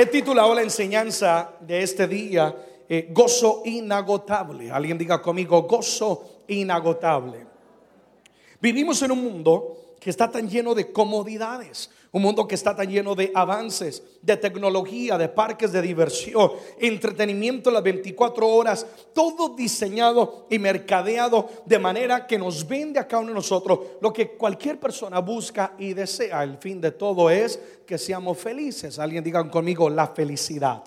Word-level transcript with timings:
He 0.00 0.06
titulado 0.06 0.54
la 0.54 0.62
enseñanza 0.62 1.50
de 1.60 1.82
este 1.82 2.08
día 2.08 2.56
eh, 2.88 3.10
Gozo 3.12 3.60
inagotable. 3.66 4.70
Alguien 4.70 4.96
diga 4.96 5.20
conmigo, 5.20 5.64
gozo 5.64 6.44
inagotable. 6.48 7.44
Vivimos 8.62 9.02
en 9.02 9.12
un 9.12 9.22
mundo 9.22 9.96
que 10.00 10.08
está 10.08 10.30
tan 10.30 10.48
lleno 10.48 10.74
de 10.74 10.90
comodidades, 10.90 11.90
un 12.12 12.22
mundo 12.22 12.46
que 12.48 12.56
está 12.56 12.74
tan 12.74 12.90
lleno 12.90 13.14
de 13.14 13.30
avances, 13.34 14.02
de 14.20 14.36
tecnología, 14.36 15.16
de 15.16 15.28
parques 15.28 15.70
de 15.70 15.80
diversión, 15.80 16.52
entretenimiento 16.78 17.70
las 17.70 17.82
24 17.82 18.48
horas, 18.48 18.86
todo 19.14 19.50
diseñado 19.50 20.46
y 20.50 20.58
mercadeado 20.58 21.48
de 21.66 21.78
manera 21.78 22.26
que 22.26 22.38
nos 22.38 22.66
vende 22.66 22.98
a 22.98 23.06
cada 23.06 23.22
uno 23.22 23.30
de 23.30 23.36
nosotros 23.36 23.80
lo 24.00 24.12
que 24.12 24.32
cualquier 24.32 24.80
persona 24.80 25.20
busca 25.20 25.74
y 25.78 25.94
desea. 25.94 26.42
El 26.42 26.58
fin 26.58 26.80
de 26.80 26.90
todo 26.90 27.30
es 27.30 27.60
que 27.86 27.96
seamos 27.96 28.38
felices. 28.38 28.98
Alguien 28.98 29.22
digan 29.22 29.48
conmigo 29.48 29.88
la 29.88 30.08
felicidad. 30.08 30.82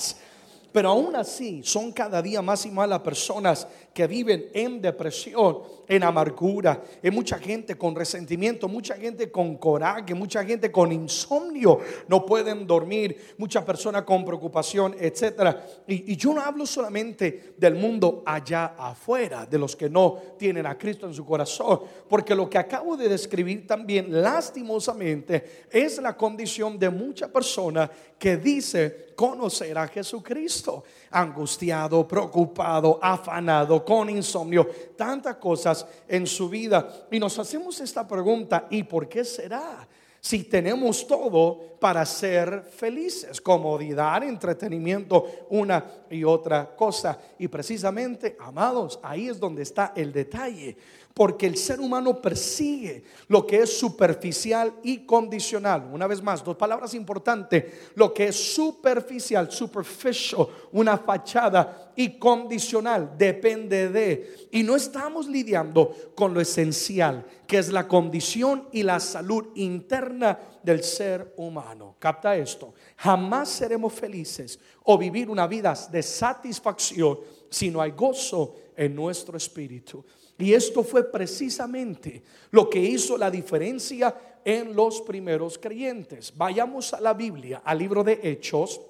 Pero 0.74 0.90
aún 0.90 1.16
así 1.16 1.62
son 1.64 1.92
cada 1.92 2.22
día 2.22 2.42
más 2.42 2.66
y 2.66 2.72
más 2.72 2.90
las 2.90 3.02
personas 3.02 3.68
que 3.94 4.08
viven 4.08 4.50
en 4.54 4.82
depresión, 4.82 5.60
en 5.88 6.04
amargura, 6.04 6.84
hay 7.02 7.12
mucha 7.12 7.38
gente 7.38 7.78
con 7.78 7.96
resentimiento, 7.96 8.68
mucha 8.68 8.96
gente 8.96 9.30
con 9.30 9.58
coraje, 9.58 10.14
mucha 10.14 10.44
gente 10.44 10.72
con 10.72 10.92
insomnio, 10.92 11.80
no 12.08 12.26
pueden 12.26 12.66
dormir, 12.66 13.36
muchas 13.38 13.64
personas 13.64 14.04
con 14.04 14.26
preocupación, 14.26 14.96
etc. 15.00 15.58
Y, 15.88 16.14
y 16.14 16.16
yo 16.16 16.34
no 16.34 16.42
hablo 16.42 16.66
solamente 16.66 17.54
del 17.58 17.76
mundo 17.76 18.24
allá 18.26 18.74
afuera, 18.78 19.46
de 19.46 19.60
los 19.60 19.76
que 19.76 19.90
no 19.90 20.20
tienen 20.38 20.66
a 20.66 20.78
Cristo 20.78 21.06
en 21.06 21.14
su 21.14 21.26
corazón, 21.26 21.82
porque 22.10 22.36
lo 22.36 22.50
que 22.50 22.58
acabo 22.58 22.98
de 22.98 23.10
describir 23.10 23.68
también 23.68 24.22
lastimosamente 24.22 25.68
es 25.70 26.02
la 26.02 26.18
condición 26.18 26.80
de 26.80 26.90
mucha 26.90 27.32
persona 27.32 27.90
que 28.18 28.38
dice 28.38 29.14
conocer 29.16 29.78
a 29.78 29.88
Jesucristo, 29.88 30.84
angustiado, 31.14 32.08
preocupado, 32.08 33.00
afanado, 33.02 33.86
con 33.86 34.10
insomnio, 34.10 34.68
tantas 34.98 35.36
cosas 35.36 35.86
en 36.08 36.26
su 36.26 36.50
vida. 36.50 37.06
Y 37.12 37.20
nos 37.20 37.38
hacemos 37.38 37.80
esta 37.80 38.08
pregunta, 38.08 38.68
¿y 38.70 38.84
por 38.84 39.08
qué 39.08 39.24
será? 39.24 39.88
Si 40.26 40.46
tenemos 40.46 41.06
todo 41.06 41.76
para 41.82 42.06
ser 42.06 42.62
felices, 42.62 43.42
comodidad, 43.42 44.24
entretenimiento, 44.24 45.48
una 45.50 45.86
y 46.10 46.24
otra 46.24 46.74
cosa. 46.78 47.20
Y 47.38 47.50
precisamente, 47.50 48.38
amados, 48.40 49.02
ahí 49.04 49.28
es 49.28 49.38
donde 49.38 49.64
está 49.64 49.92
el 49.94 50.14
detalle. 50.14 50.78
Porque 51.14 51.46
el 51.46 51.58
ser 51.58 51.80
humano 51.80 52.20
persigue 52.20 53.04
lo 53.28 53.46
que 53.46 53.60
es 53.60 53.78
superficial 53.78 54.74
y 54.82 55.06
condicional. 55.06 55.88
Una 55.94 56.08
vez 56.08 56.24
más, 56.24 56.44
dos 56.44 56.56
palabras 56.56 56.96
importantes. 56.96 57.66
Lo 57.94 58.12
que 58.12 58.30
es 58.30 58.36
superficial, 58.36 59.52
superficial, 59.52 60.48
una 60.72 60.98
fachada 60.98 61.94
y 61.96 62.18
condicional, 62.18 63.14
depende 63.16 63.90
de. 63.90 64.48
Y 64.52 64.64
no 64.64 64.76
estamos 64.76 65.28
lidiando 65.28 65.96
con 66.16 66.34
lo 66.34 66.42
esencial, 66.42 67.24
que 67.46 67.60
es 67.60 67.72
la 67.72 67.88
condición 67.88 68.68
y 68.72 68.82
la 68.82 69.00
salud 69.00 69.50
interna 69.54 70.40
del 70.64 70.84
ser 70.84 71.36
humano. 71.38 71.96
Capta 72.00 72.36
esto. 72.36 72.74
Jamás 72.98 73.50
seremos 73.50 73.94
felices 73.94 74.60
o 74.84 74.98
vivir 74.98 75.30
una 75.30 75.46
vida 75.46 75.76
de 75.92 76.02
satisfacción 76.02 77.20
si 77.52 77.70
no 77.70 77.82
hay 77.82 77.92
gozo 77.92 78.56
en 78.76 78.96
nuestro 78.96 79.38
espíritu. 79.38 80.04
Y 80.44 80.54
esto 80.54 80.84
fue 80.84 81.10
precisamente 81.10 82.22
lo 82.52 82.70
que 82.70 82.78
hizo 82.78 83.18
la 83.18 83.32
diferencia 83.32 84.14
en 84.44 84.76
los 84.76 85.00
primeros 85.00 85.58
creyentes. 85.58 86.34
Vayamos 86.36 86.94
a 86.94 87.00
la 87.00 87.14
Biblia, 87.14 87.62
al 87.64 87.80
libro 87.80 88.04
de 88.04 88.20
Hechos, 88.22 88.82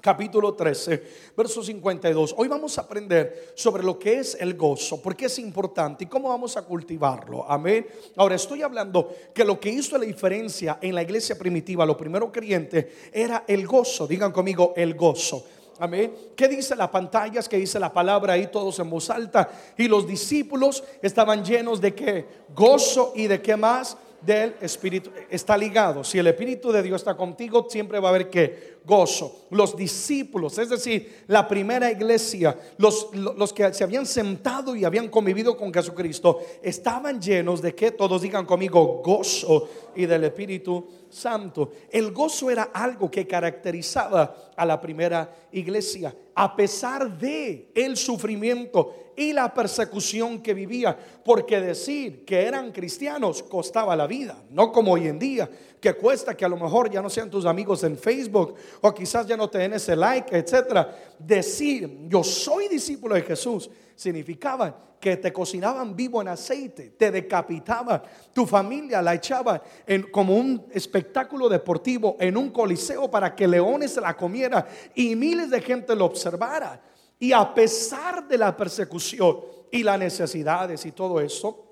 capítulo 0.00 0.54
13, 0.54 1.02
verso 1.36 1.64
52. 1.64 2.36
Hoy 2.38 2.46
vamos 2.46 2.78
a 2.78 2.82
aprender 2.82 3.54
sobre 3.56 3.82
lo 3.82 3.98
que 3.98 4.20
es 4.20 4.36
el 4.38 4.54
gozo, 4.54 5.02
porque 5.02 5.26
es 5.26 5.36
importante 5.40 6.04
y 6.04 6.06
cómo 6.06 6.28
vamos 6.28 6.56
a 6.56 6.62
cultivarlo. 6.62 7.44
Amén. 7.50 7.88
Ahora 8.14 8.36
estoy 8.36 8.62
hablando 8.62 9.12
que 9.34 9.44
lo 9.44 9.58
que 9.58 9.70
hizo 9.70 9.98
la 9.98 10.04
diferencia 10.04 10.78
en 10.80 10.94
la 10.94 11.02
iglesia 11.02 11.36
primitiva, 11.36 11.84
los 11.84 11.96
primeros 11.96 12.30
creyentes, 12.30 12.86
era 13.12 13.42
el 13.48 13.66
gozo. 13.66 14.06
Digan 14.06 14.30
conmigo, 14.30 14.74
el 14.76 14.94
gozo. 14.94 15.44
Amén. 15.78 16.14
¿Qué 16.36 16.48
dice 16.48 16.76
las 16.76 16.88
pantallas? 16.88 17.48
¿Qué 17.48 17.56
dice 17.56 17.80
la 17.80 17.92
palabra 17.92 18.34
ahí 18.34 18.46
todos 18.46 18.78
en 18.78 18.88
voz 18.88 19.10
alta? 19.10 19.50
Y 19.76 19.88
los 19.88 20.06
discípulos 20.06 20.84
estaban 21.02 21.44
llenos 21.44 21.80
de 21.80 21.94
qué? 21.94 22.26
Gozo 22.54 23.12
y 23.16 23.26
de 23.26 23.42
qué 23.42 23.56
más? 23.56 23.96
Del 24.20 24.54
Espíritu. 24.60 25.10
Está 25.28 25.56
ligado. 25.56 26.04
Si 26.04 26.18
el 26.18 26.28
Espíritu 26.28 26.72
de 26.72 26.82
Dios 26.82 27.00
está 27.00 27.16
contigo, 27.16 27.66
siempre 27.68 27.98
va 27.98 28.08
a 28.08 28.10
haber 28.10 28.30
que 28.30 28.78
gozo. 28.86 29.46
Los 29.50 29.76
discípulos, 29.76 30.56
es 30.58 30.70
decir, 30.70 31.24
la 31.26 31.46
primera 31.46 31.90
iglesia, 31.90 32.56
los, 32.78 33.08
los 33.14 33.52
que 33.52 33.74
se 33.74 33.84
habían 33.84 34.06
sentado 34.06 34.76
y 34.76 34.84
habían 34.84 35.08
convivido 35.08 35.56
con 35.56 35.74
Jesucristo, 35.74 36.40
estaban 36.62 37.20
llenos 37.20 37.60
de 37.60 37.74
que 37.74 37.90
todos 37.90 38.22
digan 38.22 38.46
conmigo 38.46 39.02
gozo 39.04 39.68
y 39.94 40.06
del 40.06 40.24
Espíritu 40.24 40.86
Santo. 41.14 41.72
El 41.90 42.12
gozo 42.12 42.50
era 42.50 42.64
algo 42.64 43.10
que 43.10 43.26
caracterizaba 43.26 44.52
a 44.56 44.66
la 44.66 44.80
primera 44.80 45.48
iglesia, 45.52 46.14
a 46.34 46.54
pesar 46.54 47.16
de 47.16 47.70
el 47.74 47.96
sufrimiento 47.96 49.12
y 49.16 49.32
la 49.32 49.54
persecución 49.54 50.42
que 50.42 50.54
vivía, 50.54 50.96
porque 51.24 51.60
decir 51.60 52.24
que 52.24 52.42
eran 52.42 52.72
cristianos 52.72 53.42
costaba 53.42 53.94
la 53.94 54.06
vida, 54.06 54.42
no 54.50 54.72
como 54.72 54.92
hoy 54.92 55.06
en 55.06 55.18
día, 55.18 55.48
que 55.80 55.94
cuesta 55.94 56.36
que 56.36 56.44
a 56.44 56.48
lo 56.48 56.56
mejor 56.56 56.90
ya 56.90 57.00
no 57.00 57.10
sean 57.10 57.30
tus 57.30 57.44
amigos 57.44 57.84
en 57.84 57.96
Facebook 57.96 58.54
o 58.80 58.92
quizás 58.92 59.26
ya 59.26 59.36
no 59.36 59.48
te 59.48 59.58
den 59.58 59.74
ese 59.74 59.94
like, 59.94 60.36
etcétera. 60.36 61.14
Decir 61.18 62.08
yo 62.08 62.24
soy 62.24 62.68
discípulo 62.68 63.14
de 63.14 63.22
Jesús 63.22 63.70
significaba 63.94 64.94
que 65.00 65.18
te 65.18 65.32
cocinaban 65.32 65.94
vivo 65.94 66.22
en 66.22 66.28
aceite, 66.28 66.94
te 66.96 67.10
decapitaban, 67.10 68.02
tu 68.32 68.46
familia 68.46 69.02
la 69.02 69.12
echaban 69.14 69.60
en, 69.86 70.10
como 70.10 70.34
un 70.34 70.66
espectáculo 70.72 71.48
deportivo 71.48 72.16
en 72.18 72.36
un 72.38 72.50
coliseo 72.50 73.10
para 73.10 73.34
que 73.34 73.46
leones 73.46 73.96
la 73.96 74.16
comieran 74.16 74.64
y 74.94 75.14
miles 75.14 75.50
de 75.50 75.60
gente 75.60 75.94
lo 75.94 76.06
observara. 76.06 76.80
Y 77.18 77.32
a 77.32 77.52
pesar 77.52 78.26
de 78.26 78.38
la 78.38 78.56
persecución 78.56 79.40
y 79.70 79.82
las 79.82 79.98
necesidades 79.98 80.86
y 80.86 80.92
todo 80.92 81.20
eso, 81.20 81.63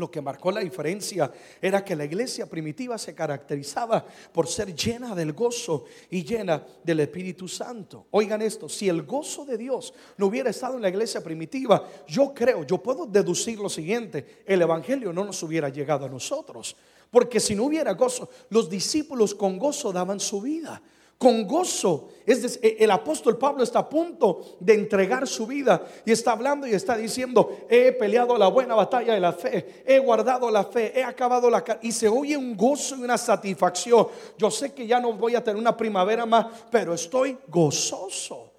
lo 0.00 0.10
que 0.10 0.20
marcó 0.20 0.50
la 0.50 0.60
diferencia 0.60 1.30
era 1.60 1.84
que 1.84 1.94
la 1.94 2.04
iglesia 2.04 2.48
primitiva 2.48 2.98
se 2.98 3.14
caracterizaba 3.14 4.04
por 4.32 4.48
ser 4.48 4.74
llena 4.74 5.14
del 5.14 5.32
gozo 5.32 5.84
y 6.10 6.24
llena 6.24 6.66
del 6.82 7.00
Espíritu 7.00 7.46
Santo. 7.46 8.06
Oigan 8.10 8.42
esto, 8.42 8.68
si 8.68 8.88
el 8.88 9.02
gozo 9.02 9.44
de 9.44 9.58
Dios 9.58 9.94
no 10.16 10.26
hubiera 10.26 10.50
estado 10.50 10.76
en 10.76 10.82
la 10.82 10.88
iglesia 10.88 11.22
primitiva, 11.22 11.86
yo 12.08 12.34
creo, 12.34 12.64
yo 12.64 12.78
puedo 12.78 13.06
deducir 13.06 13.58
lo 13.58 13.68
siguiente, 13.68 14.42
el 14.46 14.62
Evangelio 14.62 15.12
no 15.12 15.24
nos 15.24 15.42
hubiera 15.42 15.68
llegado 15.68 16.06
a 16.06 16.08
nosotros. 16.08 16.76
Porque 17.10 17.40
si 17.40 17.54
no 17.54 17.64
hubiera 17.64 17.92
gozo, 17.94 18.30
los 18.50 18.70
discípulos 18.70 19.34
con 19.34 19.58
gozo 19.58 19.92
daban 19.92 20.20
su 20.20 20.40
vida 20.40 20.80
con 21.20 21.46
gozo. 21.46 22.08
Es 22.24 22.40
decir, 22.40 22.76
el 22.78 22.90
apóstol 22.90 23.36
Pablo 23.36 23.62
está 23.62 23.80
a 23.80 23.88
punto 23.90 24.56
de 24.58 24.72
entregar 24.72 25.28
su 25.28 25.46
vida 25.46 25.84
y 26.06 26.12
está 26.12 26.32
hablando 26.32 26.66
y 26.66 26.72
está 26.72 26.96
diciendo, 26.96 27.58
he 27.68 27.92
peleado 27.92 28.38
la 28.38 28.48
buena 28.48 28.74
batalla 28.74 29.12
de 29.12 29.20
la 29.20 29.34
fe, 29.34 29.84
he 29.86 29.98
guardado 29.98 30.50
la 30.50 30.64
fe, 30.64 30.98
he 30.98 31.04
acabado 31.04 31.50
la... 31.50 31.62
Y 31.82 31.92
se 31.92 32.08
oye 32.08 32.38
un 32.38 32.56
gozo 32.56 32.96
y 32.96 33.02
una 33.02 33.18
satisfacción. 33.18 34.08
Yo 34.38 34.50
sé 34.50 34.72
que 34.72 34.86
ya 34.86 34.98
no 34.98 35.12
voy 35.12 35.34
a 35.34 35.44
tener 35.44 35.60
una 35.60 35.76
primavera 35.76 36.24
más, 36.24 36.46
pero 36.70 36.94
estoy 36.94 37.36
gozoso. 37.48 38.54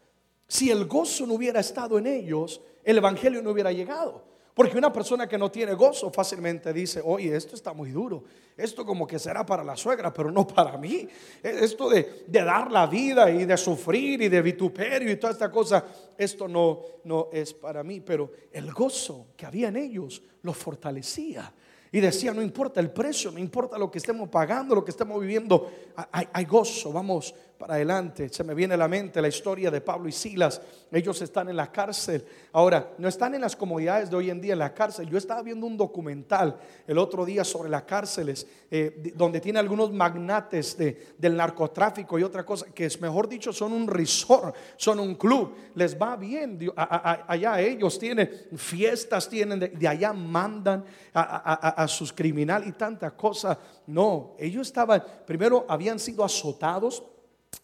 Si 0.47 0.69
el 0.69 0.85
gozo 0.85 1.25
no 1.25 1.33
hubiera 1.33 1.62
estado 1.62 1.97
en 1.97 2.06
ellos, 2.06 2.62
el 2.83 2.97
Evangelio 2.97 3.41
no 3.41 3.50
hubiera 3.50 3.71
llegado. 3.71 4.31
Porque 4.62 4.78
una 4.78 4.94
persona 4.94 5.28
que 5.28 5.40
no 5.40 5.50
tiene 5.50 5.74
gozo 5.74 6.12
fácilmente 6.12 6.72
dice, 6.72 7.02
oye, 7.04 7.36
esto 7.36 7.56
está 7.56 7.74
muy 7.74 7.90
duro, 7.90 8.24
esto 8.56 8.86
como 8.86 9.08
que 9.08 9.18
será 9.18 9.44
para 9.44 9.63
la 9.63 9.75
suegra, 9.75 10.13
pero 10.13 10.31
no 10.31 10.46
para 10.46 10.78
mí. 10.78 11.08
Esto 11.42 11.90
de, 11.90 12.25
de 12.28 12.44
dar 12.44 12.72
la 12.72 12.86
vida 12.86 13.31
y 13.31 13.46
de 13.46 13.58
sufrir 13.58 14.22
y 14.22 14.30
de 14.30 14.40
vituperio 14.40 15.12
y 15.12 15.16
toda 15.16 15.34
esta 15.34 15.50
cosa, 15.50 15.84
esto 16.16 16.48
no, 16.48 16.81
no 17.06 17.30
es 17.34 17.56
para 17.56 17.81
mí. 17.81 18.02
Pero 18.02 18.34
el 18.52 18.72
gozo 18.72 19.30
que 19.36 19.48
había 19.48 19.69
en 19.69 19.78
ellos 19.78 20.22
los 20.44 20.56
fortalecía. 20.56 21.52
Y 21.92 22.00
decía, 22.00 22.31
no 22.31 22.44
importa 22.44 22.80
el 22.80 22.92
precio, 22.92 23.31
no 23.31 23.40
importa 23.40 23.80
lo 23.80 23.90
que 23.90 23.98
estemos 23.98 24.30
pagando, 24.30 24.75
lo 24.75 24.86
que 24.86 24.92
estemos 24.92 25.19
viviendo, 25.19 25.72
hay, 26.12 26.28
hay 26.31 26.46
gozo, 26.46 26.94
vamos 26.94 27.34
para 27.62 27.75
adelante. 27.75 28.28
Se 28.30 28.44
me 28.44 28.56
viene 28.56 28.74
a 28.74 28.78
la 28.78 28.88
mente 28.88 29.22
la 29.22 29.28
historia 29.28 29.69
de 29.69 29.81
Pablo 29.81 30.10
y 30.10 30.12
Silas. 30.12 30.60
Ellos 30.92 31.22
están 31.22 31.48
en 31.48 31.56
la 31.56 31.72
cárcel. 31.72 32.25
Ahora, 32.54 32.94
no 32.98 33.08
están 33.08 33.36
en 33.36 33.42
las 33.42 33.56
comodidades 33.56 34.10
de 34.10 34.16
hoy 34.16 34.31
en 34.31 34.42
día 34.42 34.54
en 34.54 34.60
la 34.60 34.74
cárcel. 34.74 35.08
Yo 35.08 35.19
estaba 35.19 35.44
viendo 35.44 35.68
un 35.68 35.78
documental 35.78 36.58
el 36.88 36.98
otro 36.98 37.24
día 37.24 37.44
sobre 37.44 37.69
las 37.69 37.84
cárceles, 37.84 38.48
eh, 38.72 39.13
donde 39.16 39.40
tiene 39.40 39.60
algunos 39.60 39.94
magnates 39.94 40.75
de, 40.75 41.13
del 41.19 41.38
narcotráfico 41.38 42.18
y 42.18 42.24
otra 42.24 42.44
cosa, 42.44 42.66
que 42.74 42.86
es 42.86 43.00
mejor 43.00 43.30
dicho, 43.30 43.54
son 43.54 43.74
un 43.74 43.88
resort, 43.88 44.56
son 44.75 45.00
un 45.00 45.13
club. 45.13 45.54
Les 45.75 45.96
va 45.96 46.16
bien. 46.16 46.58
allá 46.75 47.62
ellos 47.62 48.00
tienen 48.00 48.28
fiestas, 48.56 49.30
tienen, 49.30 49.60
de, 49.60 49.88
allá 49.88 50.13
mandan 50.13 50.84
a 51.13 51.88
sus 51.88 52.12
criminales 52.12 52.69
y 52.69 52.72
tanta 52.72 53.12
cosa. 53.12 53.60
No, 53.86 54.36
ellos 54.40 54.66
estaban, 54.66 55.04
primero 55.28 55.63
habían 55.69 56.00
sido 56.00 56.24
azotados 56.24 57.04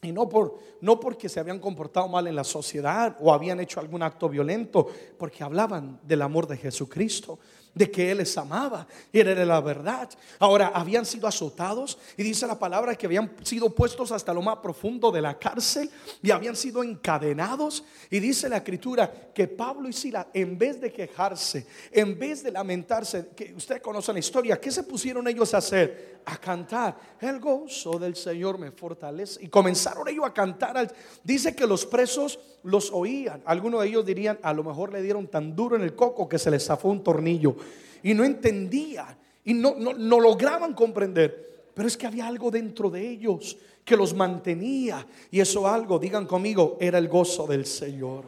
y 0.01 0.11
no, 0.11 0.29
por, 0.29 0.59
no 0.81 0.99
porque 0.99 1.27
se 1.27 1.39
habían 1.39 1.59
comportado 1.59 2.07
mal 2.07 2.27
en 2.27 2.35
la 2.35 2.43
sociedad 2.43 3.17
o 3.19 3.33
habían 3.33 3.59
hecho 3.59 3.79
algún 3.79 4.03
acto 4.03 4.29
violento, 4.29 4.87
porque 5.17 5.43
hablaban 5.43 5.99
del 6.03 6.21
amor 6.21 6.47
de 6.47 6.57
Jesucristo 6.57 7.39
de 7.77 7.91
que 7.91 8.11
Él 8.11 8.17
les 8.17 8.37
amaba 8.37 8.87
y 9.11 9.19
era 9.19 9.45
la 9.45 9.61
verdad. 9.61 10.09
Ahora, 10.39 10.71
habían 10.73 11.05
sido 11.05 11.27
azotados 11.27 11.97
y 12.17 12.23
dice 12.23 12.47
la 12.47 12.57
palabra 12.57 12.95
que 12.95 13.05
habían 13.05 13.31
sido 13.43 13.69
puestos 13.69 14.11
hasta 14.11 14.33
lo 14.33 14.41
más 14.41 14.57
profundo 14.57 15.11
de 15.11 15.21
la 15.21 15.37
cárcel 15.37 15.89
y 16.21 16.31
habían 16.31 16.55
sido 16.55 16.83
encadenados. 16.83 17.83
Y 18.09 18.19
dice 18.19 18.49
la 18.49 18.57
escritura 18.57 19.11
que 19.33 19.47
Pablo 19.47 19.87
y 19.87 19.93
Sila, 19.93 20.27
en 20.33 20.57
vez 20.57 20.81
de 20.81 20.91
quejarse, 20.91 21.67
en 21.91 22.17
vez 22.17 22.43
de 22.43 22.51
lamentarse, 22.51 23.29
que 23.35 23.53
usted 23.55 23.81
conoce 23.81 24.11
la 24.11 24.19
historia, 24.19 24.59
¿qué 24.59 24.71
se 24.71 24.83
pusieron 24.83 25.27
ellos 25.27 25.53
a 25.53 25.57
hacer? 25.57 26.21
A 26.25 26.37
cantar. 26.37 26.97
El 27.21 27.39
gozo 27.39 27.99
del 27.99 28.15
Señor 28.15 28.57
me 28.57 28.71
fortalece. 28.71 29.43
Y 29.43 29.47
comenzaron 29.47 30.07
ellos 30.07 30.25
a 30.25 30.33
cantar. 30.33 30.91
Dice 31.23 31.55
que 31.55 31.67
los 31.67 31.85
presos 31.85 32.39
los 32.63 32.91
oían. 32.91 33.41
Algunos 33.45 33.81
de 33.81 33.87
ellos 33.87 34.05
dirían, 34.05 34.39
a 34.41 34.53
lo 34.53 34.63
mejor 34.63 34.91
le 34.91 35.01
dieron 35.01 35.27
tan 35.27 35.55
duro 35.55 35.75
en 35.75 35.83
el 35.83 35.95
coco 35.95 36.27
que 36.27 36.37
se 36.37 36.51
les 36.51 36.65
zafó 36.65 36.89
un 36.89 37.03
tornillo 37.03 37.55
y 38.03 38.13
no 38.13 38.23
entendían 38.23 39.17
y 39.43 39.53
no, 39.53 39.75
no, 39.75 40.19
lograban 40.19 40.73
comprender. 40.73 41.69
Pero 41.73 41.87
es 41.87 41.95
que 41.95 42.07
había 42.07 42.27
algo 42.27 42.51
dentro 42.51 42.89
de 42.89 43.07
ellos 43.07 43.57
que 43.85 43.95
los 43.95 44.13
mantenía. 44.13 45.07
Y 45.31 45.39
eso 45.39 45.67
algo, 45.67 45.99
digan 45.99 46.25
conmigo, 46.25 46.77
era 46.81 46.97
el 46.97 47.07
gozo 47.07 47.47
del 47.47 47.65
Señor. 47.65 48.25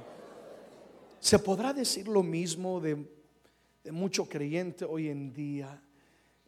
¿Se 1.20 1.40
podrá 1.40 1.74
decir 1.74 2.08
lo 2.08 2.24
mismo 2.24 2.80
de, 2.80 3.06
de 3.84 3.92
mucho 3.92 4.30
creyente 4.30 4.86
hoy 4.86 5.10
en 5.10 5.34
día? 5.34 5.82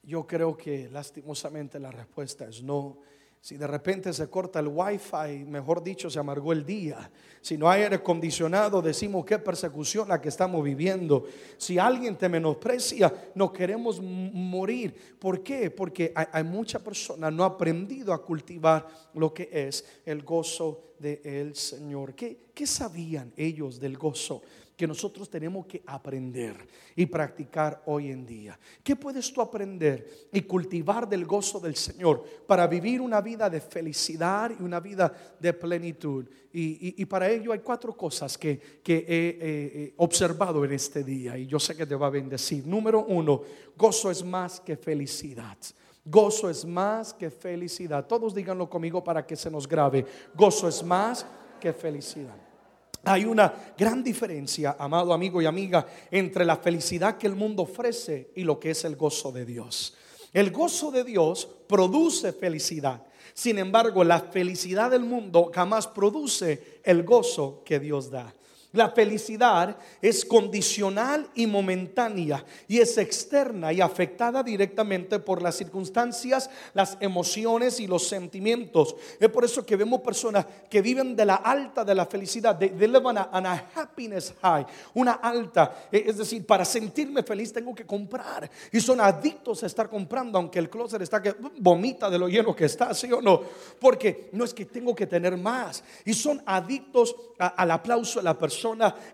Yo 0.03 0.25
creo 0.25 0.55
que 0.55 0.89
lastimosamente 0.89 1.79
la 1.79 1.91
respuesta 1.91 2.47
es 2.47 2.63
no. 2.63 2.99
Si 3.41 3.57
de 3.57 3.65
repente 3.65 4.13
se 4.13 4.29
corta 4.29 4.59
el 4.59 4.67
wifi, 4.67 5.45
mejor 5.47 5.83
dicho, 5.83 6.11
se 6.11 6.19
amargó 6.19 6.53
el 6.53 6.63
día. 6.63 7.09
Si 7.41 7.57
no 7.57 7.67
hay 7.67 7.81
aire 7.81 7.95
acondicionado, 7.95 8.83
decimos 8.83 9.25
qué 9.25 9.39
persecución 9.39 10.09
la 10.09 10.21
que 10.21 10.29
estamos 10.29 10.63
viviendo. 10.63 11.25
Si 11.57 11.79
alguien 11.79 12.15
te 12.15 12.29
menosprecia, 12.29 13.31
no 13.33 13.51
queremos 13.51 13.99
morir. 13.99 15.17
¿Por 15.17 15.41
qué? 15.41 15.71
Porque 15.71 16.13
hay, 16.15 16.43
muchas 16.43 16.83
personas 16.83 17.33
no 17.33 17.43
han 17.43 17.53
aprendido 17.53 18.13
a 18.13 18.23
cultivar 18.23 18.85
lo 19.15 19.33
que 19.33 19.49
es 19.51 19.85
el 20.05 20.21
gozo 20.21 20.93
del 20.99 21.55
Señor. 21.55 22.13
¿Qué, 22.13 22.51
¿Qué 22.53 22.67
sabían 22.67 23.33
ellos 23.35 23.79
del 23.79 23.97
gozo? 23.97 24.43
Que 24.81 24.87
nosotros 24.87 25.29
tenemos 25.29 25.67
que 25.67 25.83
aprender 25.85 26.67
y 26.95 27.05
practicar 27.05 27.83
hoy 27.85 28.09
en 28.09 28.25
día. 28.25 28.59
¿Qué 28.83 28.95
puedes 28.95 29.31
tú 29.31 29.39
aprender 29.39 30.27
y 30.33 30.41
cultivar 30.41 31.07
del 31.07 31.23
gozo 31.23 31.59
del 31.59 31.75
Señor 31.75 32.23
para 32.47 32.65
vivir 32.65 32.99
una 32.99 33.21
vida 33.21 33.47
de 33.47 33.61
felicidad 33.61 34.51
y 34.59 34.63
una 34.63 34.79
vida 34.79 35.35
de 35.39 35.53
plenitud? 35.53 36.25
Y, 36.51 37.05
para 37.05 37.29
ello 37.29 37.51
hay 37.51 37.59
cuatro 37.59 37.95
cosas 37.95 38.39
que, 38.39 38.81
he 38.83 39.93
observado 39.97 40.65
en 40.65 40.71
este 40.71 41.03
día 41.03 41.37
y 41.37 41.45
yo 41.45 41.59
sé 41.59 41.77
que 41.77 41.85
te 41.85 41.93
va 41.93 42.07
a 42.07 42.09
bendecir. 42.09 42.65
Número 42.65 43.05
uno, 43.05 43.43
gozo 43.77 44.09
es 44.09 44.23
más 44.23 44.59
que 44.59 44.77
felicidad. 44.77 45.59
Gozo 46.03 46.49
es 46.49 46.65
más 46.65 47.13
que 47.13 47.29
felicidad. 47.29 48.07
Todos 48.07 48.33
díganlo 48.33 48.67
conmigo 48.67 49.03
para 49.03 49.27
que 49.27 49.35
se 49.35 49.51
nos 49.51 49.67
grabe. 49.67 50.07
Gozo 50.33 50.67
es 50.67 50.81
más 50.81 51.23
que 51.59 51.71
felicidad. 51.71 52.50
Hay 53.03 53.25
una 53.25 53.73
gran 53.77 54.03
diferencia, 54.03 54.75
amado 54.77 55.13
amigo 55.13 55.41
y 55.41 55.45
amiga, 55.45 55.87
entre 56.11 56.45
la 56.45 56.57
felicidad 56.57 57.17
que 57.17 57.27
el 57.27 57.35
mundo 57.35 57.63
ofrece 57.63 58.31
y 58.35 58.43
lo 58.43 58.59
que 58.59 58.71
es 58.71 58.85
el 58.85 58.95
gozo 58.95 59.31
de 59.31 59.45
Dios. 59.45 59.95
El 60.33 60.51
gozo 60.51 60.91
de 60.91 61.03
Dios 61.03 61.47
produce 61.67 62.31
felicidad. 62.31 63.03
Sin 63.33 63.57
embargo, 63.57 64.03
la 64.03 64.19
felicidad 64.19 64.91
del 64.91 65.03
mundo 65.03 65.51
jamás 65.53 65.87
produce 65.87 66.79
el 66.83 67.03
gozo 67.03 67.63
que 67.65 67.79
Dios 67.79 68.11
da. 68.11 68.33
La 68.73 68.89
felicidad 68.89 69.75
es 70.01 70.23
condicional 70.23 71.27
y 71.35 71.45
momentánea 71.45 72.45
y 72.69 72.79
es 72.79 72.97
externa 72.97 73.73
y 73.73 73.81
afectada 73.81 74.41
directamente 74.43 75.19
por 75.19 75.41
las 75.41 75.55
circunstancias, 75.55 76.49
las 76.73 76.97
emociones 77.01 77.81
y 77.81 77.87
los 77.87 78.07
sentimientos. 78.07 78.95
Es 79.19 79.29
por 79.29 79.43
eso 79.43 79.65
que 79.65 79.75
vemos 79.75 79.99
personas 79.99 80.45
que 80.69 80.81
viven 80.81 81.17
de 81.17 81.25
la 81.25 81.35
alta 81.35 81.83
de 81.83 81.93
la 81.93 82.05
felicidad, 82.05 82.55
de, 82.55 82.69
de 82.69 82.87
live 82.87 83.01
a, 83.13 83.71
happiness 83.75 84.33
high, 84.41 84.65
una 84.93 85.13
alta. 85.13 85.87
E, 85.91 86.05
es 86.07 86.17
decir, 86.17 86.45
para 86.45 86.63
sentirme 86.63 87.23
feliz 87.23 87.51
tengo 87.51 87.75
que 87.75 87.85
comprar 87.85 88.49
y 88.71 88.79
son 88.79 89.01
adictos 89.01 89.63
a 89.63 89.65
estar 89.65 89.89
comprando, 89.89 90.37
aunque 90.37 90.59
el 90.59 90.69
closet 90.69 91.01
está 91.01 91.21
que 91.21 91.35
vomita 91.59 92.09
de 92.09 92.17
lo 92.17 92.29
lleno 92.29 92.55
que 92.55 92.65
está, 92.65 92.93
¿sí 92.93 93.11
o 93.11 93.21
no? 93.21 93.41
Porque 93.81 94.29
no 94.31 94.45
es 94.45 94.53
que 94.53 94.65
tengo 94.65 94.95
que 94.95 95.07
tener 95.07 95.35
más 95.35 95.83
y 96.05 96.13
son 96.13 96.41
adictos 96.45 97.13
al 97.37 97.71
aplauso 97.71 98.19
de 98.19 98.23
la 98.23 98.39
persona 98.39 98.60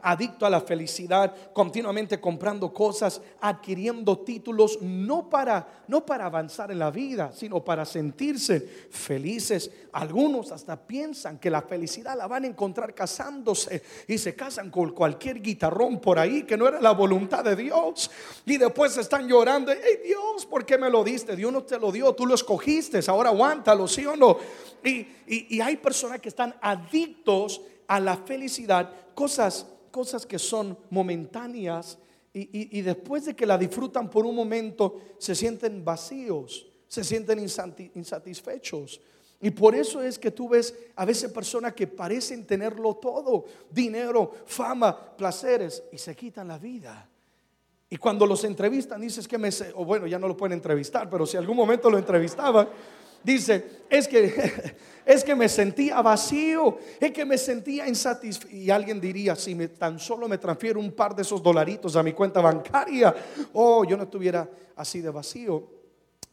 adicto 0.01 0.45
a 0.45 0.49
la 0.49 0.61
felicidad, 0.61 1.33
continuamente 1.53 2.19
comprando 2.19 2.73
cosas, 2.73 3.21
adquiriendo 3.41 4.19
títulos, 4.19 4.79
no 4.81 5.29
para, 5.29 5.83
no 5.87 6.05
para 6.05 6.25
avanzar 6.25 6.71
en 6.71 6.79
la 6.79 6.91
vida, 6.91 7.31
sino 7.33 7.63
para 7.63 7.85
sentirse 7.85 8.59
felices. 8.89 9.71
Algunos 9.93 10.51
hasta 10.51 10.75
piensan 10.75 11.39
que 11.39 11.49
la 11.49 11.61
felicidad 11.61 12.17
la 12.17 12.27
van 12.27 12.43
a 12.43 12.47
encontrar 12.47 12.93
casándose 12.93 13.81
y 14.07 14.17
se 14.17 14.35
casan 14.35 14.69
con 14.69 14.91
cualquier 14.91 15.41
guitarrón 15.41 15.99
por 15.99 16.19
ahí 16.19 16.43
que 16.43 16.57
no 16.57 16.67
era 16.67 16.81
la 16.81 16.91
voluntad 16.91 17.43
de 17.43 17.55
Dios. 17.55 18.09
Y 18.45 18.57
después 18.57 18.97
están 18.97 19.27
llorando, 19.27 19.71
Dios, 20.03 20.45
¿por 20.45 20.65
qué 20.65 20.77
me 20.77 20.89
lo 20.89 21.03
diste? 21.03 21.35
Dios 21.35 21.51
no 21.51 21.63
te 21.63 21.79
lo 21.79 21.91
dio, 21.91 22.13
tú 22.13 22.25
lo 22.25 22.35
escogiste, 22.35 22.99
ahora 23.07 23.29
aguántalo, 23.29 23.87
¿sí 23.87 24.05
o 24.05 24.15
no? 24.15 24.37
Y, 24.83 25.07
y 25.27 25.61
hay 25.61 25.77
personas 25.77 26.19
que 26.19 26.29
están 26.29 26.55
adictos 26.61 27.61
a 27.87 27.99
la 27.99 28.17
felicidad 28.17 28.91
cosas, 29.13 29.65
cosas 29.91 30.25
que 30.25 30.39
son 30.39 30.77
momentáneas 30.89 31.97
y, 32.33 32.81
después 32.81 33.25
de 33.25 33.35
que 33.35 33.47
la 33.47 33.57
disfrutan 33.57 34.09
por 34.09 34.25
un 34.25 34.35
momento 34.35 35.01
se 35.17 35.33
sienten 35.33 35.83
vacíos, 35.83 36.67
se 36.87 37.03
sienten 37.03 37.39
insatisfechos. 37.39 39.01
Y 39.41 39.51
por 39.51 39.73
eso 39.75 40.01
es 40.01 40.19
que 40.19 40.31
tú 40.31 40.49
ves 40.49 40.75
a 40.95 41.05
veces 41.05 41.31
personas 41.31 41.73
que 41.73 41.87
parecen 41.87 42.45
tenerlo 42.45 42.95
todo, 42.95 43.45
dinero, 43.71 44.31
fama, 44.45 45.15
placeres, 45.15 45.83
y 45.91 45.97
se 45.97 46.15
quitan 46.15 46.47
la 46.47 46.57
vida. 46.57 47.09
Y 47.89 47.97
cuando 47.97 48.25
los 48.25 48.43
entrevistan, 48.43 48.99
dices 49.01 49.27
que 49.27 49.37
me... 49.37 49.49
O 49.75 49.85
bueno, 49.85 50.07
ya 50.07 50.19
no 50.19 50.27
lo 50.27 50.35
pueden 50.35 50.53
entrevistar, 50.53 51.09
pero 51.09 51.25
si 51.25 51.37
algún 51.37 51.55
momento 51.55 51.89
lo 51.89 51.97
entrevistaban, 51.97 52.67
dice, 53.23 53.83
es 53.89 54.07
que, 54.07 54.75
es 55.05 55.23
que 55.23 55.35
me 55.35 55.49
sentía 55.49 56.01
vacío, 56.01 56.77
es 56.99 57.11
que 57.11 57.25
me 57.25 57.37
sentía 57.37 57.87
insatisfecho. 57.87 58.55
Y 58.55 58.69
alguien 58.69 58.99
diría, 58.99 59.35
si 59.35 59.55
me, 59.55 59.67
tan 59.67 59.99
solo 59.99 60.27
me 60.27 60.37
transfiero 60.37 60.79
un 60.79 60.91
par 60.91 61.15
de 61.15 61.21
esos 61.21 61.41
dolaritos 61.41 61.95
a 61.95 62.03
mi 62.03 62.13
cuenta 62.13 62.41
bancaria, 62.41 63.15
oh, 63.53 63.85
yo 63.85 63.97
no 63.97 64.03
estuviera 64.03 64.49
así 64.75 65.01
de 65.01 65.09
vacío. 65.09 65.69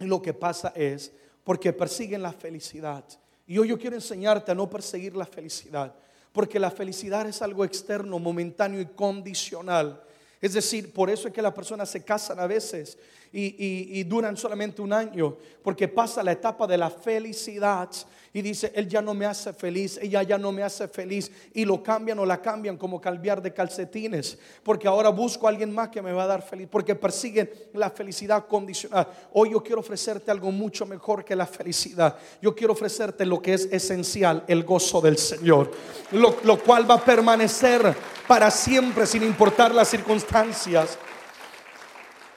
Lo 0.01 0.21
que 0.21 0.35
pasa 0.35 0.73
es, 0.75 1.13
porque 1.45 1.73
persiguen 1.73 2.23
la 2.23 2.33
felicidad. 2.33 3.05
Y 3.47 3.59
hoy 3.59 3.69
yo 3.69 3.79
quiero 3.79 3.97
enseñarte 3.97 4.53
a 4.53 4.55
no 4.55 4.69
perseguir 4.69 5.15
la 5.15 5.27
felicidad, 5.27 5.95
porque 6.33 6.59
la 6.59 6.71
felicidad 6.71 7.27
es 7.29 7.43
algo 7.43 7.65
externo, 7.65 8.19
momentáneo 8.19 8.81
y 8.81 8.87
condicional. 8.87 10.03
Es 10.41 10.55
decir, 10.55 10.93
por 10.93 11.11
eso 11.11 11.29
es 11.29 11.35
que 11.35 11.43
las 11.43 11.53
personas 11.53 11.91
se 11.91 12.03
casan 12.03 12.41
a 12.41 12.47
veces 12.47 12.99
y, 13.37 14.05
duran 14.05 14.37
solamente 14.37 14.81
un 14.81 14.93
año, 14.93 15.37
porque 15.63 15.89
pasa 15.89 16.23
la 16.23 16.33
etapa 16.33 16.67
de 16.67 16.79
la 16.79 16.91
felicidad 16.91 17.89
y 18.33 18.43
dice, 18.43 18.73
él 18.75 18.89
ya 18.89 19.01
no 19.01 19.15
me 19.15 19.27
hace 19.27 19.53
feliz, 19.53 19.99
ella 20.03 20.23
ya 20.23 20.39
no 20.39 20.53
me 20.53 20.63
hace 20.63 20.89
feliz, 20.89 21.31
y 21.53 21.65
lo 21.65 21.83
cambian 21.83 22.19
o 22.19 22.27
la 22.27 22.41
cambian 22.41 22.77
como 22.77 23.01
cambiar 23.01 23.41
de 23.41 23.53
calcetines, 23.53 24.39
porque 24.63 24.89
ahora 24.89 25.09
busco 25.09 25.47
a 25.47 25.51
alguien 25.51 25.73
más 25.73 25.89
que 25.89 26.03
me 26.03 26.13
va 26.13 26.25
a 26.25 26.29
dar 26.29 26.43
feliz, 26.43 26.69
porque 26.71 26.95
persiguen 26.95 27.51
la 27.75 27.91
felicidad 27.91 28.47
condicional. 28.47 29.09
Hoy 29.33 29.51
yo 29.53 29.63
quiero 29.63 29.81
ofrecerte 29.81 30.31
algo 30.31 30.51
mucho 30.51 30.85
mejor 30.85 31.25
que 31.25 31.37
la 31.37 31.47
felicidad. 31.47 32.17
Yo 32.43 32.55
quiero 32.55 32.73
ofrecerte 32.73 33.25
lo 33.25 33.41
que 33.41 33.55
es 33.55 33.67
esencial, 33.67 34.45
el 34.49 34.65
gozo 34.65 35.01
del 35.01 35.19
Señor, 35.19 35.71
lo, 36.13 36.37
lo 36.45 36.61
cual 36.61 36.89
va 36.89 36.95
a 36.95 37.05
permanecer 37.05 37.95
para 38.27 38.51
siempre 38.51 39.07
sin 39.07 39.23
importar 39.23 39.75
las 39.75 39.89
circunstancias. 39.89 40.99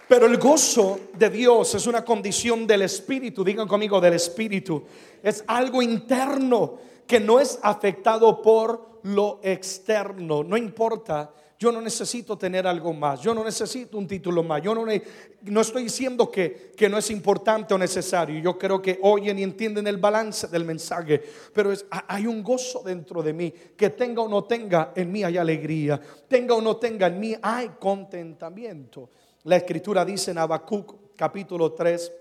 Pero 0.08 0.26
el 0.26 0.38
gozo 0.38 1.00
de 1.18 1.30
Dios 1.30 1.76
es 1.76 1.86
una 1.86 2.06
condición 2.06 2.66
del 2.66 2.84
espíritu, 2.84 3.44
digan 3.44 3.68
conmigo 3.68 4.00
del 4.00 4.14
espíritu. 4.14 4.84
Es 5.22 5.44
algo 5.48 5.82
interno 5.82 6.78
que 7.06 7.20
no 7.20 7.40
es 7.40 7.60
afectado 7.62 8.42
por 8.42 9.00
lo 9.04 9.40
externo. 9.44 10.44
No 10.44 10.56
importa 10.56 11.32
yo 11.60 11.72
no 11.72 11.82
necesito 11.82 12.38
tener 12.38 12.68
algo 12.68 12.94
más, 12.94 13.22
yo 13.22 13.34
no 13.34 13.44
necesito 13.44 13.98
un 13.98 14.08
título 14.08 14.44
más, 14.44 14.62
yo 14.62 14.76
no, 14.76 14.86
no 14.86 15.62
estoy 15.62 15.84
diciendo 15.84 16.30
que, 16.30 16.72
que, 16.78 16.88
no 16.88 17.00
es 17.00 17.10
importante 17.10 17.74
o 17.74 17.78
necesario, 17.80 18.40
yo 18.40 18.60
creo 18.60 18.80
que 18.80 19.00
oyen 19.02 19.40
y 19.40 19.44
entienden 19.44 19.88
el 19.88 19.98
balance 19.98 20.48
del 20.48 20.66
mensaje, 20.66 21.22
pero 21.54 21.74
hay 22.08 22.28
un 22.28 22.44
gozo 22.44 22.84
dentro 22.86 23.24
de 23.24 23.34
mí, 23.34 23.52
que 23.76 23.90
tenga 23.90 24.22
o 24.22 24.28
no 24.28 24.44
tenga, 24.44 24.94
en 24.96 25.12
mí 25.12 25.24
hay 25.24 25.38
alegría, 25.38 26.00
tenga 26.28 26.54
o 26.54 26.62
no 26.62 26.78
tenga, 26.78 27.08
en 27.08 27.20
mí 27.20 27.36
hay 27.42 27.70
contentamiento. 27.80 29.10
La 29.48 29.56
escritura 29.56 30.04
dice 30.04 30.32
en 30.32 30.40
Habacuc 30.40 31.16
capítulo 31.16 31.72
3, 31.72 32.12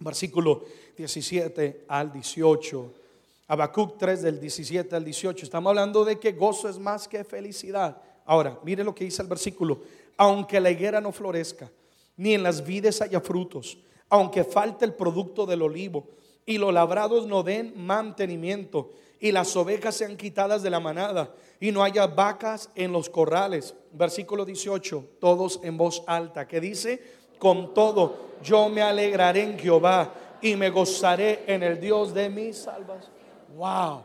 versículo 0.00 0.64
17 0.96 1.84
al 1.86 2.12
18. 2.12 2.94
Habacuc 3.46 3.96
3 3.96 4.22
del 4.22 4.40
17 4.40 4.96
al 4.96 5.04
18. 5.04 5.44
Estamos 5.44 5.70
hablando 5.70 6.04
de 6.04 6.18
que 6.18 6.32
gozo 6.32 6.68
es 6.68 6.76
más 6.76 7.06
que 7.06 7.22
felicidad. 7.22 7.96
Ahora, 8.24 8.58
mire 8.64 8.82
lo 8.82 8.92
que 8.92 9.04
dice 9.04 9.22
el 9.22 9.28
versículo. 9.28 9.82
Aunque 10.16 10.58
la 10.58 10.68
higuera 10.68 11.00
no 11.00 11.12
florezca, 11.12 11.70
ni 12.16 12.34
en 12.34 12.42
las 12.42 12.66
vides 12.66 13.00
haya 13.00 13.20
frutos, 13.20 13.78
aunque 14.08 14.42
falte 14.42 14.84
el 14.84 14.94
producto 14.94 15.46
del 15.46 15.62
olivo, 15.62 16.08
y 16.46 16.58
los 16.58 16.72
labrados 16.72 17.26
no 17.26 17.42
den 17.42 17.72
mantenimiento, 17.76 18.90
y 19.20 19.32
las 19.32 19.56
ovejas 19.56 19.94
sean 19.94 20.16
quitadas 20.16 20.62
de 20.62 20.70
la 20.70 20.80
manada, 20.80 21.34
y 21.60 21.72
no 21.72 21.82
haya 21.82 22.06
vacas 22.06 22.70
en 22.74 22.92
los 22.92 23.08
corrales. 23.08 23.74
Versículo 23.92 24.44
18, 24.44 25.04
todos 25.20 25.60
en 25.62 25.76
voz 25.78 26.02
alta, 26.06 26.46
que 26.46 26.60
dice, 26.60 27.02
con 27.38 27.72
todo 27.74 28.34
yo 28.42 28.68
me 28.68 28.82
alegraré 28.82 29.42
en 29.42 29.58
Jehová 29.58 30.12
y 30.42 30.56
me 30.56 30.70
gozaré 30.70 31.44
en 31.46 31.62
el 31.62 31.80
Dios 31.80 32.12
de 32.12 32.28
mis 32.28 32.58
salvas. 32.58 33.08
Wow. 33.56 34.04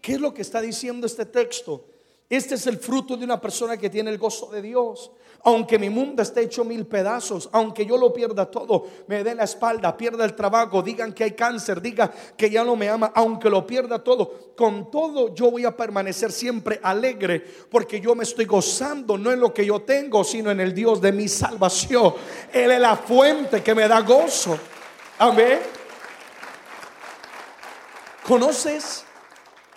¿Qué 0.00 0.14
es 0.14 0.20
lo 0.20 0.34
que 0.34 0.42
está 0.42 0.60
diciendo 0.60 1.06
este 1.06 1.26
texto? 1.26 1.84
Este 2.28 2.54
es 2.54 2.66
el 2.66 2.78
fruto 2.78 3.16
de 3.16 3.24
una 3.24 3.40
persona 3.40 3.76
que 3.76 3.90
tiene 3.90 4.10
el 4.10 4.18
gozo 4.18 4.50
de 4.50 4.62
Dios. 4.62 5.10
Aunque 5.42 5.78
mi 5.78 5.88
mundo 5.88 6.22
esté 6.22 6.42
hecho 6.42 6.64
mil 6.64 6.86
pedazos, 6.86 7.48
aunque 7.52 7.86
yo 7.86 7.96
lo 7.96 8.12
pierda 8.12 8.50
todo, 8.50 8.86
me 9.06 9.24
dé 9.24 9.34
la 9.34 9.44
espalda, 9.44 9.96
pierda 9.96 10.26
el 10.26 10.34
trabajo, 10.34 10.82
digan 10.82 11.14
que 11.14 11.24
hay 11.24 11.30
cáncer, 11.32 11.80
diga 11.80 12.10
que 12.36 12.50
ya 12.50 12.62
no 12.62 12.76
me 12.76 12.90
ama, 12.90 13.10
aunque 13.14 13.48
lo 13.48 13.66
pierda 13.66 14.04
todo, 14.04 14.52
con 14.54 14.90
todo 14.90 15.34
yo 15.34 15.50
voy 15.50 15.64
a 15.64 15.74
permanecer 15.74 16.30
siempre 16.30 16.78
alegre 16.82 17.42
porque 17.70 18.00
yo 18.00 18.14
me 18.14 18.24
estoy 18.24 18.44
gozando 18.44 19.16
no 19.16 19.32
en 19.32 19.40
lo 19.40 19.54
que 19.54 19.64
yo 19.64 19.80
tengo, 19.80 20.24
sino 20.24 20.50
en 20.50 20.60
el 20.60 20.74
Dios 20.74 21.00
de 21.00 21.12
mi 21.12 21.26
salvación. 21.26 22.14
Él 22.52 22.72
es 22.72 22.80
la 22.80 22.96
fuente 22.96 23.62
que 23.62 23.74
me 23.74 23.88
da 23.88 24.00
gozo. 24.02 24.58
Amén. 25.18 25.58
¿Conoces? 28.26 29.04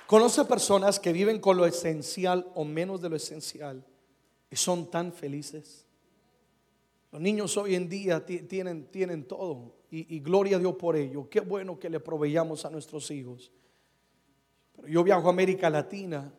Conoce 0.08 0.44
personas 0.44 1.00
que 1.00 1.14
viven 1.14 1.40
con 1.40 1.56
lo 1.56 1.66
esencial 1.66 2.46
o 2.54 2.66
menos 2.66 3.02
de 3.02 3.10
lo 3.10 3.16
esencial 3.16 3.84
y 4.54 4.56
son 4.56 4.86
tan 4.86 5.12
felices. 5.12 5.84
Los 7.12 7.20
niños 7.20 7.58
hoy 7.58 7.74
en 7.74 7.90
día 7.90 8.24
tienen, 8.24 8.86
tienen 8.86 9.24
todo 9.28 9.74
y, 9.90 10.20
gloria 10.20 10.58
a 10.58 10.60
Dios 10.60 10.76
por 10.76 10.96
ello. 10.96 11.28
Qué 11.28 11.40
bueno 11.40 11.80
que 11.80 11.90
le 11.90 12.00
proveyamos 12.00 12.64
a 12.64 12.70
nuestros 12.70 13.10
hijos. 13.10 13.52
Pero 14.76 14.88
yo 14.88 15.04
viajo 15.04 15.26
a 15.26 15.32
América 15.32 15.72
Latina, 15.72 16.32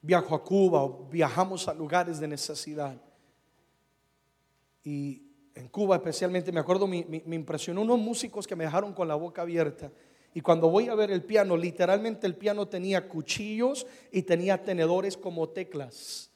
viajo 0.00 0.34
a 0.34 0.42
Cuba, 0.42 0.90
viajamos 1.10 1.68
a 1.68 1.74
lugares 1.74 2.18
de 2.18 2.28
necesidad. 2.28 2.98
Y 4.82 5.22
en 5.54 5.68
Cuba 5.68 5.96
especialmente, 5.96 6.52
me 6.52 6.60
acuerdo, 6.60 6.86
me, 6.86 7.04
me 7.26 7.36
impresionó 7.36 7.82
unos 7.82 7.98
músicos 7.98 8.46
que 8.46 8.56
me 8.56 8.64
dejaron 8.64 8.94
con 8.94 9.06
la 9.06 9.16
boca 9.16 9.42
abierta 9.42 9.92
y 10.32 10.40
cuando 10.40 10.70
voy 10.70 10.88
a 10.88 10.94
ver 10.94 11.10
el 11.10 11.24
piano, 11.24 11.58
literalmente 11.58 12.26
el 12.26 12.36
piano 12.36 12.68
tenía 12.68 13.06
cuchillos 13.06 13.86
y 14.10 14.22
tenía 14.22 14.64
tenedores 14.64 15.18
como 15.18 15.50
teclas. 15.50 16.29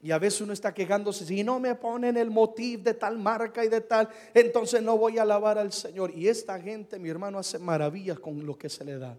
Y 0.00 0.10
a 0.10 0.18
veces 0.18 0.42
uno 0.42 0.52
está 0.52 0.74
quejándose, 0.74 1.24
si 1.24 1.42
no 1.42 1.58
me 1.58 1.74
ponen 1.74 2.16
el 2.16 2.30
motivo 2.30 2.82
de 2.82 2.94
tal 2.94 3.18
marca 3.18 3.64
y 3.64 3.68
de 3.68 3.80
tal, 3.80 4.08
entonces 4.34 4.82
no 4.82 4.98
voy 4.98 5.18
a 5.18 5.22
alabar 5.22 5.58
al 5.58 5.72
Señor. 5.72 6.12
Y 6.14 6.28
esta 6.28 6.60
gente, 6.60 6.98
mi 6.98 7.08
hermano, 7.08 7.38
hace 7.38 7.58
maravillas 7.58 8.18
con 8.18 8.44
lo 8.44 8.58
que 8.58 8.68
se 8.68 8.84
le 8.84 8.98
da. 8.98 9.16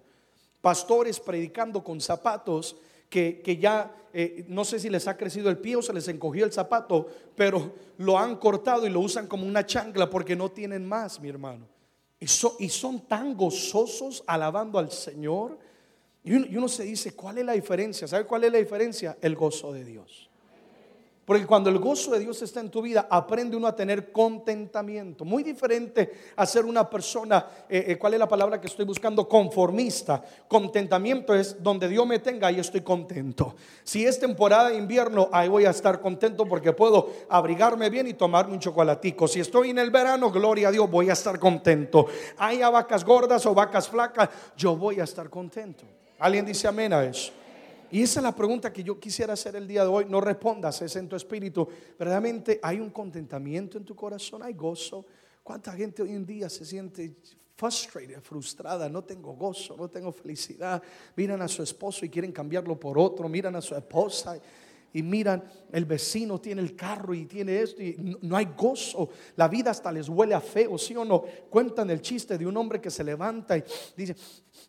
Pastores 0.62 1.20
predicando 1.20 1.84
con 1.84 2.00
zapatos 2.00 2.78
que, 3.10 3.58
ya 3.60 3.94
eh, 4.14 4.46
no 4.48 4.66
sé 4.66 4.80
si 4.80 4.90
les 4.90 5.08
ha 5.08 5.18
crecido 5.18 5.50
el 5.50 5.58
pie 5.58 5.76
o 5.78 5.82
se 5.82 5.94
les 5.94 6.08
encogió 6.08 6.46
el 6.46 6.52
zapato, 6.52 7.08
pero 7.36 7.74
lo 7.98 8.18
han 8.18 8.36
cortado 8.38 8.86
y 8.86 8.90
lo 8.90 9.00
usan 9.00 9.28
como 9.28 9.46
una 9.46 9.66
chancla 9.66 10.10
porque 10.10 10.36
no 10.36 10.52
tienen 10.52 10.86
más, 10.86 11.20
mi 11.20 11.30
hermano. 11.30 11.68
Y, 12.20 12.28
son 12.28 13.02
tan 13.08 13.36
gozosos 13.36 14.24
alabando 14.26 14.80
al 14.80 14.92
Señor. 14.92 15.58
Y 16.24 16.34
uno, 16.34 16.46
y 16.50 16.58
uno 16.58 16.68
se 16.68 16.84
dice, 16.84 17.16
¿cuál 17.16 17.38
es 17.38 17.46
la 17.46 17.54
diferencia? 17.54 18.08
¿Sabe 18.08 18.26
cuál 18.26 18.44
es 18.44 18.52
la 18.52 18.58
diferencia? 18.58 19.18
El 19.22 19.36
gozo 19.36 19.72
de 19.72 19.86
Dios. 19.86 20.27
Porque 21.28 21.46
cuando 21.46 21.70
el 21.70 21.78
gozo 21.78 22.12
de 22.12 22.20
Dios 22.20 22.42
está 22.42 22.62
en 22.62 22.72
tu 22.72 22.82
vida, 22.82 23.06
aprende 23.10 23.58
uno 23.58 23.68
a 23.68 23.76
tener 23.76 24.14
contentamiento. 24.14 25.26
Muy 25.26 25.44
diferente 25.44 26.10
a 26.38 26.46
ser 26.46 26.64
una 26.64 26.90
persona, 26.90 27.46
eh, 27.68 27.84
eh, 27.90 27.98
¿cuál 27.98 28.14
es 28.14 28.20
la 28.20 28.30
palabra 28.30 28.62
que 28.62 28.68
estoy 28.68 28.86
buscando? 28.86 29.28
Conformista. 29.28 30.24
Contentamiento 30.48 31.36
es 31.36 31.62
donde 31.62 31.90
Dios 31.90 32.08
me 32.08 32.20
tenga, 32.20 32.50
y 32.50 32.62
estoy 32.62 32.80
contento. 32.80 33.58
Si 33.84 34.06
es 34.06 34.18
temporada 34.22 34.70
de 34.70 34.78
invierno, 34.78 35.28
ahí 35.34 35.50
voy 35.50 35.66
a 35.66 35.72
estar 35.72 36.00
contento 36.00 36.46
porque 36.46 36.72
puedo 36.72 37.10
abrigarme 37.28 37.90
bien 37.90 38.08
y 38.08 38.14
tomarme 38.14 38.54
un 38.54 38.62
chocolatico. 38.62 39.28
Si 39.28 39.42
estoy 39.42 39.72
en 39.72 39.80
el 39.80 39.92
verano, 39.92 40.32
gloria 40.32 40.70
a 40.70 40.72
Dios, 40.72 40.90
voy 40.90 41.10
a 41.10 41.14
estar 41.14 41.38
contento. 41.40 42.06
Hay 42.38 42.60
vacas 42.60 43.04
gordas 43.04 43.46
o 43.46 43.54
vacas 43.54 43.90
flacas, 43.90 44.30
yo 44.56 44.78
voy 44.78 45.02
a 45.02 45.04
estar 45.04 45.30
contento. 45.30 45.84
¿Alguien 46.20 46.46
dice 46.46 46.70
amén 46.70 46.94
a 46.94 47.04
eso? 47.04 47.34
Y 47.92 48.02
esa 48.02 48.20
es 48.20 48.24
la 48.24 48.36
pregunta 48.36 48.74
que 48.74 48.84
yo 48.84 49.00
quisiera 49.00 49.34
hacer 49.34 49.56
el 49.56 49.68
día 49.68 49.84
de 49.84 49.90
hoy. 49.90 50.06
No 50.06 50.20
respondas, 50.20 50.82
es 50.82 50.96
en 50.96 51.08
tu 51.08 51.16
espíritu. 51.16 51.68
Verdaderamente 51.98 52.60
hay 52.62 52.80
un 52.80 52.90
contentamiento 52.90 53.78
en 53.78 53.86
tu 53.86 53.96
corazón, 53.96 54.44
hay 54.44 54.54
gozo. 54.54 55.06
¿Cuánta 55.44 55.72
gente 55.72 56.02
hoy 56.02 56.12
en 56.12 56.26
día 56.26 56.50
se 56.50 56.66
siente 56.66 57.16
frustrated, 57.56 58.22
frustrada? 58.22 58.90
No 58.90 59.04
tengo 59.04 59.34
gozo, 59.34 59.78
no 59.78 59.90
tengo 59.90 60.12
felicidad. 60.12 60.84
Miran 61.16 61.42
a 61.42 61.48
su 61.48 61.64
esposo 61.64 62.06
y 62.06 62.10
quieren 62.10 62.34
cambiarlo 62.34 62.78
por 62.78 63.00
otro. 63.00 63.30
Miran 63.30 63.56
a 63.56 63.62
su 63.62 63.74
esposa 63.74 64.38
y 64.98 65.04
miran, 65.04 65.44
el 65.72 65.86
vecino 65.86 66.42
tiene 66.42 66.60
el 66.60 66.76
carro 66.76 67.14
y 67.14 67.28
tiene 67.28 67.62
esto 67.62 67.84
y 67.84 68.18
no, 68.24 68.36
hay 68.36 68.50
gozo. 68.58 69.10
La 69.36 69.48
vida 69.48 69.70
hasta 69.70 69.92
les 69.92 70.10
huele 70.10 70.34
a 70.34 70.42
feo, 70.42 70.76
¿sí 70.80 70.96
o 70.96 71.06
no? 71.06 71.24
Cuentan 71.52 71.92
el 71.92 72.02
chiste 72.02 72.36
de 72.36 72.48
un 72.48 72.58
hombre 72.58 72.82
que 72.82 72.90
se 72.90 73.04
levanta 73.04 73.56
y 73.56 73.64
dice, 73.96 74.16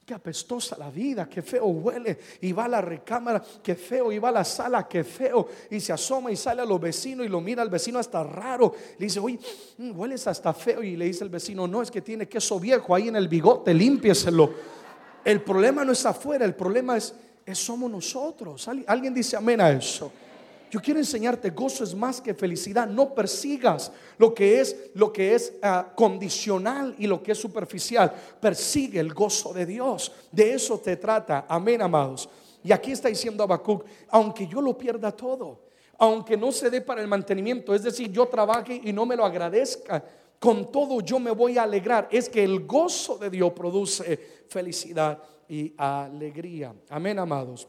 qué 0.04 0.12
apestosa 0.12 0.76
la 0.76 0.90
vida, 0.90 1.30
qué 1.30 1.40
feo 1.40 1.64
huele. 1.64 2.18
Y 2.42 2.52
va 2.52 2.66
a 2.66 2.68
la 2.68 2.82
recámara, 2.82 3.42
qué 3.62 3.74
feo. 3.74 4.12
Y 4.12 4.18
va 4.18 4.28
a 4.28 4.32
la 4.32 4.44
sala, 4.44 4.86
qué 4.86 5.02
feo. 5.02 5.48
Y 5.70 5.80
se 5.80 5.94
asoma 5.94 6.30
y 6.30 6.36
sale 6.36 6.60
a 6.60 6.66
los 6.66 6.78
vecinos 6.78 7.24
y 7.24 7.30
lo 7.30 7.40
mira 7.40 7.62
al 7.62 7.70
vecino 7.70 7.98
hasta 7.98 8.22
raro. 8.22 8.74
Le 8.98 9.06
dice, 9.06 9.20
oye, 9.20 9.38
mm, 9.78 9.98
hueles 9.98 10.26
hasta 10.26 10.52
feo. 10.52 10.82
Y 10.82 10.94
le 10.94 11.06
dice 11.06 11.24
el 11.24 11.30
vecino, 11.30 11.66
no, 11.66 11.80
es 11.80 11.90
que 11.90 12.02
tiene 12.02 12.28
queso 12.28 12.60
viejo 12.60 12.94
ahí 12.94 13.08
en 13.08 13.16
el 13.16 13.28
bigote, 13.28 13.72
límpieselo. 13.72 14.52
El 15.24 15.40
problema 15.42 15.86
no 15.86 15.92
es 15.92 16.04
afuera, 16.04 16.44
el 16.44 16.54
problema 16.54 16.98
es 16.98 17.14
somos 17.54 17.90
nosotros. 17.90 18.68
Alguien 18.86 19.14
dice 19.14 19.36
amén 19.36 19.60
a 19.60 19.70
eso. 19.70 20.10
Yo 20.70 20.80
quiero 20.80 21.00
enseñarte, 21.00 21.50
gozo 21.50 21.82
es 21.82 21.94
más 21.94 22.20
que 22.20 22.34
felicidad. 22.34 22.86
No 22.86 23.14
persigas 23.14 23.90
lo 24.18 24.34
que 24.34 24.60
es 24.60 24.90
lo 24.94 25.12
que 25.12 25.34
es 25.34 25.54
ah, 25.62 25.92
condicional 25.94 26.94
y 26.98 27.06
lo 27.06 27.22
que 27.22 27.32
es 27.32 27.38
superficial. 27.38 28.12
Persigue 28.40 29.00
el 29.00 29.14
gozo 29.14 29.52
de 29.52 29.64
Dios. 29.64 30.12
De 30.30 30.52
eso 30.52 30.78
te 30.78 30.96
trata. 30.96 31.46
Amén, 31.48 31.80
amados. 31.80 32.28
Y 32.62 32.72
aquí 32.72 32.92
está 32.92 33.08
diciendo 33.08 33.42
Habacuc, 33.44 33.84
aunque 34.08 34.46
yo 34.46 34.60
lo 34.60 34.76
pierda 34.76 35.10
todo, 35.12 35.60
aunque 35.96 36.36
no 36.36 36.52
se 36.52 36.68
dé 36.68 36.82
para 36.82 37.00
el 37.00 37.08
mantenimiento, 37.08 37.74
es 37.74 37.82
decir, 37.82 38.10
yo 38.10 38.26
trabaje 38.26 38.80
y 38.84 38.92
no 38.92 39.06
me 39.06 39.16
lo 39.16 39.24
agradezca, 39.24 40.04
con 40.38 40.70
todo 40.70 41.00
yo 41.00 41.18
me 41.18 41.30
voy 41.30 41.56
a 41.56 41.62
alegrar. 41.62 42.08
Es 42.10 42.28
que 42.28 42.44
el 42.44 42.66
gozo 42.66 43.16
de 43.16 43.30
Dios 43.30 43.52
produce 43.52 44.44
felicidad 44.48 45.18
y 45.48 45.74
alegría. 45.76 46.74
Amén, 46.88 47.18
amados. 47.18 47.68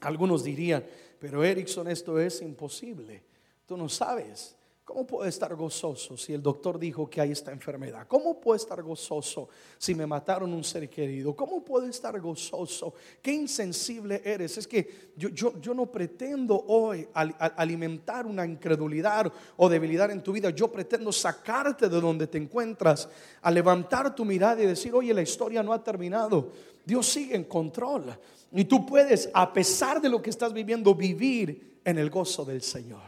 Algunos 0.00 0.44
dirían, 0.44 0.84
pero 1.18 1.42
Erickson, 1.42 1.88
esto 1.88 2.18
es 2.18 2.42
imposible. 2.42 3.22
Tú 3.66 3.76
no 3.76 3.88
sabes. 3.88 4.57
¿Cómo 4.88 5.06
puedo 5.06 5.28
estar 5.28 5.54
gozoso 5.54 6.16
si 6.16 6.32
el 6.32 6.42
doctor 6.42 6.78
dijo 6.78 7.10
que 7.10 7.20
hay 7.20 7.32
esta 7.32 7.52
enfermedad? 7.52 8.06
¿Cómo 8.08 8.40
puedo 8.40 8.56
estar 8.56 8.82
gozoso 8.82 9.50
si 9.76 9.94
me 9.94 10.06
mataron 10.06 10.50
un 10.54 10.64
ser 10.64 10.88
querido? 10.88 11.36
¿Cómo 11.36 11.62
puedo 11.62 11.86
estar 11.86 12.18
gozoso? 12.18 12.94
Qué 13.20 13.30
insensible 13.30 14.22
eres. 14.24 14.56
Es 14.56 14.66
que 14.66 15.10
yo, 15.14 15.28
yo, 15.28 15.60
yo 15.60 15.74
no 15.74 15.92
pretendo 15.92 16.64
hoy 16.68 17.06
alimentar 17.12 18.24
una 18.24 18.46
incredulidad 18.46 19.30
o 19.58 19.68
debilidad 19.68 20.10
en 20.10 20.22
tu 20.22 20.32
vida. 20.32 20.48
Yo 20.48 20.72
pretendo 20.72 21.12
sacarte 21.12 21.90
de 21.90 22.00
donde 22.00 22.26
te 22.26 22.38
encuentras, 22.38 23.10
a 23.42 23.50
levantar 23.50 24.14
tu 24.14 24.24
mirada 24.24 24.62
y 24.62 24.66
decir, 24.66 24.94
oye, 24.94 25.12
la 25.12 25.20
historia 25.20 25.62
no 25.62 25.74
ha 25.74 25.84
terminado. 25.84 26.50
Dios 26.86 27.06
sigue 27.06 27.36
en 27.36 27.44
control. 27.44 28.18
Y 28.52 28.64
tú 28.64 28.86
puedes, 28.86 29.28
a 29.34 29.52
pesar 29.52 30.00
de 30.00 30.08
lo 30.08 30.22
que 30.22 30.30
estás 30.30 30.54
viviendo, 30.54 30.94
vivir 30.94 31.80
en 31.84 31.98
el 31.98 32.08
gozo 32.08 32.42
del 32.46 32.62
Señor. 32.62 33.07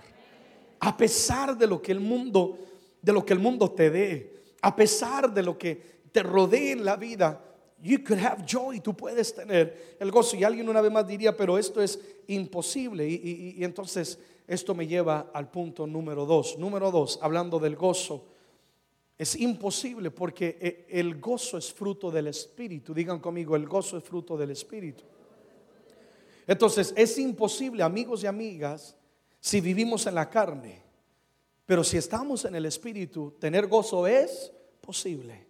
A 0.80 0.96
pesar 0.96 1.56
de 1.56 1.66
lo 1.66 1.80
que 1.80 1.92
el 1.92 2.00
mundo, 2.00 2.58
de 3.00 3.12
lo 3.12 3.25
que 3.25 3.32
el 3.32 3.38
mundo 3.38 3.70
te 3.70 3.90
dé, 3.90 4.42
a 4.62 4.75
pesar 4.75 5.32
de 5.32 5.42
lo 5.42 5.56
que 5.56 6.00
te 6.10 6.22
rodee 6.22 6.72
en 6.72 6.84
la 6.84 6.96
vida, 6.96 7.40
You 7.82 8.04
could 8.04 8.18
have 8.18 8.44
joy, 8.44 8.80
tú 8.80 8.94
puedes 8.94 9.34
tener 9.34 9.96
el 9.99 10.10
gozo. 10.10 10.37
Y 10.37 10.44
alguien 10.44 10.68
una 10.68 10.82
vez 10.82 10.92
más 10.92 11.06
diría, 11.06 11.34
pero 11.34 11.56
esto 11.56 11.80
es 11.80 11.99
imposible. 12.26 13.08
Y, 13.08 13.64
entonces 13.64 14.18
esto 14.46 14.75
me 14.75 14.87
lleva 14.87 15.30
al 15.32 15.50
punto 15.50 15.87
número 15.87 16.26
dos. 16.26 16.58
Número 16.58 16.90
dos, 16.90 17.18
hablando 17.22 17.58
del 17.58 17.76
gozo. 17.76 18.26
Es 19.16 19.34
imposible 19.37 20.10
porque 20.10 20.58
eh, 20.60 20.87
el 20.90 21.20
gozo 21.20 21.56
es 21.56 21.72
fruto 21.72 22.10
del 22.10 22.26
Espíritu. 22.26 22.92
Digan 22.92 23.18
conmigo, 23.18 23.56
el 23.56 23.66
gozo 23.66 23.96
es 23.96 24.04
fruto 24.04 24.37
del 24.37 24.50
Espíritu. 24.50 25.04
Entonces 26.46 26.92
es 26.96 27.16
imposible, 27.18 27.82
amigos 27.82 28.25
y 28.25 28.26
amigas, 28.26 28.96
si 29.40 29.61
vivimos 29.61 30.06
en 30.06 30.14
la 30.14 30.28
carne. 30.28 30.82
Pero 31.66 31.82
si 31.85 31.97
estamos 31.97 32.44
en 32.44 32.54
el 32.54 32.66
Espíritu, 32.66 33.37
tener 33.38 33.66
gozo 33.66 34.06
es 34.06 34.52
posible. 34.80 35.47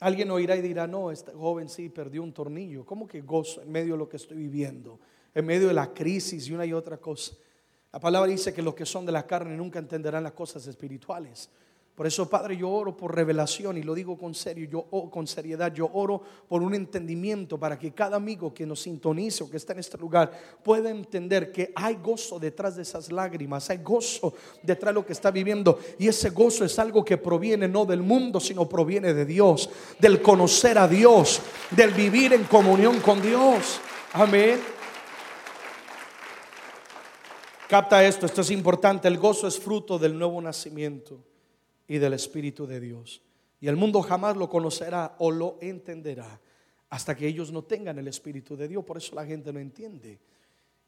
Alguien 0.00 0.30
oirá 0.30 0.56
y 0.56 0.62
dirá, 0.62 0.86
no, 0.86 1.10
este 1.10 1.32
joven 1.32 1.68
sí 1.68 1.88
perdió 1.88 2.22
un 2.22 2.32
tornillo. 2.32 2.84
¿Cómo 2.84 3.06
que 3.06 3.20
gozo 3.20 3.62
en 3.62 3.70
medio 3.70 3.94
de 3.94 3.98
lo 3.98 4.08
que 4.08 4.16
estoy 4.16 4.36
viviendo? 4.36 4.98
En 5.34 5.46
medio 5.46 5.68
de 5.68 5.74
la 5.74 5.92
crisis 5.92 6.48
y 6.48 6.52
una 6.52 6.66
y 6.66 6.72
otra 6.72 6.96
cosa. 6.96 7.34
La 7.92 8.00
palabra 8.00 8.30
dice 8.30 8.52
que 8.52 8.62
los 8.62 8.74
que 8.74 8.86
son 8.86 9.06
de 9.06 9.12
la 9.12 9.26
carne 9.26 9.54
nunca 9.56 9.78
entenderán 9.78 10.24
las 10.24 10.32
cosas 10.32 10.66
espirituales. 10.66 11.50
Por 11.94 12.06
eso, 12.06 12.28
Padre, 12.28 12.56
yo 12.56 12.70
oro 12.70 12.96
por 12.96 13.14
revelación 13.14 13.76
y 13.76 13.82
lo 13.82 13.92
digo 13.94 14.16
con 14.16 14.34
serio, 14.34 14.66
yo 14.66 14.86
o- 14.90 15.10
con 15.10 15.26
seriedad, 15.26 15.72
yo 15.74 15.90
oro 15.92 16.22
por 16.48 16.62
un 16.62 16.74
entendimiento 16.74 17.58
para 17.60 17.78
que 17.78 17.92
cada 17.92 18.16
amigo 18.16 18.52
que 18.54 18.64
nos 18.64 18.80
sintonice 18.80 19.44
o 19.44 19.50
que 19.50 19.58
está 19.58 19.74
en 19.74 19.80
este 19.80 19.98
lugar 19.98 20.32
pueda 20.64 20.88
entender 20.88 21.52
que 21.52 21.70
hay 21.76 21.96
gozo 21.96 22.38
detrás 22.38 22.76
de 22.76 22.82
esas 22.82 23.12
lágrimas, 23.12 23.68
hay 23.68 23.76
gozo 23.82 24.32
detrás 24.62 24.88
de 24.94 25.00
lo 25.00 25.04
que 25.06 25.12
está 25.12 25.30
viviendo 25.30 25.78
y 25.98 26.08
ese 26.08 26.30
gozo 26.30 26.64
es 26.64 26.78
algo 26.78 27.04
que 27.04 27.18
proviene 27.18 27.68
no 27.68 27.84
del 27.84 28.02
mundo, 28.02 28.40
sino 28.40 28.66
proviene 28.66 29.12
de 29.12 29.26
Dios, 29.26 29.68
del 29.98 30.22
conocer 30.22 30.78
a 30.78 30.88
Dios, 30.88 31.42
del 31.70 31.90
vivir 31.90 32.32
en 32.32 32.44
comunión 32.44 33.00
con 33.00 33.20
Dios. 33.20 33.80
Amén. 34.14 34.58
Capta 37.68 38.02
esto, 38.02 38.24
esto 38.24 38.40
es 38.40 38.50
importante. 38.50 39.08
El 39.08 39.18
gozo 39.18 39.46
es 39.46 39.58
fruto 39.58 39.98
del 39.98 40.18
nuevo 40.18 40.40
nacimiento 40.40 41.18
y 41.92 41.98
del 41.98 42.14
Espíritu 42.14 42.66
de 42.66 42.80
Dios. 42.80 43.20
Y 43.60 43.68
el 43.68 43.76
mundo 43.76 44.00
jamás 44.00 44.34
lo 44.34 44.48
conocerá 44.48 45.14
o 45.18 45.30
lo 45.30 45.58
entenderá 45.60 46.40
hasta 46.88 47.14
que 47.14 47.26
ellos 47.26 47.52
no 47.52 47.64
tengan 47.64 47.98
el 47.98 48.08
Espíritu 48.08 48.56
de 48.56 48.66
Dios. 48.66 48.82
Por 48.82 48.96
eso 48.96 49.14
la 49.14 49.26
gente 49.26 49.52
no 49.52 49.60
entiende. 49.60 50.18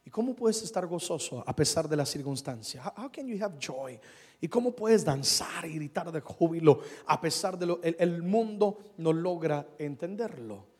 ¿Y 0.02 0.08
cómo 0.08 0.34
puedes 0.34 0.62
estar 0.62 0.87
gozoso 0.87 1.44
a 1.46 1.54
pesar 1.54 1.90
de 1.90 1.96
las 1.96 2.08
circunstancias? 2.08 2.87
How, 2.96 3.12
can 3.12 3.26
you 3.26 3.37
have 3.44 3.56
joy? 3.58 4.00
¿Y 4.40 4.49
cómo 4.49 4.75
puedes 4.75 5.04
danzar 5.04 5.66
y 5.66 5.75
gritar 5.75 6.11
de 6.11 6.23
júbilo 6.23 6.80
a 7.04 7.20
pesar 7.20 7.58
de 7.58 7.66
lo 7.66 7.80
el 7.82 8.23
mundo 8.23 8.78
no 8.96 9.12
logra 9.12 9.66
entenderlo? 9.76 10.73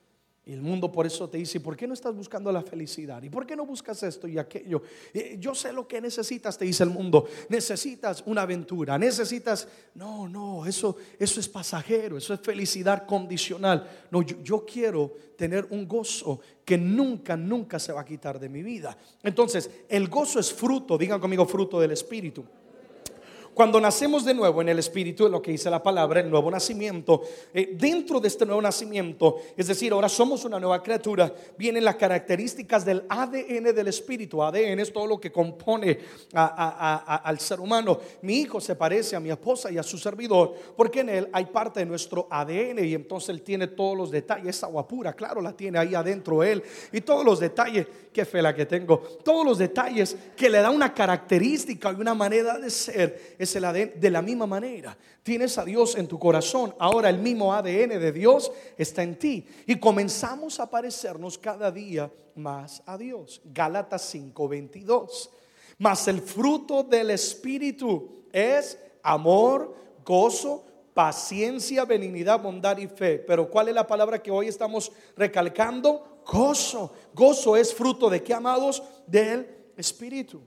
Y 0.46 0.52
el 0.52 0.60
mundo 0.60 0.92
por 0.92 1.06
eso 1.06 1.28
te 1.28 1.38
dice, 1.38 1.58
¿por 1.58 1.74
qué 1.74 1.86
no 1.86 1.94
estás 1.94 2.14
buscando 2.14 2.52
la 2.52 2.60
felicidad? 2.60 3.22
¿Y 3.22 3.30
por 3.30 3.46
qué 3.46 3.56
no 3.56 3.64
buscas 3.64 4.02
esto 4.02 4.28
y 4.28 4.36
aquello? 4.36 4.82
Yo 5.38 5.54
sé 5.54 5.72
lo 5.72 5.88
que 5.88 6.02
necesitas, 6.02 6.58
te 6.58 6.66
dice 6.66 6.84
el 6.84 6.90
mundo. 6.90 7.26
Necesitas 7.48 8.22
una 8.26 8.42
aventura, 8.42 8.98
necesitas... 8.98 9.66
No, 9.94 10.28
no, 10.28 10.66
eso, 10.66 10.96
eso 11.18 11.40
es 11.40 11.48
pasajero, 11.48 12.18
eso 12.18 12.34
es 12.34 12.40
felicidad 12.40 13.06
condicional. 13.06 13.88
No, 14.10 14.20
yo, 14.20 14.36
yo 14.42 14.66
quiero 14.66 15.12
tener 15.38 15.66
un 15.70 15.88
gozo 15.88 16.40
que 16.62 16.76
nunca, 16.76 17.38
nunca 17.38 17.78
se 17.78 17.94
va 17.94 18.02
a 18.02 18.04
quitar 18.04 18.38
de 18.38 18.50
mi 18.50 18.62
vida. 18.62 18.98
Entonces, 19.22 19.70
el 19.88 20.08
gozo 20.08 20.40
es 20.40 20.52
fruto, 20.52 20.98
digan 20.98 21.20
conmigo, 21.20 21.46
fruto 21.46 21.80
del 21.80 21.92
Espíritu. 21.92 22.44
Cuando 23.54 23.80
nacemos 23.80 24.25
de 24.25 24.34
nuevo 24.34 24.61
en 24.61 24.68
el 24.68 24.80
Espíritu, 24.80 25.28
lo 25.28 25.40
que 25.40 25.52
dice 25.52 25.70
la 25.70 25.82
palabra, 25.82 26.20
el 26.20 26.28
nuevo 26.28 26.50
nacimiento, 26.50 27.23
eh, 27.52 27.76
dentro 27.78 28.18
de 28.18 28.26
este 28.26 28.44
nuevo 28.44 28.61
nacimiento, 28.61 29.37
es 29.56 29.68
decir, 29.68 29.92
ahora 29.92 30.08
somos 30.08 30.44
una 30.44 30.58
nueva 30.58 30.82
criatura, 30.82 31.32
vienen 31.56 31.84
las 31.84 31.94
características 31.94 32.84
del 32.84 33.04
ADN 33.08 33.73
del 33.73 33.87
Espíritu. 33.87 34.42
ADN 34.42 34.80
es 34.80 34.92
todo 34.92 35.06
lo 35.06 35.20
que 35.20 35.30
compone 35.30 35.99
al 36.32 37.38
ser 37.38 37.61
humano. 37.61 38.00
Mi 38.23 38.40
hijo 38.40 38.61
se 38.61 38.75
parece 38.75 39.14
a 39.14 39.20
mi 39.20 39.30
esposa 39.30 39.70
y 39.70 39.78
a 39.78 39.84
su 39.84 39.99
servidor, 39.99 40.54
porque 40.76 41.00
en 41.00 41.08
él 41.08 41.28
hay 41.32 41.46
parte 41.46 41.80
de 41.80 41.87
nuestro 41.87 42.26
ADN 42.28 42.84
y 42.84 42.94
entonces 42.94 43.28
él 43.28 43.42
tiene 43.42 43.68
todos 43.68 43.96
los 43.96 44.11
detalles. 44.11 44.56
Esa 44.56 44.66
agua 44.66 44.88
pura, 44.88 45.12
claro, 45.12 45.40
la 45.40 45.52
tiene 45.52 45.78
ahí 45.78 45.94
adentro 45.94 46.42
él. 46.42 46.62
Y 46.90 47.02
todos 47.02 47.25
los 47.25 47.38
detalles, 47.38 47.87
qué 48.12 48.25
fe 48.25 48.42
la 48.42 48.54
que 48.54 48.66
tengo, 48.66 48.99
todos 49.23 49.46
los 49.46 49.58
detalles 49.58 50.16
que 50.37 50.50
le 50.50 50.58
da 50.58 50.70
una 50.70 50.92
característica 50.92 51.92
y 51.92 52.00
una 52.00 52.14
manera 52.14 52.58
de 52.58 52.70
ser 52.70 53.34
es 53.44 53.56
el 53.56 53.64
ADN 53.64 53.92
de 54.00 54.10
la 54.10 54.20
misma 54.20 54.46
manera. 54.46 54.96
Tienes 55.22 55.57
a 55.57 55.64
Dios 55.64 55.96
en 55.96 56.09
tu 56.09 56.18
corazón, 56.18 56.74
ahora 56.78 57.09
el 57.09 57.18
mismo 57.18 57.54
ADN 57.54 57.98
de 58.00 58.12
Dios 58.12 58.52
está 58.76 59.02
en 59.02 59.18
ti 59.18 59.46
y 59.66 59.78
comenzamos 59.78 60.61
a 60.61 60.68
parecernos 60.68 61.38
cada 61.38 61.70
día 61.70 62.11
más 62.35 62.83
a 62.87 62.98
Dios. 62.98 63.40
Gálatas 63.44 64.02
5:22. 64.14 65.30
Mas 65.78 66.07
el 66.09 66.20
fruto 66.20 66.83
del 66.83 67.11
Espíritu 67.11 68.24
es 68.33 68.78
amor, 69.02 69.74
gozo, 70.04 70.64
paciencia, 70.92 71.85
benignidad, 71.85 72.40
bondad 72.40 72.78
y 72.78 72.87
fe. 72.87 73.18
Pero 73.18 73.50
¿cuál 73.50 73.68
es 73.68 73.74
la 73.74 73.87
palabra 73.87 74.22
que 74.22 74.30
hoy 74.30 74.48
estamos 74.48 74.92
recalcando? 75.16 76.22
Gozo. 76.26 76.92
Gozo 77.12 77.57
es 77.57 77.74
fruto 77.74 78.09
de 78.09 78.22
qué, 78.22 78.35
amados? 78.35 78.83
Del 79.07 79.48
Espíritu. 79.76 80.40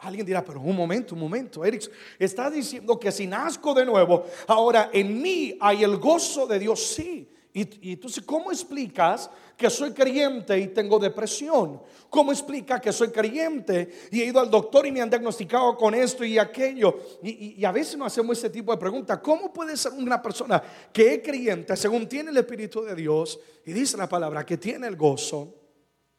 Alguien 0.00 0.24
dirá, 0.24 0.42
pero 0.44 0.60
un 0.60 0.74
momento, 0.76 1.14
un 1.14 1.20
momento, 1.20 1.64
Eric, 1.64 1.90
estás 2.18 2.52
diciendo 2.52 2.98
que 2.98 3.12
si 3.12 3.26
nazco 3.26 3.74
de 3.74 3.84
nuevo, 3.84 4.24
ahora 4.46 4.90
en 4.92 5.20
mí 5.20 5.56
hay 5.60 5.84
el 5.84 5.96
gozo 5.98 6.46
de 6.46 6.58
Dios, 6.58 6.82
sí. 6.82 7.28
Y, 7.52 7.92
entonces, 7.92 8.22
¿cómo 8.24 8.52
explicas 8.52 9.28
que 9.56 9.68
soy 9.68 9.90
creyente 9.92 10.56
y 10.58 10.68
tengo 10.68 11.00
depresión? 11.00 11.82
¿Cómo 12.08 12.30
explica 12.30 12.80
que 12.80 12.92
soy 12.92 13.08
creyente 13.08 14.08
y 14.12 14.20
he 14.22 14.26
ido 14.26 14.38
al 14.38 14.48
doctor 14.48 14.86
y 14.86 14.92
me 14.92 15.00
han 15.00 15.10
diagnosticado 15.10 15.76
con 15.76 15.92
esto 15.94 16.24
y 16.24 16.38
aquello? 16.38 16.96
Y, 17.22 17.30
y- 17.30 17.54
y 17.58 17.64
a 17.64 17.72
veces 17.72 17.96
nos 17.98 18.06
hacemos 18.06 18.38
ese 18.38 18.50
tipo 18.50 18.70
de 18.70 18.78
preguntas. 18.78 19.18
¿Cómo 19.18 19.52
puede 19.52 19.76
ser 19.76 19.92
una 19.92 20.22
persona 20.22 20.62
que 20.92 21.14
es 21.14 21.22
creyente 21.24 21.76
según 21.76 22.08
tiene 22.08 22.30
el 22.30 22.36
Espíritu 22.36 22.82
de 22.82 22.94
Dios 22.94 23.38
y 23.66 23.72
dice 23.72 23.96
la 23.96 24.08
palabra 24.08 24.46
que 24.46 24.56
tiene 24.56 24.86
el 24.86 24.96
gozo? 24.96 25.56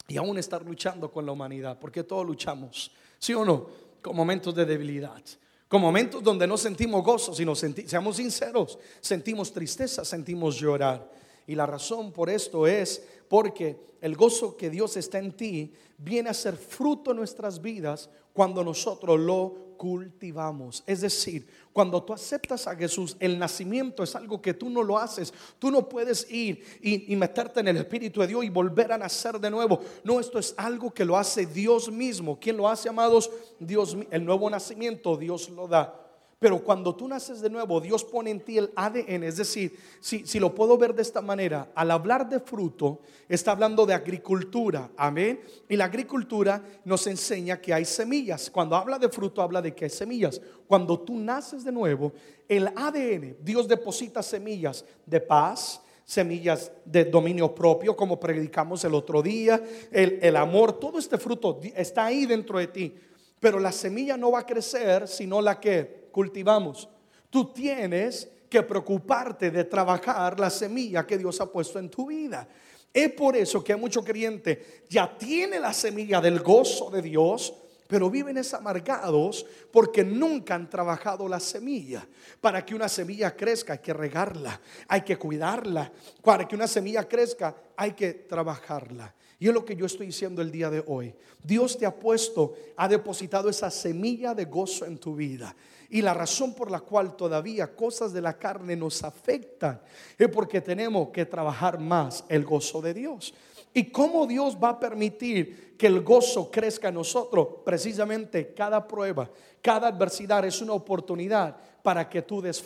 y 0.07 0.17
aún 0.17 0.37
estar 0.37 0.61
luchando 0.65 1.09
con 1.09 1.25
la 1.25 1.31
humanidad, 1.31 1.79
porque 1.79 2.03
todos 2.03 2.25
luchamos, 2.25 2.91
¿sí 3.21 3.34
o 3.36 3.45
no? 3.45 3.67
Con 4.01 4.15
momentos 4.15 4.55
de 4.55 4.65
debilidad, 4.65 5.21
con 5.67 5.79
momentos 5.81 6.23
donde 6.23 6.47
no 6.47 6.57
sentimos 6.57 7.03
gozo, 7.03 7.34
sino 7.34 7.53
senti- 7.55 7.88
seamos 7.88 8.17
sinceros, 8.17 8.79
sentimos 8.99 9.53
tristeza, 9.53 10.03
sentimos 10.03 10.55
llorar. 10.55 11.10
Y 11.45 11.53
la 11.55 11.65
razón 11.67 12.12
por 12.12 12.29
esto 12.29 12.65
es 12.65 13.01
porque 13.29 13.79
el 14.01 14.15
gozo 14.15 14.57
que 14.57 14.69
Dios 14.71 14.97
está 14.97 15.19
en 15.19 15.34
ti 15.34 15.71
viene 15.97 16.29
a 16.29 16.34
ser 16.34 16.55
fruto 16.57 17.12
en 17.12 17.17
nuestras 17.17 17.62
vidas 17.62 18.10
cuando 18.34 18.63
nosotros 18.63 19.19
lo 19.19 19.70
cultivamos. 19.81 20.83
Es 20.85 21.01
decir, 21.01 21.47
cuando 21.73 22.03
tú 22.03 22.13
aceptas 22.13 22.67
a 22.67 22.75
Jesús, 22.75 23.17
el 23.19 23.39
nacimiento 23.39 24.03
es 24.03 24.15
algo 24.15 24.39
que 24.39 24.53
tú 24.53 24.69
no 24.69 24.83
lo 24.83 24.99
haces. 24.99 25.33
Tú 25.57 25.71
no 25.71 25.89
puedes 25.89 26.31
ir 26.31 26.63
y, 26.83 27.15
meterte 27.15 27.61
en 27.61 27.67
el 27.67 27.77
Espíritu 27.77 28.21
de 28.21 28.27
Dios 28.27 28.45
y 28.45 28.49
volver 28.49 28.91
a 28.91 28.99
nacer 28.99 29.39
de 29.39 29.49
nuevo. 29.49 29.81
No, 30.03 30.19
esto 30.19 30.37
es 30.37 30.53
algo 30.55 30.91
que 30.91 31.03
lo 31.03 31.17
hace 31.17 31.47
Dios 31.47 31.91
mismo. 31.91 32.39
¿Quién 32.39 32.57
lo 32.57 32.69
hace, 32.69 32.89
amados? 32.89 33.31
Dios, 33.57 33.97
el 34.11 34.23
nuevo 34.23 34.47
nacimiento, 34.51 35.17
Dios 35.17 35.49
lo 35.49 35.67
da. 35.67 36.00
Pero 36.41 36.63
cuando 36.63 36.95
tú 36.95 37.08
naces 37.08 37.39
de 37.39 37.51
nuevo, 37.51 37.80
Dios 37.80 38.04
pone 38.04 38.32
en 38.32 38.39
ti 38.39 38.58
el 38.58 38.71
ADN. 38.75 39.25
Es 39.25 39.38
decir, 39.38 39.77
si, 39.99 40.25
si 40.25 40.39
lo 40.39 40.56
puedo 40.56 40.75
ver 40.75 40.95
de 40.95 41.04
esta 41.04 41.21
manera, 41.21 41.71
al 41.75 41.91
hablar 41.91 42.27
de 42.27 42.39
fruto, 42.39 43.01
está 43.30 43.51
hablando 43.51 43.86
de 43.86 43.93
agricultura. 43.93 44.89
Amén. 44.97 45.39
Y 45.69 45.75
la 45.75 45.86
agricultura 45.86 46.65
nos 46.84 47.06
enseña 47.06 47.62
que 47.62 47.75
hay 47.75 47.86
semillas. 47.86 48.49
Cuando 48.49 48.75
habla 48.75 48.97
de 48.97 49.10
fruto, 49.10 49.43
habla 49.43 49.62
de 49.62 49.75
que 49.75 49.86
hay 49.86 49.91
semillas. 49.91 50.41
Cuando 50.65 50.99
tú 51.01 51.15
naces 51.19 51.63
de 51.63 51.71
nuevo, 51.71 52.12
el 52.49 52.69
ADN, 52.69 53.38
Dios 53.43 53.67
deposita 53.67 54.23
semillas 54.23 54.84
de 55.06 55.21
paz, 55.21 55.80
semillas 56.04 56.71
de 56.84 57.06
dominio 57.06 57.54
propio, 57.54 57.95
como 57.95 58.19
predicamos 58.19 58.84
el 58.84 58.95
otro 58.95 59.21
día, 59.21 59.63
el, 59.91 60.17
el 60.23 60.36
amor, 60.36 60.80
todo 60.80 60.97
este 60.97 61.19
fruto 61.19 61.60
está 61.75 62.06
ahí 62.06 62.25
dentro 62.25 62.58
de 62.58 62.65
ti. 62.65 62.95
Pero 63.41 63.60
la 63.60 63.71
semilla 63.71 64.15
no 64.15 64.32
va 64.32 64.41
a 64.41 64.45
crecer 64.45 65.08
sino 65.08 65.41
la 65.41 65.60
que 65.60 66.08
cultivamos. 66.12 66.88
Tú 67.30 67.51
tienes 67.51 68.30
que 68.47 68.62
preocuparte 68.62 69.49
de 69.49 69.63
trabajar 69.63 70.39
la 70.39 70.51
semilla 70.51 71.08
que 71.08 71.17
Dios 71.17 71.41
ha 71.41 71.51
puesto 71.51 71.80
en 71.80 71.89
tu 71.89 72.06
vida. 72.06 72.47
Es 72.93 73.12
por 73.13 73.36
eso 73.36 73.63
que 73.63 73.75
mucho 73.75 74.04
creyente 74.04 74.84
ya 74.88 75.17
tiene 75.17 75.60
la 75.60 75.73
semilla 75.73 76.21
del 76.21 76.41
gozo 76.41 76.91
de 76.91 77.01
Dios, 77.01 77.51
pero 77.88 78.12
viven 78.12 78.38
es 78.38 78.54
amargados 78.54 79.45
porque 79.71 80.04
nunca 80.04 80.54
han 80.54 80.69
trabajado 80.69 81.27
la 81.27 81.39
semilla. 81.39 82.08
Para 82.39 82.63
que 82.63 82.75
una 82.75 82.88
semilla 82.88 83.36
crezca 83.36 83.73
hay 83.73 83.80
que 83.80 83.93
regarla, 83.93 84.62
hay 84.88 85.01
que 85.01 85.17
cuidarla. 85.17 85.91
Para 86.21 86.47
que 86.47 86.56
una 86.56 86.67
semilla 86.67 87.08
crezca 87.08 87.56
hay 87.75 87.93
que 87.93 88.13
trabajarla. 88.13 89.15
Y 89.41 89.47
es 89.47 89.54
lo 89.56 89.65
que 89.65 89.75
yo 89.75 89.88
estoy 89.88 90.06
diciendo 90.06 90.39
el 90.43 90.51
día 90.51 90.69
de 90.69 90.84
hoy. 90.86 91.15
Dios 91.43 91.75
te 91.75 91.88
ha 91.88 91.95
puesto, 91.95 92.54
ha 92.77 92.88
depositado 92.88 93.49
esa 93.49 93.71
semilla 93.71 94.36
de 94.36 94.45
gozo 94.45 94.86
en 94.86 94.99
tu 94.99 95.15
vida. 95.15 95.56
Y 95.89 96.04
la 96.04 96.13
razón 96.13 96.54
por 96.54 96.69
la 96.69 96.82
cual 96.82 97.15
todavía 97.15 97.75
cosas 97.75 98.13
de 98.13 98.21
la 98.21 98.38
carne 98.38 98.75
nos 98.75 99.04
afectan 99.04 99.82
es 100.15 100.27
porque 100.30 100.62
tenemos 100.62 101.10
que 101.10 101.25
trabajar 101.25 101.80
más 101.80 102.23
el 102.30 102.45
gozo 102.45 102.84
de 102.84 102.93
Dios. 102.93 103.34
¿Y 103.73 103.86
cómo 103.86 104.27
Dios 104.27 104.56
va 104.63 104.69
a 104.69 104.80
permitir 104.80 105.75
que 105.75 105.88
el 105.88 106.01
gozo 106.01 106.51
crezca 106.51 106.89
en 106.89 106.93
nosotros? 106.93 107.47
Precisamente 107.65 108.54
cada 108.54 108.88
prueba, 108.88 109.27
cada 109.60 109.88
adversidad 109.88 110.45
es 110.45 110.62
una 110.62 110.73
oportunidad 110.73 111.58
para 111.82 112.08
que 112.08 112.21
tú 112.21 112.43
des. 112.43 112.63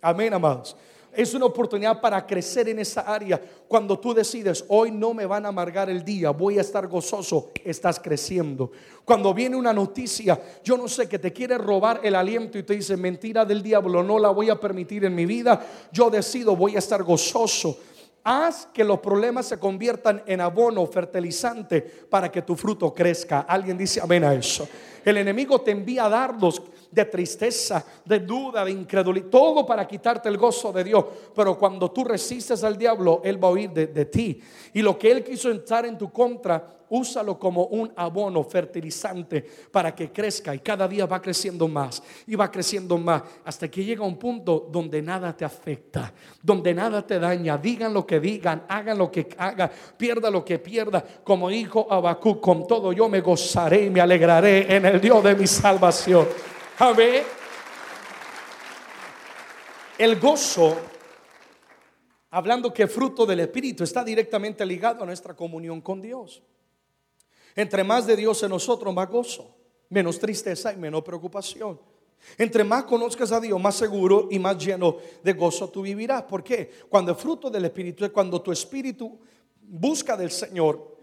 Amén, 0.00 0.32
amados. 0.32 0.76
Es 1.14 1.34
una 1.34 1.44
oportunidad 1.44 2.00
para 2.00 2.26
crecer 2.26 2.70
en 2.70 2.78
esa 2.78 3.02
área. 3.02 3.40
Cuando 3.68 3.98
tú 3.98 4.14
decides, 4.14 4.64
hoy 4.68 4.90
no 4.90 5.12
me 5.12 5.26
van 5.26 5.44
a 5.44 5.50
amargar 5.50 5.90
el 5.90 6.02
día, 6.02 6.30
voy 6.30 6.56
a 6.56 6.62
estar 6.62 6.86
gozoso, 6.86 7.50
estás 7.62 8.00
creciendo. 8.00 8.72
Cuando 9.04 9.34
viene 9.34 9.56
una 9.56 9.74
noticia, 9.74 10.40
yo 10.64 10.78
no 10.78 10.88
sé, 10.88 11.08
que 11.08 11.18
te 11.18 11.32
quiere 11.32 11.58
robar 11.58 12.00
el 12.02 12.14
aliento 12.14 12.56
y 12.56 12.62
te 12.62 12.74
dice, 12.74 12.96
mentira 12.96 13.44
del 13.44 13.62
diablo, 13.62 14.02
no 14.02 14.18
la 14.18 14.30
voy 14.30 14.48
a 14.48 14.58
permitir 14.58 15.04
en 15.04 15.14
mi 15.14 15.26
vida, 15.26 15.60
yo 15.92 16.08
decido, 16.08 16.56
voy 16.56 16.76
a 16.76 16.78
estar 16.78 17.02
gozoso. 17.02 17.78
Haz 18.24 18.68
que 18.72 18.84
los 18.84 19.00
problemas 19.00 19.46
se 19.46 19.58
conviertan 19.58 20.22
en 20.26 20.40
abono 20.40 20.86
fertilizante 20.86 21.82
para 21.82 22.30
que 22.30 22.42
tu 22.42 22.54
fruto 22.54 22.94
crezca. 22.94 23.40
Alguien 23.40 23.76
dice 23.76 24.00
amén 24.00 24.22
a 24.24 24.32
eso. 24.32 24.66
El 25.04 25.16
enemigo 25.16 25.60
te 25.60 25.72
envía 25.72 26.08
dardos 26.08 26.62
de 26.92 27.06
tristeza, 27.06 27.84
de 28.04 28.20
duda, 28.20 28.64
de 28.64 28.70
incredulidad, 28.70 29.26
todo 29.26 29.64
para 29.64 29.88
quitarte 29.88 30.28
el 30.28 30.36
gozo 30.36 30.72
de 30.72 30.84
Dios. 30.84 31.04
Pero 31.34 31.58
cuando 31.58 31.90
tú 31.90 32.04
resistes 32.04 32.62
al 32.62 32.76
diablo, 32.76 33.22
él 33.24 33.42
va 33.42 33.48
a 33.48 33.52
huir 33.52 33.70
de, 33.70 34.04
ti. 34.04 34.40
Y 34.74 34.82
lo 34.82 34.98
que 34.98 35.10
él 35.10 35.24
quiso 35.24 35.50
entrar 35.50 35.86
en 35.86 35.96
tu 35.96 36.12
contra, 36.12 36.80
úsalo 36.90 37.38
como 37.38 37.64
un 37.64 37.90
abono 37.96 38.44
fertilizante 38.44 39.42
para 39.70 39.94
que 39.94 40.12
crezca 40.12 40.54
y 40.54 40.58
cada 40.58 40.86
día 40.86 41.06
va 41.06 41.22
creciendo 41.22 41.66
más 41.66 42.02
y 42.26 42.34
va 42.34 42.50
creciendo 42.50 42.98
más 42.98 43.22
hasta 43.46 43.70
que 43.70 43.82
llega 43.82 44.04
un 44.04 44.18
punto 44.18 44.68
donde 44.70 45.00
nada 45.00 45.34
te 45.34 45.46
afecta, 45.46 46.12
donde 46.42 46.74
nada 46.74 47.06
te 47.06 47.18
daña. 47.18 47.56
Digan 47.56 47.94
lo 47.94 48.06
que 48.06 48.20
digan, 48.20 48.66
hagan 48.68 48.98
lo 48.98 49.10
que 49.10 49.30
hagan, 49.38 49.70
pierda 49.96 50.30
lo 50.30 50.44
que 50.44 50.58
pierda. 50.58 51.02
Como 51.24 51.48
dijo 51.48 51.86
Abacú, 51.90 52.38
con 52.38 52.66
todo 52.66 52.92
yo 52.92 53.08
me 53.08 53.22
gozaré 53.22 53.86
y 53.86 53.90
me 53.90 54.02
alegraré 54.02 54.76
en 54.76 54.84
el 54.84 55.00
Dios 55.00 55.24
de 55.24 55.34
mi 55.34 55.46
salvación. 55.46 56.26
Amén. 56.84 57.22
El 59.96 60.18
gozo, 60.18 60.76
hablando 62.28 62.74
que 62.74 62.88
fruto 62.88 63.24
del 63.24 63.38
Espíritu, 63.38 63.84
está 63.84 64.02
directamente 64.02 64.66
ligado 64.66 65.04
a 65.04 65.06
nuestra 65.06 65.32
comunión 65.32 65.80
con 65.80 66.02
Dios. 66.02 66.42
Entre 67.54 67.84
más 67.84 68.04
de 68.08 68.16
Dios 68.16 68.42
en 68.42 68.48
nosotros, 68.48 68.92
más 68.92 69.08
gozo, 69.08 69.54
menos 69.90 70.18
tristeza 70.18 70.72
y 70.72 70.76
menos 70.76 71.04
preocupación. 71.04 71.80
Entre 72.36 72.64
más 72.64 72.82
conozcas 72.82 73.30
a 73.30 73.38
Dios, 73.38 73.60
más 73.60 73.76
seguro 73.76 74.26
y 74.28 74.40
más 74.40 74.58
lleno 74.58 74.96
de 75.22 75.34
gozo 75.34 75.68
tú 75.68 75.82
vivirás. 75.82 76.24
¿Por 76.24 76.42
qué? 76.42 76.68
Cuando 76.88 77.12
el 77.12 77.16
fruto 77.16 77.48
del 77.48 77.64
Espíritu 77.64 78.04
es 78.04 78.10
cuando 78.10 78.42
tu 78.42 78.50
espíritu 78.50 79.20
busca 79.60 80.16
del 80.16 80.32
Señor, 80.32 80.96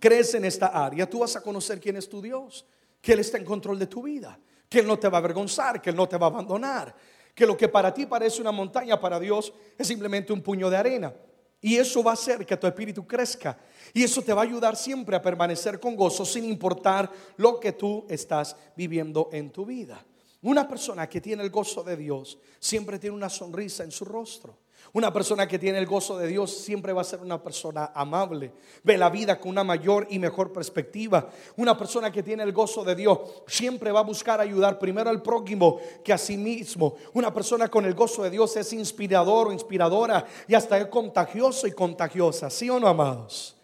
crece 0.00 0.38
en 0.38 0.46
esta 0.46 0.66
área, 0.66 1.08
tú 1.08 1.20
vas 1.20 1.36
a 1.36 1.42
conocer 1.42 1.78
quién 1.78 1.96
es 1.96 2.08
tu 2.08 2.20
Dios, 2.20 2.66
que 3.00 3.12
Él 3.12 3.20
está 3.20 3.38
en 3.38 3.44
control 3.44 3.78
de 3.78 3.86
tu 3.86 4.02
vida, 4.02 4.36
que 4.72 4.78
Él 4.78 4.86
no 4.86 4.98
te 4.98 5.06
va 5.06 5.18
a 5.18 5.20
avergonzar, 5.20 5.82
que 5.82 5.90
Él 5.90 5.96
no 5.96 6.08
te 6.08 6.16
va 6.16 6.28
a 6.28 6.30
abandonar, 6.30 6.96
que 7.34 7.44
lo 7.44 7.54
que 7.58 7.68
para 7.68 7.92
ti 7.92 8.06
parece 8.06 8.40
una 8.40 8.52
montaña, 8.52 8.98
para 8.98 9.20
Dios 9.20 9.52
es 9.76 9.86
simplemente 9.86 10.32
un 10.32 10.40
puño 10.40 10.70
de 10.70 10.78
arena. 10.78 11.14
Y 11.60 11.76
eso 11.76 12.02
va 12.02 12.12
a 12.12 12.14
hacer 12.14 12.46
que 12.46 12.56
tu 12.56 12.66
espíritu 12.66 13.06
crezca. 13.06 13.58
Y 13.92 14.02
eso 14.02 14.22
te 14.22 14.32
va 14.32 14.40
a 14.40 14.44
ayudar 14.44 14.74
siempre 14.74 15.14
a 15.14 15.20
permanecer 15.20 15.78
con 15.78 15.94
gozo 15.94 16.24
sin 16.24 16.46
importar 16.46 17.10
lo 17.36 17.60
que 17.60 17.72
tú 17.72 18.06
estás 18.08 18.56
viviendo 18.74 19.28
en 19.30 19.50
tu 19.50 19.66
vida. 19.66 20.02
Una 20.40 20.66
persona 20.66 21.06
que 21.06 21.20
tiene 21.20 21.42
el 21.42 21.50
gozo 21.50 21.84
de 21.84 21.98
Dios 21.98 22.38
siempre 22.58 22.98
tiene 22.98 23.14
una 23.14 23.28
sonrisa 23.28 23.84
en 23.84 23.92
su 23.92 24.06
rostro. 24.06 24.56
Una 24.94 25.10
persona 25.10 25.48
que 25.48 25.58
tiene 25.58 25.78
el 25.78 25.86
gozo 25.86 26.18
de 26.18 26.26
Dios 26.26 26.54
siempre 26.54 26.92
va 26.92 27.00
a 27.00 27.04
ser 27.04 27.20
una 27.20 27.42
persona 27.42 27.92
amable. 27.94 28.52
Ve 28.84 28.98
la 28.98 29.08
vida 29.08 29.40
con 29.40 29.52
una 29.52 29.64
mayor 29.64 30.06
y 30.10 30.18
mejor 30.18 30.52
perspectiva. 30.52 31.30
Una 31.56 31.78
persona 31.78 32.12
que 32.12 32.22
tiene 32.22 32.42
el 32.42 32.52
gozo 32.52 32.84
de 32.84 32.94
Dios 32.94 33.18
siempre 33.46 33.90
va 33.90 34.00
a 34.00 34.04
buscar 34.04 34.38
ayudar 34.38 34.78
primero 34.78 35.08
al 35.08 35.22
prójimo 35.22 35.80
que 36.04 36.12
a 36.12 36.18
sí 36.18 36.36
mismo. 36.36 36.96
Una 37.14 37.32
persona 37.32 37.68
con 37.68 37.86
el 37.86 37.94
gozo 37.94 38.22
de 38.22 38.28
Dios 38.28 38.54
es 38.56 38.70
inspirador 38.74 39.48
o 39.48 39.52
inspiradora 39.52 40.26
y 40.46 40.54
hasta 40.54 40.76
es 40.76 40.86
contagioso 40.88 41.66
y 41.66 41.72
contagiosa. 41.72 42.50
¿Sí 42.50 42.68
o 42.68 42.78
no, 42.78 42.86
amados? 42.86 43.56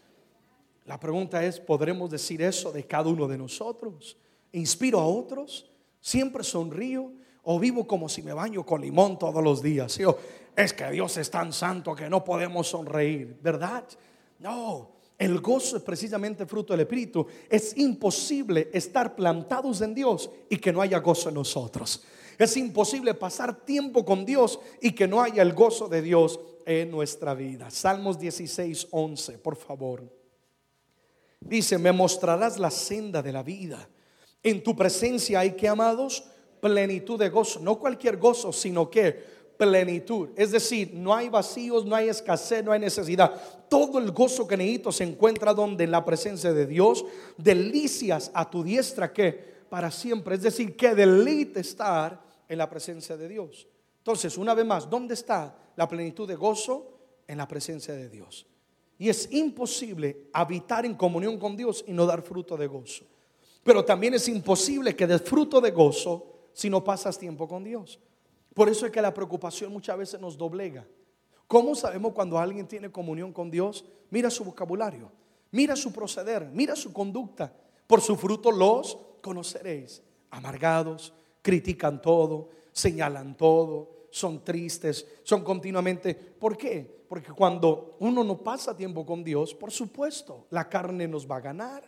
La 0.87 0.99
pregunta 0.99 1.45
es, 1.45 1.61
¿podremos 1.61 2.11
decir 2.11 2.41
eso 2.41 2.73
de 2.73 2.87
cada 2.87 3.11
uno 3.11 3.29
de 3.29 3.37
nosotros? 3.37 4.17
¿Inspiro 4.53 4.99
a 4.99 5.07
otros? 5.07 5.71
¿Siempre 6.01 6.43
sonrío? 6.43 7.13
¿O 7.43 7.59
vivo 7.59 7.87
como 7.87 8.09
si 8.09 8.23
me 8.23 8.33
baño 8.33 8.65
con 8.65 8.81
limón 8.81 9.19
todos 9.19 9.45
los 9.45 9.63
días? 9.63 9.93
¿Sí? 9.93 10.05
Es 10.59 10.73
que 10.73 10.91
Dios 10.91 11.17
es 11.19 11.31
tan 11.31 11.53
santo 11.53 11.95
que 11.95 12.11
no 12.11 12.25
podemos 12.25 12.67
sonreír, 12.67 13.39
¿verdad? 13.41 13.85
No, 14.41 14.91
el 15.17 15.39
gozo 15.39 15.77
es 15.77 15.85
precisamente 15.85 16.47
fruto 16.47 16.73
del 16.73 16.81
Espíritu. 16.81 17.25
Es 17.49 17.77
imposible 17.77 18.69
estar 18.73 19.15
plantados 19.15 19.81
en 19.83 19.95
Dios 19.95 20.29
y 20.51 20.57
que 20.57 20.73
no 20.73 20.83
haya 20.83 20.99
gozo 20.99 21.29
en 21.29 21.37
nosotros. 21.37 22.03
Es 22.37 22.57
imposible 22.57 23.15
pasar 23.15 23.65
tiempo 23.65 24.05
con 24.05 24.25
Dios 24.25 24.59
y 24.81 24.91
que 24.93 25.07
no 25.07 25.23
haya 25.23 25.43
el 25.43 25.53
gozo 25.53 25.89
de 25.89 26.03
Dios 26.03 26.41
en 26.67 26.91
nuestra 26.91 27.35
vida. 27.35 27.71
Salmos 27.71 28.19
16, 28.19 28.89
11, 28.91 29.39
por 29.39 29.55
favor. 29.55 30.13
Dice, 31.39 31.79
me 31.79 31.93
mostrarás 31.93 32.59
la 32.59 32.73
senda 32.73 33.23
de 33.23 33.31
la 33.31 33.45
vida. 33.45 33.89
En 34.43 34.65
tu 34.65 34.75
presencia 34.75 35.39
hay 35.39 35.53
que, 35.53 35.69
amados, 35.69 36.25
plenitud 36.61 37.17
de 37.17 37.29
gozo. 37.29 37.61
No 37.61 37.79
cualquier 37.79 38.17
gozo, 38.17 38.53
sino 38.53 38.91
que 38.91 39.38
plenitud. 39.59 40.31
Es 40.37 40.53
decir, 40.53 40.93
no 40.95 41.15
hay 41.15 41.29
vacíos, 41.29 41.85
no 41.85 41.95
hay 41.95 42.09
escasez, 42.09 42.65
no 42.65 42.73
hay 42.73 42.81
necesidad. 42.81 43.35
Todo 43.69 43.99
el 43.99 44.13
gozo 44.13 44.47
que 44.47 44.57
necesito 44.57 44.93
se 44.93 45.05
encuentra 45.05 45.53
donde 45.53 45.85
en 45.85 45.91
la 45.91 46.05
presencia 46.05 46.53
de 46.53 46.65
Dios. 46.65 47.05
Delicias 47.37 48.31
a 48.33 48.49
tu 48.49 48.63
diestra 48.63 49.13
que 49.13 49.59
para 49.69 49.91
siempre. 49.91 50.37
Es 50.37 50.43
decir, 50.43 50.77
que 50.77 50.95
delite 50.95 51.61
estar 51.61 52.23
en 52.49 52.57
la 52.57 52.71
presencia 52.71 53.17
de 53.17 53.29
Dios. 53.29 53.67
Entonces, 53.99 54.39
una 54.39 54.55
vez 54.55 54.65
más, 54.65 54.89
¿dónde 54.89 55.15
está 55.15 55.55
la 55.77 55.89
plenitud 55.89 56.27
de 56.27 56.37
gozo? 56.37 56.95
En 57.27 57.37
la 57.37 57.47
presencia 57.47 57.93
de 57.93 58.09
Dios. 58.09 58.47
Y 58.97 59.09
es 59.11 59.31
imposible 59.33 60.29
habitar 60.33 60.87
en 60.87 60.95
comunión 60.95 61.39
con 61.39 61.57
Dios 61.57 61.85
y 61.87 61.93
no 61.93 62.07
dar 62.07 62.23
fruto 62.23 62.57
de 62.57 62.67
gozo. 62.67 63.05
Pero 63.63 63.85
también 63.85 64.15
es 64.15 64.29
imposible 64.29 64.97
que 64.97 65.07
des 65.07 65.21
fruto 65.21 65.61
de 65.61 65.73
gozo 65.73 66.49
si 66.55 66.71
no 66.71 66.83
pasas 66.83 67.19
tiempo 67.19 67.47
con 67.47 67.65
Dios. 67.65 68.01
Por 68.59 68.69
eso 68.69 68.87
es 68.87 68.91
que 68.91 69.01
la 69.01 69.15
preocupación 69.15 69.73
muchas 69.73 69.97
veces 69.97 70.21
nos 70.21 70.37
doblega. 70.37 70.85
¿Cómo 71.47 71.77
sabemos 71.77 72.13
cuando 72.13 72.41
alguien 72.41 72.67
tiene 72.67 72.91
comunión 72.91 73.33
con 73.33 73.53
Dios? 73.53 73.85
Mira 74.11 74.31
su 74.31 74.43
vocabulario, 74.43 75.13
mira 75.53 75.77
su 75.77 75.93
proceder, 75.93 76.51
mira 76.53 76.75
su 76.75 76.93
conducta. 76.93 77.53
Por 77.87 78.01
su 78.01 78.17
fruto 78.17 78.51
los 78.51 78.99
conoceréis. 79.23 80.03
Amargados, 80.31 81.15
critican 81.41 82.03
todo, 82.03 82.49
señalan 82.73 83.37
todo, 83.37 84.09
son 84.11 84.43
tristes, 84.43 85.07
son 85.23 85.45
continuamente... 85.45 86.17
¿Por 86.17 86.57
qué? 86.57 87.05
Porque 87.09 87.31
cuando 87.31 87.95
uno 88.01 88.25
no 88.25 88.39
pasa 88.39 88.77
tiempo 88.77 89.07
con 89.07 89.23
Dios, 89.23 89.55
por 89.55 89.71
supuesto, 89.71 90.49
la 90.51 90.69
carne 90.69 91.07
nos 91.07 91.31
va 91.31 91.37
a 91.37 91.43
ganar. 91.43 91.85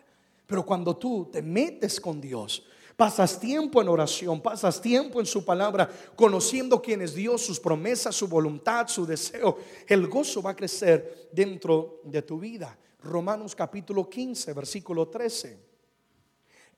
Pero 0.46 0.64
cuando 0.64 0.96
tú 0.96 1.28
te 1.32 1.42
metes 1.42 2.00
con 2.00 2.20
Dios, 2.20 2.62
pasas 2.96 3.38
tiempo 3.38 3.80
en 3.80 3.88
oración, 3.88 4.40
pasas 4.40 4.80
tiempo 4.80 5.20
en 5.20 5.26
su 5.26 5.44
palabra, 5.44 5.90
conociendo 6.14 6.80
quién 6.80 7.02
es 7.02 7.14
Dios, 7.14 7.42
sus 7.42 7.60
promesas, 7.60 8.14
su 8.14 8.28
voluntad, 8.28 8.88
su 8.88 9.06
deseo, 9.06 9.58
el 9.86 10.06
gozo 10.06 10.42
va 10.42 10.50
a 10.50 10.56
crecer 10.56 11.28
dentro 11.32 12.00
de 12.04 12.22
tu 12.22 12.38
vida. 12.38 12.76
Romanos 13.02 13.54
capítulo 13.54 14.08
15, 14.08 14.52
versículo 14.52 15.08
13. 15.08 15.58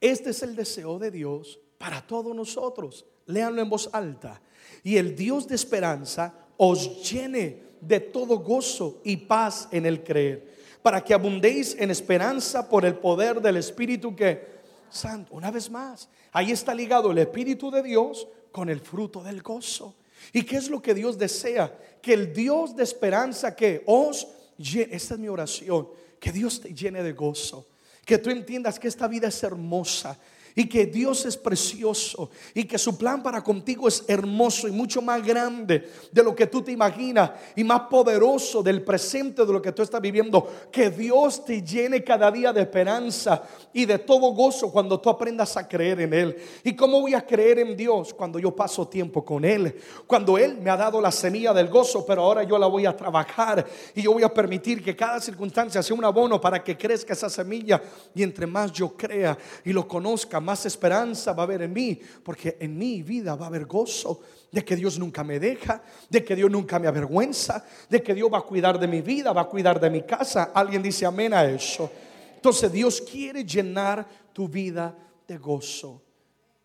Este 0.00 0.30
es 0.30 0.42
el 0.42 0.56
deseo 0.56 0.98
de 0.98 1.10
Dios 1.10 1.60
para 1.78 2.06
todos 2.06 2.34
nosotros. 2.34 3.04
Léanlo 3.26 3.62
en 3.62 3.70
voz 3.70 3.88
alta. 3.92 4.40
Y 4.82 4.96
el 4.96 5.14
Dios 5.14 5.46
de 5.46 5.54
esperanza 5.54 6.34
os 6.56 7.10
llene 7.10 7.62
de 7.80 8.00
todo 8.00 8.38
gozo 8.38 9.00
y 9.04 9.16
paz 9.16 9.68
en 9.72 9.86
el 9.86 10.04
creer, 10.04 10.48
para 10.82 11.02
que 11.02 11.14
abundéis 11.14 11.76
en 11.78 11.90
esperanza 11.90 12.68
por 12.68 12.84
el 12.84 12.94
poder 12.94 13.40
del 13.40 13.56
Espíritu 13.56 14.14
que 14.14 14.51
Santo. 14.92 15.34
Una 15.34 15.50
vez 15.50 15.70
más, 15.70 16.08
ahí 16.32 16.52
está 16.52 16.74
ligado 16.74 17.10
el 17.10 17.18
Espíritu 17.18 17.70
de 17.70 17.82
Dios 17.82 18.28
con 18.50 18.68
el 18.68 18.80
fruto 18.80 19.22
del 19.22 19.42
gozo. 19.42 19.94
¿Y 20.32 20.44
qué 20.44 20.56
es 20.56 20.68
lo 20.68 20.80
que 20.80 20.94
Dios 20.94 21.18
desea? 21.18 21.76
Que 22.00 22.12
el 22.12 22.32
Dios 22.32 22.76
de 22.76 22.84
esperanza 22.84 23.56
que 23.56 23.82
os 23.86 24.28
llene, 24.56 24.94
esta 24.94 25.14
es 25.14 25.20
mi 25.20 25.28
oración, 25.28 25.88
que 26.20 26.30
Dios 26.30 26.60
te 26.60 26.72
llene 26.72 27.02
de 27.02 27.12
gozo, 27.12 27.66
que 28.04 28.18
tú 28.18 28.30
entiendas 28.30 28.78
que 28.78 28.88
esta 28.88 29.08
vida 29.08 29.28
es 29.28 29.42
hermosa 29.42 30.18
y 30.54 30.68
que 30.68 30.86
Dios 30.86 31.24
es 31.24 31.36
precioso 31.36 32.30
y 32.54 32.64
que 32.64 32.78
su 32.78 32.96
plan 32.96 33.22
para 33.22 33.42
contigo 33.42 33.88
es 33.88 34.04
hermoso 34.08 34.68
y 34.68 34.72
mucho 34.72 35.00
más 35.02 35.24
grande 35.24 35.88
de 36.10 36.22
lo 36.22 36.34
que 36.34 36.46
tú 36.46 36.62
te 36.62 36.72
imaginas 36.72 37.30
y 37.56 37.64
más 37.64 37.82
poderoso 37.82 38.62
del 38.62 38.82
presente 38.82 39.44
de 39.44 39.52
lo 39.52 39.62
que 39.62 39.72
tú 39.72 39.82
estás 39.82 40.00
viviendo. 40.00 40.50
Que 40.70 40.90
Dios 40.90 41.44
te 41.44 41.62
llene 41.62 42.04
cada 42.04 42.30
día 42.30 42.52
de 42.52 42.62
esperanza 42.62 43.42
y 43.72 43.84
de 43.84 43.98
todo 43.98 44.32
gozo 44.32 44.70
cuando 44.70 45.00
tú 45.00 45.10
aprendas 45.10 45.56
a 45.56 45.66
creer 45.66 46.00
en 46.00 46.14
Él. 46.14 46.36
¿Y 46.64 46.74
cómo 46.74 47.00
voy 47.00 47.14
a 47.14 47.26
creer 47.26 47.58
en 47.58 47.76
Dios? 47.76 48.12
Cuando 48.14 48.38
yo 48.38 48.54
paso 48.54 48.86
tiempo 48.88 49.24
con 49.24 49.44
Él, 49.44 49.74
cuando 50.06 50.38
Él 50.38 50.58
me 50.58 50.70
ha 50.70 50.76
dado 50.76 51.00
la 51.00 51.10
semilla 51.10 51.52
del 51.52 51.68
gozo, 51.68 52.04
pero 52.06 52.22
ahora 52.22 52.42
yo 52.42 52.58
la 52.58 52.66
voy 52.66 52.86
a 52.86 52.96
trabajar 52.96 53.66
y 53.94 54.02
yo 54.02 54.12
voy 54.12 54.22
a 54.22 54.32
permitir 54.32 54.82
que 54.82 54.96
cada 54.96 55.20
circunstancia 55.20 55.82
sea 55.82 55.96
un 55.96 56.04
abono 56.04 56.40
para 56.40 56.62
que 56.62 56.76
crezca 56.76 57.12
esa 57.12 57.30
semilla 57.30 57.82
y 58.14 58.22
entre 58.22 58.46
más 58.46 58.72
yo 58.72 58.96
crea 58.96 59.36
y 59.64 59.72
lo 59.72 59.86
conozca, 59.86 60.40
más 60.42 60.66
esperanza 60.66 61.32
va 61.32 61.42
a 61.42 61.46
haber 61.46 61.62
en 61.62 61.72
mí, 61.72 61.98
porque 62.22 62.56
en 62.60 62.76
mi 62.76 63.02
vida 63.02 63.34
va 63.34 63.46
a 63.46 63.48
haber 63.48 63.64
gozo 63.64 64.20
de 64.50 64.64
que 64.64 64.76
Dios 64.76 64.98
nunca 64.98 65.24
me 65.24 65.40
deja, 65.40 65.82
de 66.10 66.22
que 66.24 66.36
Dios 66.36 66.50
nunca 66.50 66.78
me 66.78 66.86
avergüenza, 66.86 67.64
de 67.88 68.02
que 68.02 68.14
Dios 68.14 68.30
va 68.32 68.38
a 68.38 68.42
cuidar 68.42 68.78
de 68.78 68.86
mi 68.86 69.00
vida, 69.00 69.32
va 69.32 69.42
a 69.42 69.48
cuidar 69.48 69.80
de 69.80 69.88
mi 69.88 70.02
casa. 70.02 70.50
Alguien 70.54 70.82
dice 70.82 71.06
amén 71.06 71.32
a 71.32 71.44
eso. 71.44 71.90
Entonces 72.34 72.70
Dios 72.70 73.00
quiere 73.00 73.44
llenar 73.44 74.06
tu 74.32 74.48
vida 74.48 74.94
de 75.26 75.38
gozo. 75.38 76.02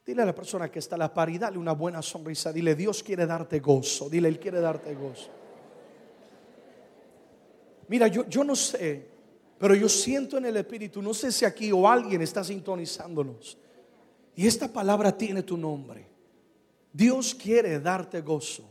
Dile 0.05 0.21
a 0.21 0.25
la 0.25 0.35
persona 0.35 0.69
que 0.69 0.79
está 0.79 0.95
a 0.95 0.99
la 0.99 1.13
par 1.13 1.29
y 1.29 1.37
dale 1.37 1.57
una 1.57 1.73
buena 1.73 2.01
sonrisa. 2.01 2.51
Dile, 2.51 2.75
Dios 2.75 3.03
quiere 3.03 3.25
darte 3.25 3.59
gozo. 3.59 4.09
Dile, 4.09 4.27
Él 4.27 4.39
quiere 4.39 4.59
darte 4.59 4.93
gozo. 4.95 5.29
Mira, 7.89 8.07
yo, 8.07 8.27
yo 8.27 8.43
no 8.43 8.55
sé, 8.55 9.05
pero 9.57 9.73
yo 9.75 9.87
siento 9.87 10.37
en 10.37 10.45
el 10.45 10.57
Espíritu, 10.57 11.01
no 11.01 11.13
sé 11.13 11.31
si 11.31 11.45
aquí 11.45 11.71
o 11.71 11.87
alguien 11.87 12.21
está 12.21 12.43
sintonizándonos. 12.43 13.57
Y 14.37 14.47
esta 14.47 14.71
palabra 14.71 15.17
tiene 15.17 15.43
tu 15.43 15.57
nombre. 15.57 16.07
Dios 16.93 17.35
quiere 17.35 17.79
darte 17.79 18.21
gozo. 18.21 18.63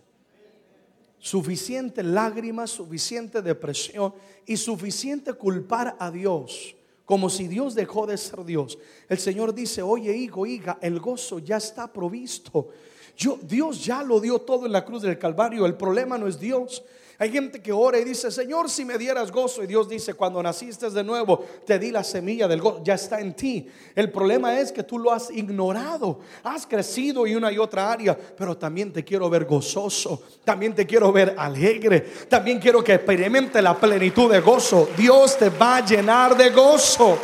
Suficiente 1.18 2.02
lágrimas, 2.02 2.70
suficiente 2.70 3.42
depresión 3.42 4.14
y 4.46 4.56
suficiente 4.56 5.34
culpar 5.34 5.96
a 5.98 6.10
Dios 6.10 6.76
como 7.04 7.30
si 7.30 7.46
Dios 7.46 7.74
dejó 7.74 8.06
de 8.06 8.18
ser 8.18 8.44
Dios. 8.44 8.78
El 9.08 9.18
Señor 9.18 9.54
dice, 9.54 9.80
oye 9.80 10.14
hijo, 10.14 10.44
hija, 10.44 10.76
el 10.80 10.98
gozo 11.00 11.38
ya 11.38 11.56
está 11.56 11.92
provisto. 11.92 12.68
Yo, 13.16 13.38
Dios 13.42 13.84
ya 13.84 14.02
lo 14.02 14.20
dio 14.20 14.40
todo 14.40 14.66
en 14.66 14.72
la 14.72 14.84
cruz 14.84 15.02
del 15.02 15.18
Calvario. 15.18 15.66
El 15.66 15.76
problema 15.76 16.18
no 16.18 16.26
es 16.26 16.38
Dios. 16.38 16.82
Hay 17.18 17.30
gente 17.30 17.62
que 17.62 17.72
ora 17.72 17.98
y 17.98 18.04
dice, 18.04 18.30
Señor, 18.30 18.68
si 18.68 18.84
me 18.84 18.98
dieras 18.98 19.32
gozo. 19.32 19.62
Y 19.62 19.66
Dios 19.66 19.88
dice, 19.88 20.12
cuando 20.12 20.42
naciste 20.42 20.90
de 20.90 21.02
nuevo, 21.02 21.44
te 21.64 21.78
di 21.78 21.90
la 21.90 22.04
semilla 22.04 22.46
del 22.46 22.60
gozo. 22.60 22.82
Ya 22.84 22.94
está 22.94 23.20
en 23.20 23.32
ti. 23.32 23.66
El 23.94 24.12
problema 24.12 24.58
es 24.58 24.70
que 24.70 24.82
tú 24.82 24.98
lo 24.98 25.10
has 25.10 25.30
ignorado. 25.30 26.20
Has 26.42 26.66
crecido 26.66 27.26
en 27.26 27.38
una 27.38 27.50
y 27.50 27.56
otra 27.56 27.90
área. 27.90 28.16
Pero 28.16 28.58
también 28.58 28.92
te 28.92 29.02
quiero 29.02 29.30
ver 29.30 29.46
gozoso. 29.46 30.22
También 30.44 30.74
te 30.74 30.86
quiero 30.86 31.10
ver 31.10 31.34
alegre. 31.38 32.00
También 32.28 32.58
quiero 32.58 32.84
que 32.84 32.94
experimente 32.94 33.62
la 33.62 33.74
plenitud 33.74 34.30
de 34.30 34.40
gozo. 34.40 34.90
Dios 34.94 35.38
te 35.38 35.48
va 35.48 35.76
a 35.76 35.86
llenar 35.86 36.36
de 36.36 36.50
gozo. 36.50 37.18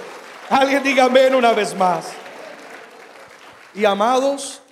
Alguien 0.48 0.82
diga 0.82 1.04
amén 1.04 1.34
una 1.34 1.52
vez 1.52 1.76
más. 1.76 2.06
Y 3.74 3.84
amados, 3.84 4.62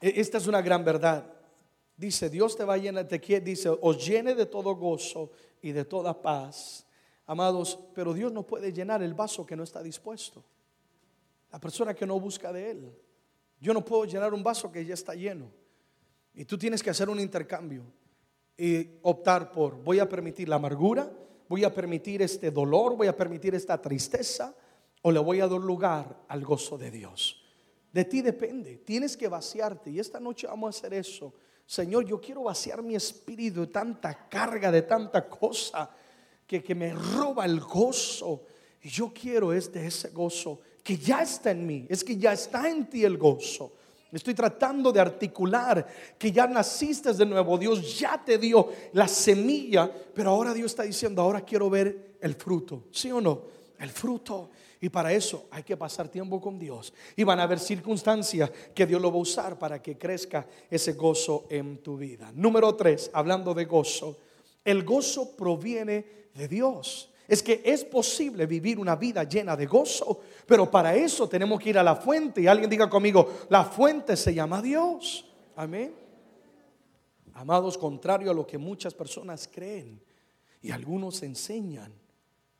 e-, 0.00 0.14
esta 0.16 0.38
es 0.38 0.48
una 0.48 0.60
gran 0.60 0.84
verdad. 0.84 1.35
Dice, 1.96 2.28
Dios 2.28 2.56
te 2.56 2.64
va 2.64 2.74
a 2.74 2.78
llenar, 2.78 3.08
te 3.08 3.20
quiere, 3.20 3.44
dice, 3.44 3.70
os 3.70 4.06
llene 4.06 4.34
de 4.34 4.46
todo 4.46 4.74
gozo 4.74 5.30
y 5.62 5.72
de 5.72 5.84
toda 5.84 6.20
paz. 6.20 6.86
Amados, 7.24 7.78
pero 7.94 8.12
Dios 8.12 8.32
no 8.32 8.46
puede 8.46 8.72
llenar 8.72 9.02
el 9.02 9.14
vaso 9.14 9.46
que 9.46 9.56
no 9.56 9.62
está 9.62 9.82
dispuesto. 9.82 10.44
La 11.50 11.58
persona 11.58 11.94
que 11.94 12.06
no 12.06 12.20
busca 12.20 12.52
de 12.52 12.70
Él. 12.70 12.92
Yo 13.60 13.72
no 13.72 13.82
puedo 13.82 14.04
llenar 14.04 14.34
un 14.34 14.42
vaso 14.42 14.70
que 14.70 14.84
ya 14.84 14.92
está 14.92 15.14
lleno. 15.14 15.50
Y 16.34 16.44
tú 16.44 16.58
tienes 16.58 16.82
que 16.82 16.90
hacer 16.90 17.08
un 17.08 17.18
intercambio 17.18 17.82
y 18.58 18.98
optar 19.02 19.50
por, 19.50 19.82
voy 19.82 19.98
a 19.98 20.08
permitir 20.08 20.50
la 20.50 20.56
amargura, 20.56 21.10
voy 21.48 21.64
a 21.64 21.72
permitir 21.72 22.20
este 22.20 22.50
dolor, 22.50 22.94
voy 22.94 23.06
a 23.06 23.16
permitir 23.16 23.54
esta 23.54 23.80
tristeza, 23.80 24.54
o 25.00 25.10
le 25.10 25.18
voy 25.18 25.40
a 25.40 25.48
dar 25.48 25.60
lugar 25.60 26.24
al 26.28 26.44
gozo 26.44 26.76
de 26.76 26.90
Dios. 26.90 27.42
De 27.90 28.04
ti 28.04 28.20
depende, 28.20 28.76
tienes 28.78 29.16
que 29.16 29.28
vaciarte. 29.28 29.90
Y 29.90 29.98
esta 29.98 30.20
noche 30.20 30.46
vamos 30.46 30.74
a 30.74 30.78
hacer 30.78 30.92
eso 30.92 31.32
Señor, 31.66 32.06
yo 32.06 32.20
quiero 32.20 32.44
vaciar 32.44 32.82
mi 32.82 32.94
espíritu 32.94 33.62
de 33.62 33.66
tanta 33.66 34.28
carga, 34.28 34.70
de 34.70 34.82
tanta 34.82 35.28
cosa 35.28 35.90
que, 36.46 36.62
que 36.62 36.74
me 36.74 36.94
roba 36.94 37.44
el 37.44 37.60
gozo. 37.60 38.44
Y 38.82 38.88
yo 38.88 39.12
quiero 39.12 39.52
es 39.52 39.68
ese 39.74 40.10
gozo 40.10 40.60
que 40.82 40.96
ya 40.96 41.22
está 41.22 41.50
en 41.50 41.66
mí, 41.66 41.86
es 41.88 42.04
que 42.04 42.16
ya 42.16 42.32
está 42.32 42.70
en 42.70 42.88
ti 42.88 43.04
el 43.04 43.18
gozo. 43.18 43.72
Estoy 44.12 44.34
tratando 44.34 44.92
de 44.92 45.00
articular 45.00 45.86
que 46.16 46.30
ya 46.30 46.46
naciste 46.46 47.12
de 47.12 47.26
nuevo, 47.26 47.58
Dios 47.58 47.98
ya 47.98 48.22
te 48.24 48.38
dio 48.38 48.70
la 48.92 49.08
semilla, 49.08 49.90
pero 50.14 50.30
ahora 50.30 50.54
Dios 50.54 50.70
está 50.72 50.84
diciendo, 50.84 51.20
ahora 51.20 51.40
quiero 51.40 51.68
ver 51.68 52.16
el 52.20 52.34
fruto, 52.34 52.84
¿sí 52.92 53.10
o 53.10 53.20
no? 53.20 53.42
El 53.78 53.90
fruto. 53.90 54.50
Y 54.80 54.88
para 54.88 55.12
eso 55.12 55.46
hay 55.50 55.62
que 55.62 55.76
pasar 55.76 56.08
tiempo 56.08 56.40
con 56.40 56.58
Dios. 56.58 56.92
Y 57.16 57.24
van 57.24 57.40
a 57.40 57.44
haber 57.44 57.58
circunstancias 57.58 58.50
que 58.74 58.86
Dios 58.86 59.00
lo 59.00 59.10
va 59.10 59.18
a 59.18 59.22
usar 59.22 59.58
para 59.58 59.82
que 59.82 59.96
crezca 59.96 60.46
ese 60.70 60.92
gozo 60.92 61.46
en 61.48 61.78
tu 61.78 61.96
vida. 61.96 62.30
Número 62.34 62.74
tres, 62.74 63.10
hablando 63.12 63.54
de 63.54 63.64
gozo. 63.64 64.18
El 64.64 64.84
gozo 64.84 65.36
proviene 65.36 66.28
de 66.34 66.48
Dios. 66.48 67.10
Es 67.28 67.42
que 67.42 67.62
es 67.64 67.84
posible 67.84 68.46
vivir 68.46 68.78
una 68.78 68.94
vida 68.94 69.24
llena 69.24 69.56
de 69.56 69.66
gozo, 69.66 70.20
pero 70.46 70.70
para 70.70 70.94
eso 70.94 71.28
tenemos 71.28 71.60
que 71.60 71.70
ir 71.70 71.78
a 71.78 71.82
la 71.82 71.96
fuente. 71.96 72.42
Y 72.42 72.46
alguien 72.46 72.70
diga 72.70 72.88
conmigo, 72.88 73.46
la 73.48 73.64
fuente 73.64 74.16
se 74.16 74.32
llama 74.32 74.62
Dios. 74.62 75.24
Amén. 75.56 75.94
Amados, 77.34 77.76
contrario 77.76 78.30
a 78.30 78.34
lo 78.34 78.46
que 78.46 78.58
muchas 78.58 78.94
personas 78.94 79.48
creen 79.52 80.00
y 80.62 80.70
algunos 80.70 81.22
enseñan, 81.22 81.92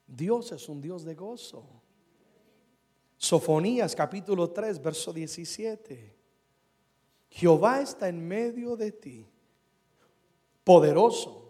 Dios 0.06 0.52
es 0.52 0.68
un 0.68 0.80
Dios 0.80 1.04
de 1.04 1.14
gozo. 1.14 1.75
Sofonías 3.18 3.96
capítulo 3.96 4.50
3, 4.50 4.82
verso 4.82 5.12
17. 5.12 6.14
Jehová 7.30 7.80
está 7.80 8.08
en 8.08 8.26
medio 8.26 8.76
de 8.76 8.92
ti, 8.92 9.26
poderoso. 10.62 11.42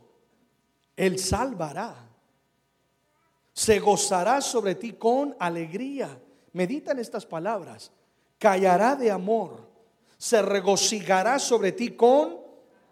Él 0.97 1.19
salvará. 1.19 1.95
Se 3.53 3.79
gozará 3.79 4.41
sobre 4.41 4.75
ti 4.75 4.93
con 4.93 5.35
alegría. 5.39 6.21
Medita 6.53 6.93
en 6.93 6.99
estas 6.99 7.27
palabras. 7.27 7.91
Callará 8.39 8.97
de 8.97 9.11
amor. 9.11 9.69
Se 10.19 10.41
regocijará 10.43 11.39
sobre 11.39 11.73
ti 11.73 11.91
con 11.91 12.39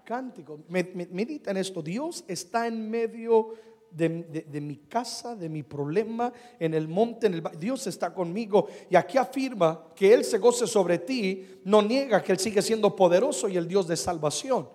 cántico. 0.05 0.61
Medita 0.69 1.51
en 1.51 1.57
esto. 1.57 1.83
Dios 1.83 2.25
está 2.29 2.67
en 2.67 2.91
medio 2.91 3.55
de, 3.95 4.61
mi 4.61 4.77
casa, 4.89 5.37
de 5.37 5.49
mi 5.49 5.63
problema, 5.63 6.33
en 6.59 6.75
el 6.75 6.89
monte, 6.89 7.27
en 7.27 7.35
el 7.35 7.43
Dios 7.59 7.87
está 7.87 8.13
conmigo. 8.13 8.67
Y 8.91 8.97
aquí 8.97 9.19
afirma 9.19 9.87
que 9.95 10.13
Él 10.13 10.25
se 10.25 10.39
goce 10.39 10.67
sobre 10.67 10.99
ti, 10.99 11.61
no 11.65 11.81
niega 11.83 12.23
que 12.23 12.33
Él 12.33 12.39
sigue 12.39 12.63
siendo 12.63 12.95
poderoso 12.95 13.49
y 13.49 13.57
el 13.57 13.69
Dios 13.69 13.87
de 13.87 13.97
salvación. 13.97 14.69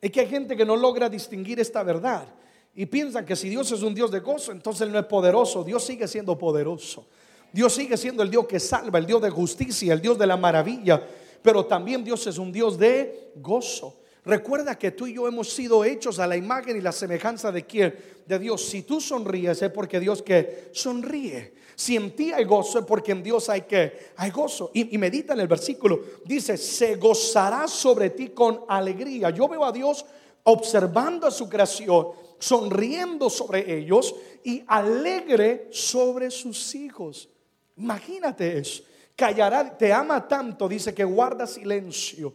Es 0.00 0.10
que 0.10 0.20
hay 0.20 0.28
gente 0.28 0.56
que 0.56 0.64
no 0.64 0.76
logra 0.76 1.08
distinguir 1.08 1.58
esta 1.58 1.82
verdad 1.82 2.28
y 2.74 2.86
piensan 2.86 3.24
que 3.24 3.34
si 3.34 3.48
Dios 3.48 3.72
es 3.72 3.82
un 3.82 3.94
Dios 3.94 4.10
de 4.10 4.20
gozo, 4.20 4.52
entonces 4.52 4.82
Él 4.82 4.92
no 4.92 4.98
es 4.98 5.06
poderoso. 5.06 5.64
Dios 5.64 5.84
sigue 5.84 6.06
siendo 6.06 6.38
poderoso. 6.38 7.06
Dios 7.52 7.72
sigue 7.72 7.96
siendo 7.96 8.22
el 8.22 8.30
Dios 8.30 8.46
que 8.46 8.60
salva, 8.60 8.98
el 8.98 9.06
Dios 9.06 9.22
de 9.22 9.30
justicia, 9.30 9.94
el 9.94 10.00
Dios 10.00 10.18
de 10.18 10.26
la 10.26 10.36
maravilla. 10.36 11.04
Pero 11.42 11.64
también 11.66 12.04
Dios 12.04 12.26
es 12.26 12.38
un 12.38 12.52
Dios 12.52 12.78
de 12.78 13.32
gozo. 13.36 13.97
Recuerda 14.28 14.78
que 14.78 14.90
tú 14.90 15.06
y 15.06 15.14
yo 15.14 15.26
hemos 15.26 15.50
sido 15.50 15.86
hechos 15.86 16.18
a 16.18 16.26
la 16.26 16.36
imagen 16.36 16.76
y 16.76 16.82
la 16.82 16.92
semejanza 16.92 17.50
de 17.50 17.64
quién? 17.64 17.94
De 18.26 18.38
Dios. 18.38 18.62
Si 18.62 18.82
tú 18.82 19.00
sonríes 19.00 19.62
es 19.62 19.70
porque 19.70 19.98
Dios 19.98 20.22
que 20.22 20.68
sonríe. 20.72 21.54
Si 21.74 21.96
en 21.96 22.14
ti 22.14 22.30
hay 22.30 22.44
gozo 22.44 22.80
es 22.80 22.84
porque 22.84 23.12
en 23.12 23.22
Dios 23.22 23.48
hay 23.48 23.62
que 23.62 24.10
hay 24.16 24.30
gozo. 24.30 24.70
Y, 24.74 24.94
y 24.94 24.98
medita 24.98 25.32
en 25.32 25.40
el 25.40 25.48
versículo. 25.48 26.02
Dice, 26.26 26.58
se 26.58 26.96
gozará 26.96 27.66
sobre 27.66 28.10
ti 28.10 28.28
con 28.28 28.66
alegría. 28.68 29.30
Yo 29.30 29.48
veo 29.48 29.64
a 29.64 29.72
Dios 29.72 30.04
observando 30.42 31.26
a 31.26 31.30
su 31.30 31.48
creación, 31.48 32.08
sonriendo 32.38 33.30
sobre 33.30 33.78
ellos 33.78 34.14
y 34.44 34.62
alegre 34.66 35.68
sobre 35.70 36.30
sus 36.30 36.74
hijos. 36.74 37.30
Imagínate 37.78 38.58
eso. 38.58 38.82
Callará, 39.16 39.74
te 39.74 39.90
ama 39.90 40.28
tanto, 40.28 40.68
dice 40.68 40.92
que 40.92 41.04
guarda 41.04 41.46
silencio. 41.46 42.34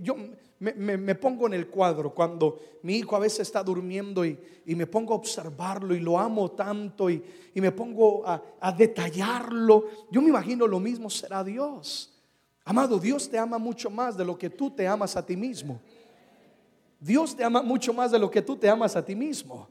Yo 0.00 0.16
me, 0.60 1.14
pongo 1.14 1.46
en 1.46 1.54
el 1.54 1.68
cuadro 1.68 2.12
cuando 2.12 2.58
mi 2.82 2.96
hijo 2.96 3.14
a 3.14 3.20
veces 3.20 3.40
está 3.40 3.62
durmiendo 3.62 4.24
y, 4.24 4.38
me 4.66 4.86
pongo 4.86 5.14
a 5.14 5.16
observarlo 5.16 5.94
y 5.94 6.00
lo 6.00 6.18
amo 6.18 6.50
tanto 6.50 7.08
y, 7.08 7.22
me 7.54 7.72
pongo 7.72 8.26
a, 8.26 8.42
a, 8.60 8.72
detallarlo. 8.72 9.86
Yo 10.10 10.20
me 10.20 10.28
imagino 10.28 10.66
lo 10.66 10.80
mismo 10.80 11.10
será 11.10 11.42
Dios. 11.42 12.14
Amado, 12.64 12.98
Dios 12.98 13.28
te 13.28 13.38
ama 13.38 13.58
mucho 13.58 13.90
más 13.90 14.16
de 14.16 14.24
lo 14.24 14.36
que 14.36 14.50
tú 14.50 14.70
te 14.70 14.86
amas 14.86 15.16
a 15.16 15.24
ti 15.24 15.36
mismo. 15.36 15.80
Dios 17.00 17.36
te 17.36 17.44
ama 17.44 17.62
mucho 17.62 17.92
más 17.92 18.10
de 18.10 18.18
lo 18.18 18.30
que 18.30 18.42
tú 18.42 18.56
te 18.56 18.68
amas 18.68 18.96
a 18.96 19.04
ti 19.04 19.14
mismo. 19.14 19.68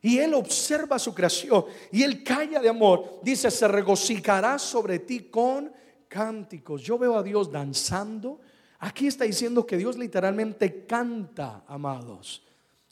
Y 0.00 0.18
Él 0.18 0.34
observa 0.34 0.98
su 0.98 1.12
creación 1.12 1.64
y 1.90 2.02
Él 2.02 2.22
calla 2.22 2.60
de 2.60 2.68
amor. 2.68 3.20
Dice, 3.22 3.50
se 3.50 3.66
regocijará 3.66 4.58
sobre 4.58 5.00
ti 5.00 5.24
con 5.24 5.72
cánticos. 6.08 6.82
Yo 6.82 6.98
veo 6.98 7.16
a 7.16 7.22
Dios 7.22 7.50
danzando. 7.50 8.40
Aquí 8.78 9.06
está 9.06 9.24
diciendo 9.24 9.66
que 9.66 9.76
Dios 9.76 9.98
literalmente 9.98 10.86
canta, 10.86 11.64
amados. 11.66 12.42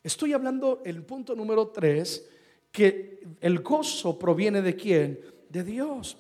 Estoy 0.03 0.33
hablando 0.33 0.83
el 0.85 1.03
punto 1.03 1.35
número 1.35 1.69
tres, 1.69 2.29
que 2.73 3.21
el 3.41 3.61
gozo 3.61 4.19
proviene 4.19 4.63
de 4.63 4.75
quién? 4.77 5.21
De 5.49 5.63
Dios. 5.63 6.19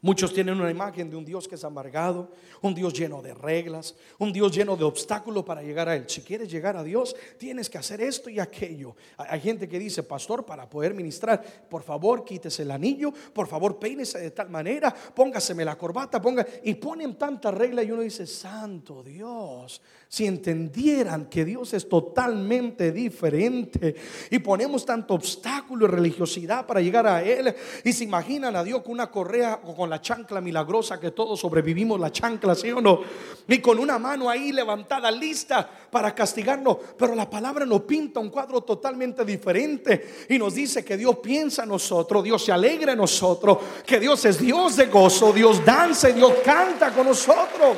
Muchos 0.00 0.32
tienen 0.32 0.60
una 0.60 0.70
imagen 0.70 1.10
de 1.10 1.16
un 1.16 1.24
Dios 1.24 1.48
que 1.48 1.56
es 1.56 1.64
amargado, 1.64 2.30
un 2.62 2.74
Dios 2.74 2.92
lleno 2.92 3.20
de 3.20 3.34
reglas, 3.34 3.96
un 4.18 4.32
Dios 4.32 4.54
lleno 4.54 4.76
de 4.76 4.84
obstáculos 4.84 5.44
para 5.44 5.62
llegar 5.62 5.88
a 5.88 5.96
Él. 5.96 6.04
Si 6.06 6.20
quieres 6.20 6.50
llegar 6.50 6.76
a 6.76 6.84
Dios, 6.84 7.16
tienes 7.36 7.68
que 7.68 7.78
hacer 7.78 8.00
esto 8.00 8.30
y 8.30 8.38
aquello. 8.38 8.94
Hay 9.16 9.40
gente 9.40 9.68
que 9.68 9.78
dice, 9.78 10.04
pastor, 10.04 10.44
para 10.46 10.68
poder 10.68 10.94
ministrar, 10.94 11.42
por 11.68 11.82
favor, 11.82 12.24
quítese 12.24 12.62
el 12.62 12.70
anillo, 12.70 13.12
por 13.32 13.48
favor, 13.48 13.78
peínese 13.78 14.20
de 14.20 14.30
tal 14.30 14.50
manera, 14.50 14.94
póngaseme 14.94 15.64
la 15.64 15.76
corbata, 15.76 16.22
ponga, 16.22 16.46
y 16.62 16.74
ponen 16.74 17.16
tanta 17.16 17.50
regla 17.50 17.82
y 17.82 17.90
uno 17.90 18.02
dice, 18.02 18.26
santo 18.26 19.02
Dios, 19.02 19.82
si 20.08 20.26
entendieran 20.26 21.26
que 21.26 21.44
Dios 21.44 21.74
es 21.74 21.88
totalmente 21.88 22.92
diferente 22.92 23.94
y 24.30 24.38
ponemos 24.38 24.86
tanto 24.86 25.14
obstáculo 25.14 25.86
y 25.86 25.88
religiosidad 25.88 26.66
para 26.66 26.80
llegar 26.80 27.06
a 27.06 27.22
Él, 27.22 27.54
y 27.84 27.92
se 27.92 28.04
imaginan 28.04 28.54
a 28.56 28.62
Dios 28.62 28.82
con 28.82 28.92
una 28.92 29.10
correa 29.10 29.60
o 29.64 29.74
con 29.74 29.87
la 29.88 30.00
chancla 30.00 30.40
milagrosa 30.40 31.00
que 31.00 31.12
todos 31.12 31.40
sobrevivimos 31.40 31.98
la 31.98 32.12
chancla, 32.12 32.54
¿sí 32.54 32.70
o 32.70 32.80
no? 32.80 33.00
Y 33.46 33.58
con 33.58 33.78
una 33.78 33.98
mano 33.98 34.28
ahí 34.28 34.52
levantada, 34.52 35.10
lista 35.10 35.68
para 35.90 36.14
castigarnos. 36.14 36.76
Pero 36.96 37.14
la 37.14 37.28
palabra 37.28 37.64
nos 37.64 37.82
pinta 37.82 38.20
un 38.20 38.30
cuadro 38.30 38.60
totalmente 38.60 39.24
diferente 39.24 40.26
y 40.28 40.38
nos 40.38 40.54
dice 40.54 40.84
que 40.84 40.96
Dios 40.96 41.18
piensa 41.18 41.62
en 41.62 41.70
nosotros, 41.70 42.22
Dios 42.22 42.44
se 42.44 42.52
alegra 42.52 42.92
en 42.92 42.98
nosotros, 42.98 43.58
que 43.86 43.98
Dios 43.98 44.24
es 44.24 44.38
Dios 44.38 44.76
de 44.76 44.86
gozo, 44.86 45.32
Dios 45.32 45.64
danza 45.64 46.08
Dios 46.12 46.32
canta 46.44 46.92
con 46.92 47.06
nosotros. 47.06 47.76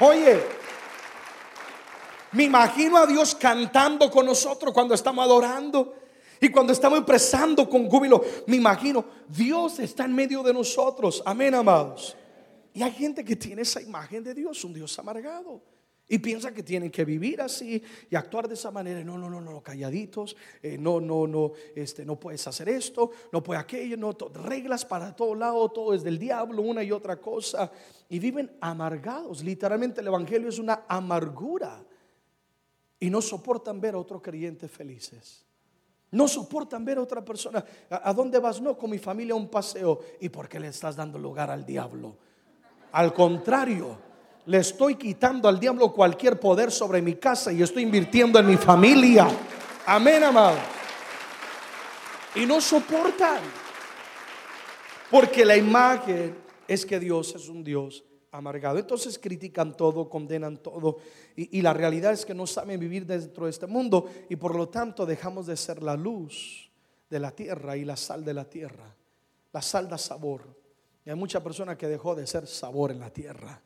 Oye, 0.00 0.40
me 2.32 2.44
imagino 2.44 2.98
a 2.98 3.06
Dios 3.06 3.34
cantando 3.34 4.10
con 4.10 4.26
nosotros 4.26 4.72
cuando 4.72 4.94
estamos 4.94 5.24
adorando. 5.24 5.94
Y 6.40 6.50
cuando 6.50 6.72
estamos 6.72 6.98
expresando 6.98 7.68
con 7.68 7.88
júbilo, 7.88 8.22
me 8.46 8.56
imagino, 8.56 9.04
Dios 9.28 9.78
está 9.78 10.04
en 10.04 10.14
medio 10.14 10.42
de 10.42 10.52
nosotros. 10.52 11.22
Amén, 11.24 11.54
amados. 11.54 12.16
Y 12.74 12.82
hay 12.82 12.92
gente 12.92 13.24
que 13.24 13.36
tiene 13.36 13.62
esa 13.62 13.80
imagen 13.80 14.22
de 14.22 14.34
Dios, 14.34 14.62
un 14.64 14.74
Dios 14.74 14.98
amargado. 14.98 15.62
Y 16.08 16.18
piensa 16.18 16.52
que 16.52 16.62
tienen 16.62 16.90
que 16.90 17.04
vivir 17.04 17.40
así 17.40 17.82
y 18.10 18.14
actuar 18.14 18.46
de 18.46 18.54
esa 18.54 18.70
manera. 18.70 19.02
No, 19.02 19.16
no, 19.16 19.30
no, 19.30 19.40
no, 19.40 19.62
calladitos. 19.62 20.36
Eh, 20.62 20.76
no, 20.78 21.00
no, 21.00 21.26
no, 21.26 21.52
este, 21.74 22.04
no 22.04 22.20
puedes 22.20 22.46
hacer 22.46 22.68
esto, 22.68 23.10
no 23.32 23.42
puedes 23.42 23.62
aquello, 23.62 23.96
no, 23.96 24.12
reglas 24.44 24.84
para 24.84 25.16
todo 25.16 25.34
lado, 25.34 25.68
todo 25.70 25.94
es 25.94 26.04
del 26.04 26.18
diablo, 26.18 26.60
una 26.60 26.84
y 26.84 26.92
otra 26.92 27.16
cosa. 27.16 27.72
Y 28.10 28.18
viven 28.18 28.56
amargados. 28.60 29.42
Literalmente 29.42 30.02
el 30.02 30.08
Evangelio 30.08 30.50
es 30.50 30.58
una 30.58 30.84
amargura. 30.86 31.82
Y 33.00 33.08
no 33.08 33.22
soportan 33.22 33.80
ver 33.80 33.94
a 33.94 33.98
otros 33.98 34.20
creyentes 34.20 34.70
felices. 34.70 35.45
No 36.16 36.26
soportan 36.26 36.82
ver 36.82 36.96
a 36.96 37.02
otra 37.02 37.22
persona. 37.22 37.62
¿A, 37.90 38.10
dónde 38.14 38.38
vas? 38.38 38.58
No, 38.58 38.74
con 38.78 38.88
mi 38.88 38.98
familia 38.98 39.34
a 39.34 39.36
un 39.36 39.48
paseo. 39.48 40.00
¿Y 40.18 40.30
por 40.30 40.48
qué 40.48 40.58
le 40.58 40.68
estás 40.68 40.96
dando 40.96 41.18
lugar 41.18 41.50
al 41.50 41.66
diablo? 41.66 42.16
Al 42.92 43.12
contrario, 43.12 43.98
le 44.46 44.56
estoy 44.56 44.94
quitando 44.94 45.46
al 45.46 45.60
diablo 45.60 45.92
cualquier 45.92 46.40
poder 46.40 46.72
sobre 46.72 47.02
mi 47.02 47.16
casa 47.16 47.52
y 47.52 47.62
estoy 47.62 47.82
invirtiendo 47.82 48.38
en 48.38 48.46
mi 48.46 48.56
familia. 48.56 49.28
Amén, 49.84 50.24
amado. 50.24 50.56
Y 52.34 52.46
no 52.46 52.62
soportan. 52.62 53.40
Porque 55.10 55.44
la 55.44 55.58
imagen 55.58 56.34
es 56.66 56.86
que 56.86 56.98
Dios 56.98 57.34
es 57.34 57.46
un 57.50 57.62
Dios 57.62 58.02
amargado. 58.36 58.78
Entonces 58.78 59.18
critican 59.18 59.76
todo, 59.76 60.08
condenan 60.08 60.58
todo 60.58 60.98
y, 61.34 61.60
la 61.62 61.72
realidad 61.72 62.12
es 62.12 62.24
que 62.24 62.34
no 62.34 62.46
saben 62.46 62.78
vivir 62.78 63.06
dentro 63.06 63.44
de 63.44 63.50
este 63.50 63.66
mundo 63.66 64.06
y 64.28 64.36
por 64.36 64.54
lo 64.54 64.68
tanto 64.68 65.06
dejamos 65.06 65.46
de 65.46 65.56
ser 65.56 65.82
la 65.82 65.96
luz 65.96 66.70
de 67.08 67.20
la 67.20 67.30
tierra 67.30 67.76
y 67.76 67.84
la 67.84 67.96
sal 67.96 68.24
de 68.24 68.34
la 68.34 68.44
tierra. 68.44 68.94
La 69.52 69.62
sal 69.62 69.88
da 69.88 69.98
sabor. 69.98 70.42
Y 71.04 71.10
hay 71.10 71.16
mucha 71.16 71.42
persona 71.42 71.76
que 71.76 71.88
dejó 71.88 72.14
de 72.14 72.26
ser 72.26 72.46
sabor 72.46 72.90
en 72.90 73.00
la 73.00 73.10
tierra. 73.10 73.60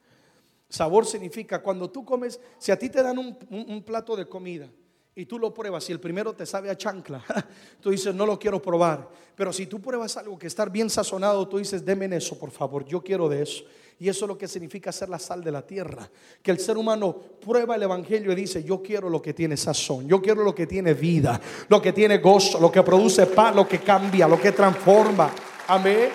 Sabor 0.69 1.07
significa 1.07 1.63
cuando 1.63 1.91
tú 1.91 2.05
comes, 2.05 2.41
si 2.59 2.71
a 2.71 2.79
ti 2.79 2.89
te 2.89 3.03
dan 3.03 3.19
un 3.19 3.83
plato 3.85 4.15
de 4.15 4.27
comida 4.27 4.71
y 5.15 5.27
tú 5.27 5.39
lo 5.39 5.53
pruebas 5.53 5.89
y 5.89 5.93
el 5.93 6.01
primero 6.01 6.33
te 6.33 6.47
sabe 6.47 6.71
a 6.71 6.77
chancla, 6.77 7.23
tú 7.81 7.91
dices, 7.91 8.15
no 8.15 8.27
lo 8.27 8.39
quiero 8.39 8.63
probar. 8.63 9.09
Pero 9.35 9.53
si 9.53 9.67
tú 9.67 9.81
pruebas 9.81 10.17
algo 10.17 10.39
que 10.39 10.47
está 10.47 10.65
bien 10.67 10.89
sazonado, 10.89 11.47
tú 11.49 11.59
dices, 11.59 11.85
deme 11.85 12.15
eso, 12.17 12.39
por 12.39 12.51
favor, 12.51 12.85
yo 12.85 13.03
quiero 13.03 13.29
de 13.29 13.43
eso. 13.43 13.65
Y 13.99 14.09
eso 14.09 14.25
es 14.25 14.29
lo 14.29 14.39
que 14.39 14.49
significa 14.49 14.93
ser 14.93 15.11
la 15.11 15.19
sal 15.19 15.45
de 15.45 15.53
la 15.53 15.67
tierra. 15.67 16.09
Que 16.43 16.51
el 16.51 16.59
ser 16.59 16.79
humano 16.79 17.15
prueba 17.15 17.77
el 17.77 17.83
Evangelio 17.83 18.33
y 18.33 18.35
dice, 18.35 18.65
yo 18.65 18.83
quiero 18.83 19.11
lo 19.11 19.21
que 19.21 19.35
tiene 19.35 19.59
sazón, 19.59 20.09
yo 20.09 20.23
quiero 20.23 20.43
lo 20.43 20.55
que 20.55 20.67
tiene 20.67 20.95
vida, 20.95 21.39
lo 21.69 21.83
que 21.83 21.93
tiene 21.93 22.19
gozo, 22.19 22.59
lo 22.59 22.73
que 22.73 22.83
produce 22.83 23.27
paz, 23.27 23.55
lo 23.55 23.69
que 23.69 23.81
cambia, 23.81 24.27
lo 24.27 24.41
que 24.41 24.53
transforma. 24.53 25.31
Amén. 25.69 26.09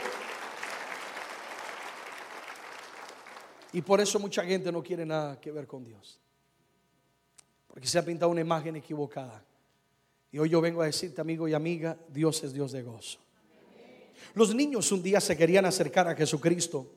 Y 3.74 3.82
por 3.82 4.02
eso 4.02 4.20
mucha 4.20 4.44
gente 4.44 4.72
no 4.72 4.82
quiere 4.82 5.06
nada 5.06 5.40
que 5.40 5.52
ver 5.52 5.68
con 5.68 5.84
Dios. 5.84 6.20
Porque 7.76 7.90
se 7.90 8.00
ha 8.00 8.06
pintado 8.06 8.32
una 8.32 8.40
imagen 8.40 8.78
equivocada. 8.78 9.44
Y 10.32 10.40
hoy 10.40 10.48
yo 10.48 10.62
vengo 10.62 10.82
a 10.82 10.86
decirte, 10.86 11.20
amigo 11.20 11.46
y 11.46 11.54
amiga, 11.54 11.98
Dios 12.08 12.42
es 12.46 12.54
Dios 12.54 12.72
de 12.72 12.84
gozo. 12.84 13.20
Los 14.34 14.56
niños 14.56 14.94
un 14.94 15.04
día 15.04 15.20
se 15.20 15.36
querían 15.36 15.66
acercar 15.66 16.08
a 16.08 16.16
Jesucristo 16.16 16.90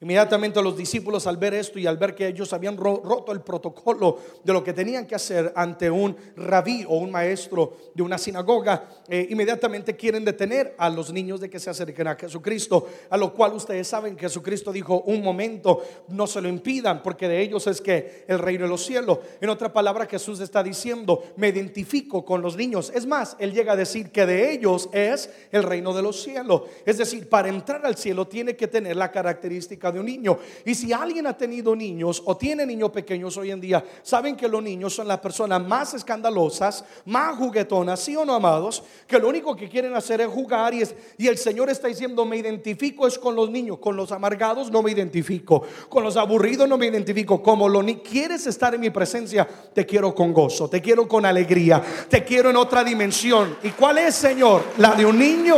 Inmediatamente 0.00 0.60
los 0.62 0.76
discípulos 0.76 1.26
al 1.26 1.36
ver 1.36 1.54
esto 1.54 1.78
y 1.78 1.86
al 1.86 1.96
ver 1.96 2.14
que 2.14 2.26
ellos 2.26 2.52
habían 2.52 2.76
roto 2.76 3.32
el 3.32 3.40
protocolo 3.40 4.18
de 4.42 4.52
lo 4.52 4.62
que 4.62 4.72
tenían 4.72 5.06
que 5.06 5.14
hacer 5.14 5.52
ante 5.54 5.90
un 5.90 6.16
rabí 6.36 6.84
o 6.86 6.98
un 6.98 7.10
maestro 7.10 7.76
de 7.94 8.02
una 8.02 8.18
sinagoga, 8.18 8.88
eh, 9.08 9.26
inmediatamente 9.30 9.96
quieren 9.96 10.24
detener 10.24 10.74
a 10.78 10.90
los 10.90 11.12
niños 11.12 11.40
de 11.40 11.48
que 11.48 11.60
se 11.60 11.70
acerquen 11.70 12.08
a 12.08 12.16
Jesucristo, 12.16 12.88
a 13.08 13.16
lo 13.16 13.32
cual 13.32 13.54
ustedes 13.54 13.86
saben 13.86 14.16
que 14.16 14.22
Jesucristo 14.22 14.72
dijo, 14.72 15.02
un 15.02 15.22
momento, 15.22 15.82
no 16.08 16.26
se 16.26 16.40
lo 16.40 16.48
impidan, 16.48 17.02
porque 17.02 17.28
de 17.28 17.40
ellos 17.40 17.66
es 17.66 17.80
que 17.80 18.24
el 18.26 18.38
reino 18.38 18.64
de 18.64 18.70
los 18.70 18.84
cielos. 18.84 19.18
En 19.40 19.48
otra 19.48 19.72
palabra, 19.72 20.06
Jesús 20.06 20.40
está 20.40 20.62
diciendo, 20.62 21.22
me 21.36 21.48
identifico 21.48 22.24
con 22.24 22.42
los 22.42 22.56
niños. 22.56 22.90
Es 22.94 23.06
más, 23.06 23.36
él 23.38 23.52
llega 23.52 23.72
a 23.72 23.76
decir 23.76 24.10
que 24.10 24.26
de 24.26 24.52
ellos 24.52 24.88
es 24.92 25.30
el 25.52 25.62
reino 25.62 25.94
de 25.94 26.02
los 26.02 26.22
cielos. 26.22 26.62
Es 26.84 26.98
decir, 26.98 27.28
para 27.28 27.48
entrar 27.48 27.86
al 27.86 27.96
cielo 27.96 28.26
tiene 28.26 28.56
que 28.56 28.68
tener 28.68 28.96
la 28.96 29.10
característica 29.10 29.83
de 29.92 30.00
un 30.00 30.06
niño. 30.06 30.38
Y 30.64 30.74
si 30.74 30.92
alguien 30.92 31.26
ha 31.26 31.36
tenido 31.36 31.74
niños 31.74 32.22
o 32.24 32.36
tiene 32.36 32.66
niños 32.66 32.90
pequeños 32.90 33.36
hoy 33.36 33.50
en 33.50 33.60
día, 33.60 33.84
saben 34.02 34.36
que 34.36 34.48
los 34.48 34.62
niños 34.62 34.94
son 34.94 35.08
las 35.08 35.20
personas 35.20 35.64
más 35.66 35.94
escandalosas, 35.94 36.84
más 37.06 37.36
juguetonas, 37.36 38.00
sí 38.00 38.16
o 38.16 38.24
no, 38.24 38.34
amados, 38.34 38.82
que 39.06 39.18
lo 39.18 39.28
único 39.28 39.54
que 39.56 39.68
quieren 39.68 39.94
hacer 39.94 40.20
es 40.20 40.28
jugar 40.28 40.74
y, 40.74 40.82
es, 40.82 40.94
y 41.18 41.26
el 41.26 41.38
Señor 41.38 41.70
está 41.70 41.88
diciendo, 41.88 42.24
me 42.24 42.36
identifico 42.36 43.06
es 43.06 43.18
con 43.18 43.34
los 43.34 43.50
niños, 43.50 43.78
con 43.78 43.96
los 43.96 44.12
amargados 44.12 44.70
no 44.70 44.82
me 44.82 44.90
identifico, 44.90 45.62
con 45.88 46.04
los 46.04 46.16
aburridos 46.16 46.68
no 46.68 46.78
me 46.78 46.86
identifico, 46.86 47.42
como 47.42 47.68
lo 47.68 47.82
ni 47.82 47.96
quieres 47.96 48.46
estar 48.46 48.74
en 48.74 48.80
mi 48.80 48.90
presencia, 48.90 49.46
te 49.72 49.86
quiero 49.86 50.14
con 50.14 50.32
gozo, 50.32 50.68
te 50.68 50.80
quiero 50.80 51.08
con 51.08 51.26
alegría, 51.26 51.82
te 52.08 52.24
quiero 52.24 52.50
en 52.50 52.56
otra 52.56 52.84
dimensión. 52.84 53.56
¿Y 53.62 53.70
cuál 53.70 53.98
es, 53.98 54.14
Señor? 54.14 54.62
La 54.78 54.94
de 54.94 55.06
un 55.06 55.18
niño. 55.18 55.56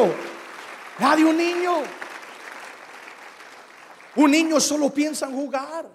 La 0.99 1.17
de 1.17 1.25
un 1.25 1.37
niño. 1.37 1.96
Un 4.17 4.31
niño 4.31 4.59
solo 4.61 4.91
piensa 4.91 5.27
en 5.27 5.37
jugar. 5.37 5.89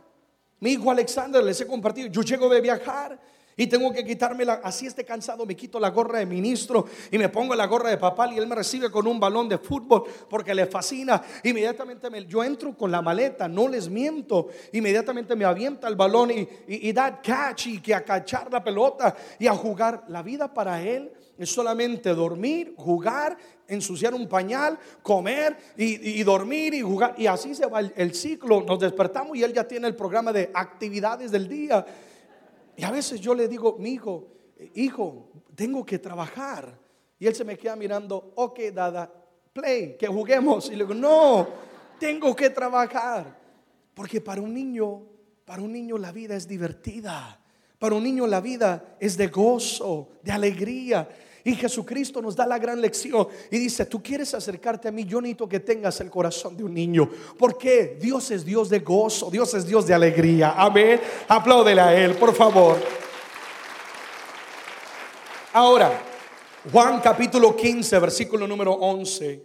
Mi 0.60 0.74
hijo 0.74 0.92
Alexander 0.92 1.44
les 1.44 1.60
he 1.62 1.66
compartido, 1.66 2.08
yo 2.08 2.22
llego 2.22 2.48
de 2.48 2.62
viajar 2.62 3.20
y 3.58 3.68
tengo 3.68 3.92
que 3.92 4.06
quitarme 4.06 4.46
la, 4.46 4.54
así 4.64 4.86
esté 4.86 5.04
cansado, 5.04 5.46
me 5.46 5.56
quito 5.56 5.80
la 5.80 5.90
gorra 5.90 6.20
de 6.20 6.26
ministro 6.26 6.86
y 7.12 7.18
me 7.18 7.30
pongo 7.30 7.54
la 7.56 7.66
gorra 7.66 7.90
de 7.90 7.98
papá 7.98 8.32
y 8.32 8.38
él 8.38 8.48
me 8.48 8.56
recibe 8.56 8.90
con 8.90 9.08
un 9.08 9.20
balón 9.20 9.50
de 9.50 9.58
fútbol 9.58 10.04
porque 10.30 10.54
le 10.54 10.68
fascina. 10.68 11.22
Inmediatamente 11.44 12.10
me, 12.10 12.26
yo 12.26 12.44
entro 12.44 12.76
con 12.78 12.92
la 12.92 13.02
maleta, 13.02 13.48
no 13.48 13.68
les 13.68 13.90
miento. 13.90 14.48
Inmediatamente 14.72 15.36
me 15.36 15.46
avienta 15.46 15.88
el 15.88 15.96
balón 15.96 16.32
y, 16.32 16.48
y, 16.68 16.94
da 16.94 17.22
catch 17.22 17.68
y 17.68 17.82
que 17.82 17.94
a 17.94 18.06
cachar 18.06 18.52
la 18.52 18.64
pelota 18.64 19.16
y 19.40 19.48
a 19.48 19.54
jugar. 19.54 20.06
La 20.08 20.22
vida 20.22 20.54
para 20.54 20.82
él 20.82 21.12
es 21.44 21.50
solamente 21.50 22.14
dormir, 22.14 22.74
jugar, 22.78 23.38
ensuciar 23.68 24.14
un 24.14 24.28
pañal, 24.28 24.78
comer 25.02 25.58
y, 25.78 26.22
dormir 26.24 26.74
y 26.74 26.82
jugar. 26.82 27.16
Y 27.18 27.28
así 27.28 27.56
se 27.56 27.66
va 27.66 27.80
el, 27.80 28.14
ciclo. 28.14 28.62
Nos 28.62 28.80
despertamos 28.80 29.38
y 29.38 29.44
él 29.44 29.54
ya 29.54 29.68
tiene 29.68 29.88
el 29.88 29.96
programa 29.96 30.32
de 30.32 30.52
actividades 30.54 31.32
del 31.32 31.48
día. 31.48 31.86
Y 32.76 32.84
a 32.84 32.92
veces 32.92 33.20
yo 33.20 33.34
le 33.34 33.48
digo, 33.48 33.78
mi 33.80 33.92
hijo, 33.92 34.28
hijo, 34.76 35.30
tengo 35.56 35.86
que 35.86 36.00
trabajar. 36.00 36.78
Y 37.18 37.28
él 37.28 37.36
se 37.36 37.46
me 37.46 37.58
queda 37.58 37.76
mirando, 37.76 38.34
ok, 38.36 38.60
dada, 38.74 39.12
play, 39.54 39.96
que 39.98 40.08
juguemos. 40.08 40.68
Y 40.68 40.76
le 40.76 40.86
digo, 40.86 40.94
no, 40.94 41.48
tengo 42.00 42.36
que 42.36 42.50
trabajar. 42.50 43.40
Porque 43.94 44.22
para 44.22 44.42
un 44.42 44.54
niño, 44.54 45.04
para 45.46 45.62
un 45.62 45.72
niño 45.72 45.98
la 45.98 46.12
vida 46.12 46.36
es 46.36 46.48
divertida. 46.48 47.40
Para 47.78 47.96
un 47.96 48.04
niño 48.04 48.28
la 48.28 48.42
vida 48.42 48.96
es 49.00 49.18
de 49.18 49.28
gozo, 49.28 50.10
de 50.22 50.32
alegría. 50.32 51.08
Y 51.44 51.56
Jesucristo 51.56 52.22
nos 52.22 52.36
da 52.36 52.46
la 52.46 52.60
gran 52.60 52.80
lección 52.80 53.28
y 53.50 53.58
dice, 53.58 53.86
tú 53.86 54.02
quieres 54.02 54.34
acercarte 54.34 54.88
a 54.88 54.92
mí, 54.92 55.06
yo 55.06 55.20
necesito 55.22 55.50
que 55.50 55.60
tengas 55.60 56.00
el 56.02 56.10
corazón 56.10 56.56
de 56.56 56.64
un 56.64 56.74
niño. 56.74 57.10
Porque 57.38 57.98
Dios 58.00 58.32
es 58.32 58.46
Dios 58.46 58.70
de 58.70 58.80
gozo, 58.80 59.30
Dios 59.32 59.54
es 59.54 59.66
Dios 59.66 59.88
de 59.88 59.94
alegría. 59.94 60.54
Amén. 60.56 61.02
Apláudele 61.28 61.82
a 61.82 61.96
Él, 61.96 62.16
por 62.16 62.34
favor. 62.34 62.78
Ahora, 65.54 66.02
Juan 66.72 67.02
capítulo 67.02 67.56
15, 67.56 68.00
versículo 68.00 68.48
número 68.48 68.74
11. 68.74 69.44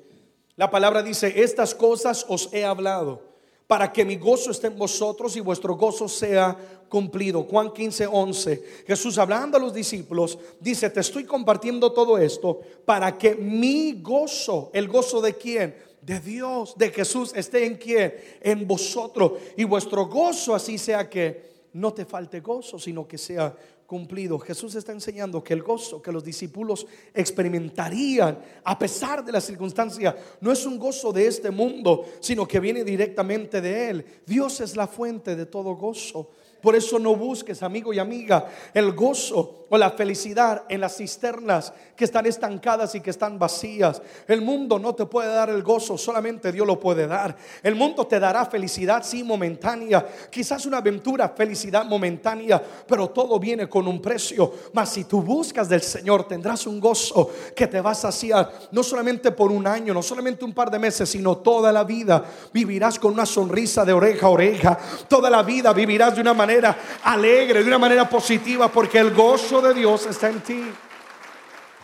La 0.57 0.71
palabra 0.71 1.03
dice, 1.03 1.43
estas 1.43 1.75
cosas 1.75 2.25
os 2.29 2.51
he 2.53 2.65
hablado 2.65 3.26
para 3.67 3.93
que 3.93 4.05
mi 4.05 4.17
gozo 4.17 4.51
esté 4.51 4.69
en 4.69 4.79
vosotros 4.79 5.37
y 5.37 5.41
vuestro 5.41 5.75
gozo 5.75 6.09
sea 6.09 6.57
cumplido. 6.89 7.43
Juan 7.45 7.73
15, 7.73 8.07
11. 8.07 8.65
Jesús 8.87 9.19
hablando 9.19 9.57
a 9.57 9.61
los 9.61 9.75
discípulos, 9.75 10.39
dice, 10.61 10.89
te 10.91 11.01
estoy 11.01 11.25
compartiendo 11.25 11.93
todo 11.93 12.17
esto 12.19 12.61
para 12.85 13.19
que 13.19 13.35
mi 13.35 14.01
gozo, 14.01 14.71
el 14.73 14.87
gozo 14.87 15.21
de 15.21 15.35
quién? 15.35 15.77
De 16.01 16.21
Dios, 16.21 16.75
de 16.77 16.91
Jesús, 16.91 17.33
esté 17.35 17.67
en 17.67 17.77
quién? 17.77 18.15
En 18.41 18.67
vosotros. 18.69 19.33
Y 19.57 19.65
vuestro 19.65 20.07
gozo 20.07 20.55
así 20.55 20.79
sea 20.79 21.11
que 21.11 21.57
no 21.73 21.93
te 21.93 22.05
falte 22.05 22.41
gozo, 22.41 22.79
sino 22.79 23.07
que 23.07 23.19
sea 23.19 23.55
cumplido. 23.87 24.39
Jesús 24.39 24.75
está 24.75 24.93
enseñando 24.93 25.43
que 25.43 25.55
el 25.55 25.63
gozo 25.63 26.03
que 26.03 26.13
los 26.13 26.25
discípulos 26.25 26.87
experimentarían 27.15 28.39
a 28.65 28.79
pesar 28.79 29.25
de 29.25 29.33
la 29.33 29.41
circunstancia 29.41 30.17
no 30.41 30.53
es 30.53 30.67
un 30.67 30.79
gozo 30.79 31.13
de 31.13 31.27
este 31.27 31.51
mundo, 31.51 32.05
sino 32.21 32.47
que 32.47 32.61
viene 32.61 32.85
directamente 32.85 33.61
de 33.61 33.91
Él. 33.91 34.07
Dios 34.27 34.61
es 34.61 34.77
la 34.77 34.87
fuente 34.87 35.37
de 35.37 35.47
todo 35.47 35.75
gozo. 35.75 36.31
Por 36.67 36.75
eso 36.75 36.99
no 36.99 37.15
busques, 37.15 37.63
amigo 37.63 37.93
y 37.93 38.01
amiga, 38.01 38.49
el 38.75 38.91
gozo 38.91 39.67
o 39.69 39.79
la 39.79 39.93
felicidad 39.93 40.65
en 40.69 40.81
las 40.81 40.97
cisternas 40.97 41.73
que 41.95 42.05
están 42.05 42.27
estancadas 42.27 42.95
y 42.97 43.01
que 43.01 43.11
están 43.11 43.39
vacías. 43.39 44.03
El 44.27 44.43
mundo 44.43 44.79
no 44.79 44.95
te 44.95 45.07
puede 45.07 45.29
dar 45.29 45.49
el 45.49 45.63
gozo, 45.63 45.97
solamente 45.97 46.51
Dios 46.51 46.67
lo 46.67 46.79
puede 46.79 47.07
dar. 47.07 47.37
El 47.63 47.77
mundo 47.77 48.07
te 48.07 48.19
dará 48.19 48.45
felicidad, 48.47 49.05
sí, 49.05 49.23
momentánea. 49.23 50.05
Quizás 50.29 50.67
una 50.67 50.79
aventura, 50.79 51.29
felicidad 51.31 51.85
momentánea, 51.85 52.61
pero 52.87 53.11
todo 53.11 53.39
viene 53.39 53.69
con 53.69 53.87
un 53.87 54.03
precio. 54.03 54.53
Mas 54.73 54.91
si 54.91 55.05
tú 55.05 55.23
buscas 55.23 55.69
del 55.69 55.83
Señor, 55.83 56.27
tendrás 56.27 56.67
un 56.67 56.81
gozo 56.81 57.31
que 57.55 57.69
te 57.69 57.81
va 57.81 57.93
a 57.93 57.95
saciar, 57.95 58.53
no 58.73 58.83
solamente 58.83 59.31
por 59.31 59.53
un 59.53 59.69
año, 59.69 59.95
no 59.95 60.03
solamente 60.03 60.45
un 60.45 60.53
par 60.53 60.71
de 60.71 60.81
meses, 60.81 61.09
sino 61.09 61.39
toda 61.39 61.71
la 61.71 61.85
vida. 61.85 62.25
Vivirás 62.53 62.99
con 62.99 63.13
una 63.13 63.27
sonrisa 63.27 63.85
de 63.85 63.93
oreja 63.93 64.27
a 64.27 64.31
oreja. 64.31 64.79
Toda 65.09 65.31
la 65.31 65.45
vida 65.45 65.73
vivirás 65.73 66.15
de 66.15 66.21
una 66.21 66.35
manera 66.35 66.56
alegre, 67.03 67.63
de 67.63 67.69
una 67.69 67.79
manera 67.79 68.09
positiva, 68.09 68.71
porque 68.71 68.99
el 68.99 69.13
gozo 69.13 69.61
de 69.61 69.75
Dios 69.75 70.07
está 70.07 70.29
en 70.29 70.41
ti. 70.41 70.63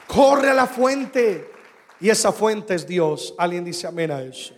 Corre 0.06 0.50
a 0.50 0.54
la 0.54 0.66
fuente. 0.66 1.50
Y 2.00 2.10
esa 2.10 2.32
fuente 2.32 2.74
es 2.74 2.86
Dios. 2.86 3.34
Alguien 3.38 3.64
dice 3.64 3.86
amén 3.86 4.10
a 4.10 4.22
eso. 4.22 4.54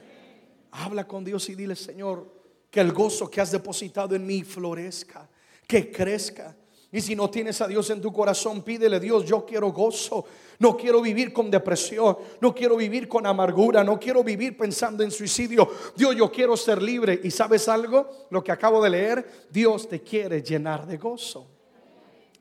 Habla 0.72 1.06
con 1.06 1.24
Dios 1.24 1.48
y 1.48 1.54
dile, 1.54 1.76
Señor, 1.76 2.26
que 2.70 2.80
el 2.80 2.92
gozo 2.92 3.30
que 3.30 3.40
has 3.40 3.52
depositado 3.52 4.16
en 4.16 4.26
mí 4.26 4.42
florezca, 4.42 5.28
que 5.66 5.92
crezca. 5.92 6.56
Y 6.94 7.00
si 7.00 7.16
no 7.16 7.28
tienes 7.28 7.60
a 7.60 7.66
Dios 7.66 7.90
en 7.90 8.00
tu 8.00 8.12
corazón, 8.12 8.62
pídele, 8.62 9.00
Dios, 9.00 9.24
yo 9.24 9.44
quiero 9.44 9.72
gozo. 9.72 10.24
No 10.60 10.76
quiero 10.76 11.02
vivir 11.02 11.32
con 11.32 11.50
depresión, 11.50 12.16
no 12.40 12.54
quiero 12.54 12.76
vivir 12.76 13.08
con 13.08 13.26
amargura, 13.26 13.82
no 13.82 13.98
quiero 13.98 14.22
vivir 14.22 14.56
pensando 14.56 15.02
en 15.02 15.10
suicidio. 15.10 15.68
Dios, 15.96 16.14
yo 16.14 16.30
quiero 16.30 16.56
ser 16.56 16.80
libre. 16.80 17.18
¿Y 17.24 17.32
sabes 17.32 17.68
algo? 17.68 18.28
Lo 18.30 18.44
que 18.44 18.52
acabo 18.52 18.80
de 18.80 18.90
leer, 18.90 19.48
Dios 19.50 19.88
te 19.88 20.02
quiere 20.02 20.40
llenar 20.40 20.86
de 20.86 20.96
gozo. 20.96 21.48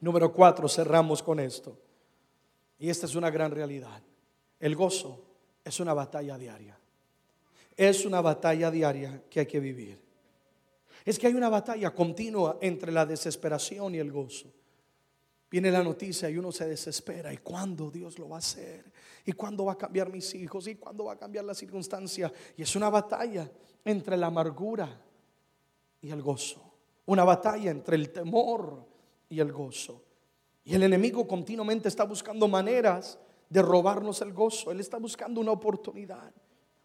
Número 0.02 0.32
cuatro, 0.32 0.70
cerramos 0.70 1.24
con 1.24 1.40
esto. 1.40 1.76
Y 2.78 2.92
esta 2.92 3.08
es 3.08 3.16
una 3.16 3.32
gran 3.32 3.50
realidad. 3.50 4.04
El 4.60 4.76
gozo 4.76 5.20
es 5.66 5.80
una 5.80 5.96
batalla 5.96 6.38
diaria. 6.38 6.78
Es 7.76 8.06
una 8.06 8.22
batalla 8.22 8.70
diaria 8.70 9.24
que 9.32 9.40
hay 9.40 9.48
que 9.48 9.60
vivir. 9.60 10.03
Es 11.06 11.20
que 11.20 11.28
hay 11.28 11.34
una 11.34 11.50
batalla 11.50 11.94
continua 11.94 12.58
entre 12.62 12.92
la 12.92 13.06
desesperación 13.06 13.96
y 13.96 14.00
el 14.00 14.12
gozo. 14.12 14.52
Viene 15.54 15.70
la 15.70 15.84
noticia 15.84 16.30
y 16.30 16.38
uno 16.38 16.52
se 16.52 16.68
desespera. 16.68 17.32
¿Y 17.32 17.38
cuándo 17.38 17.92
Dios 17.92 18.18
lo 18.18 18.30
va 18.30 18.38
a 18.38 18.40
hacer? 18.40 18.92
¿Y 19.24 19.34
cuándo 19.34 19.66
va 19.66 19.74
a 19.74 19.78
cambiar 19.78 20.12
mis 20.12 20.34
hijos? 20.34 20.68
¿Y 20.68 20.76
cuándo 20.76 21.06
va 21.06 21.14
a 21.14 21.18
cambiar 21.18 21.46
la 21.46 21.54
circunstancia? 21.54 22.34
Y 22.58 22.64
es 22.64 22.76
una 22.76 22.90
batalla 22.90 23.52
entre 23.86 24.18
la 24.18 24.28
amargura 24.28 25.00
y 26.02 26.10
el 26.10 26.24
gozo. 26.24 26.74
Una 27.06 27.24
batalla 27.24 27.70
entre 27.70 27.98
el 27.98 28.12
temor 28.12 28.84
y 29.30 29.40
el 29.40 29.52
gozo. 29.52 30.04
Y 30.64 30.74
el 30.74 30.84
enemigo 30.84 31.28
continuamente 31.28 31.88
está 31.88 32.06
buscando 32.06 32.48
maneras 32.48 33.20
de 33.50 33.62
robarnos 33.62 34.22
el 34.22 34.34
gozo. 34.34 34.72
Él 34.72 34.80
está 34.80 34.98
buscando 34.98 35.40
una 35.40 35.52
oportunidad. 35.52 36.34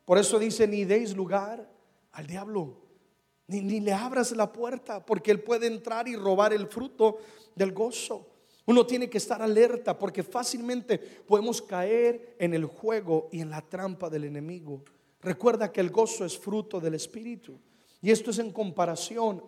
Por 0.04 0.18
eso 0.18 0.38
dice, 0.38 0.66
ni 0.66 0.84
deis 0.84 1.16
lugar 1.16 1.70
al 2.12 2.26
diablo, 2.26 2.87
ni, 3.48 3.60
ni 3.60 3.80
le 3.80 3.92
abras 3.92 4.32
la 4.32 4.52
puerta, 4.52 5.04
porque 5.04 5.30
él 5.30 5.40
puede 5.40 5.66
entrar 5.66 6.06
y 6.06 6.16
robar 6.16 6.52
el 6.52 6.68
fruto 6.68 7.18
del 7.54 7.72
gozo. 7.72 8.26
Uno 8.66 8.84
tiene 8.86 9.08
que 9.08 9.16
estar 9.16 9.40
alerta 9.40 9.98
porque 9.98 10.22
fácilmente 10.22 10.98
podemos 10.98 11.62
caer 11.62 12.36
en 12.38 12.52
el 12.52 12.66
juego 12.66 13.30
y 13.32 13.40
en 13.40 13.48
la 13.48 13.62
trampa 13.62 14.10
del 14.10 14.24
enemigo. 14.24 14.84
Recuerda 15.22 15.72
que 15.72 15.80
el 15.80 15.88
gozo 15.88 16.26
es 16.26 16.38
fruto 16.38 16.78
del 16.78 16.94
Espíritu. 16.94 17.58
Y 18.02 18.10
esto 18.10 18.30
es 18.30 18.38
en 18.38 18.52
comparación 18.52 19.42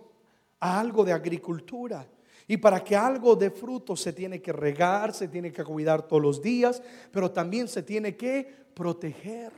a 0.58 0.80
algo 0.80 1.04
de 1.04 1.12
agricultura. 1.12 2.08
Y 2.48 2.56
para 2.56 2.82
que 2.82 2.96
algo 2.96 3.36
de 3.36 3.50
fruto 3.50 3.94
se 3.94 4.12
tiene 4.12 4.40
que 4.40 4.52
regar, 4.52 5.14
se 5.14 5.28
tiene 5.28 5.52
que 5.52 5.62
cuidar 5.62 6.08
todos 6.08 6.22
los 6.22 6.42
días, 6.42 6.82
pero 7.12 7.30
también 7.30 7.68
se 7.68 7.82
tiene 7.82 8.16
que 8.16 8.48
proteger. 8.74 9.52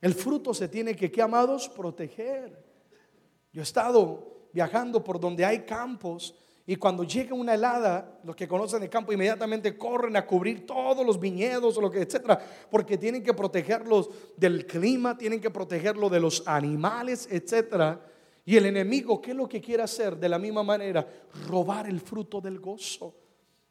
El 0.00 0.14
fruto 0.14 0.54
se 0.54 0.68
tiene 0.68 0.96
que, 0.96 1.10
¿qué 1.10 1.22
amados? 1.22 1.68
Proteger. 1.68 2.69
Yo 3.52 3.62
he 3.62 3.64
estado 3.64 4.48
viajando 4.52 5.02
por 5.02 5.18
donde 5.18 5.44
hay 5.44 5.60
campos 5.60 6.34
y 6.66 6.76
cuando 6.76 7.02
llega 7.02 7.34
una 7.34 7.54
helada, 7.54 8.20
los 8.22 8.36
que 8.36 8.46
conocen 8.46 8.82
el 8.82 8.90
campo 8.90 9.12
inmediatamente 9.12 9.76
corren 9.76 10.16
a 10.16 10.24
cubrir 10.24 10.66
todos 10.66 11.04
los 11.04 11.18
viñedos 11.18 11.76
lo 11.78 11.90
que 11.90 12.02
etcétera, 12.02 12.38
porque 12.70 12.96
tienen 12.96 13.24
que 13.24 13.34
protegerlos 13.34 14.08
del 14.36 14.66
clima, 14.66 15.18
tienen 15.18 15.40
que 15.40 15.50
protegerlo 15.50 16.08
de 16.08 16.20
los 16.20 16.46
animales, 16.46 17.26
etcétera. 17.28 18.00
Y 18.44 18.56
el 18.56 18.66
enemigo, 18.66 19.20
¿qué 19.20 19.32
es 19.32 19.36
lo 19.36 19.48
que 19.48 19.60
quiere 19.60 19.82
hacer? 19.82 20.16
De 20.16 20.28
la 20.28 20.38
misma 20.38 20.62
manera, 20.62 21.04
robar 21.48 21.88
el 21.88 22.00
fruto 22.00 22.40
del 22.40 22.60
gozo. 22.60 23.16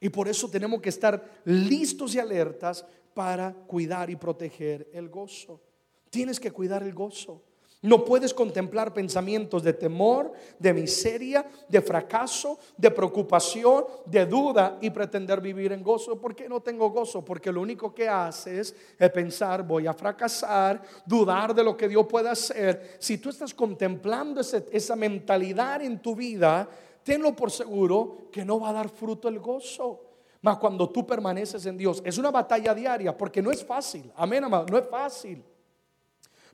Y 0.02 0.10
por 0.10 0.28
eso 0.28 0.50
tenemos 0.50 0.82
que 0.82 0.90
estar 0.90 1.42
listos 1.46 2.16
y 2.16 2.20
alertas 2.20 2.86
para 3.14 3.54
cuidar 3.54 4.10
y 4.10 4.18
proteger 4.18 4.90
el 4.94 5.08
gozo. 5.08 5.62
Tienes 6.10 6.40
que 6.40 6.52
cuidar 6.52 6.84
el 6.84 6.94
gozo. 6.94 7.44
No 7.82 8.04
puedes 8.04 8.34
contemplar 8.34 8.94
pensamientos 8.94 9.64
de 9.64 9.72
temor, 9.72 10.34
de 10.58 10.74
miseria, 10.74 11.46
de 11.70 11.82
fracaso, 11.82 12.60
de 12.76 12.92
preocupación, 12.92 13.86
de 14.06 14.26
duda 14.26 14.78
y 14.82 14.90
pretender 14.90 15.40
vivir 15.40 15.72
en 15.72 15.82
gozo. 15.82 16.20
¿Por 16.20 16.36
qué 16.36 16.50
no 16.50 16.60
tengo 16.60 16.90
gozo? 16.90 17.24
Porque 17.24 17.54
lo 17.54 17.62
único 17.62 17.94
que 17.94 18.10
haces 18.10 18.76
es 18.98 19.10
pensar, 19.12 19.64
voy 19.64 19.88
a 19.88 19.94
fracasar, 19.94 20.82
dudar 21.06 21.56
de 21.56 21.64
lo 21.64 21.78
que 21.78 21.88
Dios 21.88 22.06
puede 22.06 22.28
hacer. 22.28 22.98
Si 23.00 23.18
tú 23.18 23.30
estás 23.30 23.54
contemplando 23.54 24.42
esa 24.42 24.96
mentalidad 24.98 25.82
en 25.82 26.02
tu 26.02 26.18
vida, 26.18 26.68
tenlo 27.02 27.34
por 27.34 27.50
seguro 27.50 28.30
que 28.30 28.44
no 28.44 28.60
va 28.60 28.72
a 28.72 28.74
dar 28.74 28.90
fruto 28.90 29.30
el 29.30 29.40
gozo. 29.40 30.02
Mas 30.42 30.58
cuando 30.58 30.90
tú 30.90 31.08
permaneces 31.08 31.66
en 31.66 31.78
Dios, 31.78 32.02
es 32.06 32.18
una 32.18 32.32
batalla 32.32 32.74
diaria 32.74 33.18
porque 33.18 33.42
no 33.42 33.52
es 33.52 33.64
fácil. 33.64 34.12
Amén, 34.18 34.44
amado, 34.44 34.66
no 34.70 34.78
es 34.78 34.88
fácil. 34.90 35.42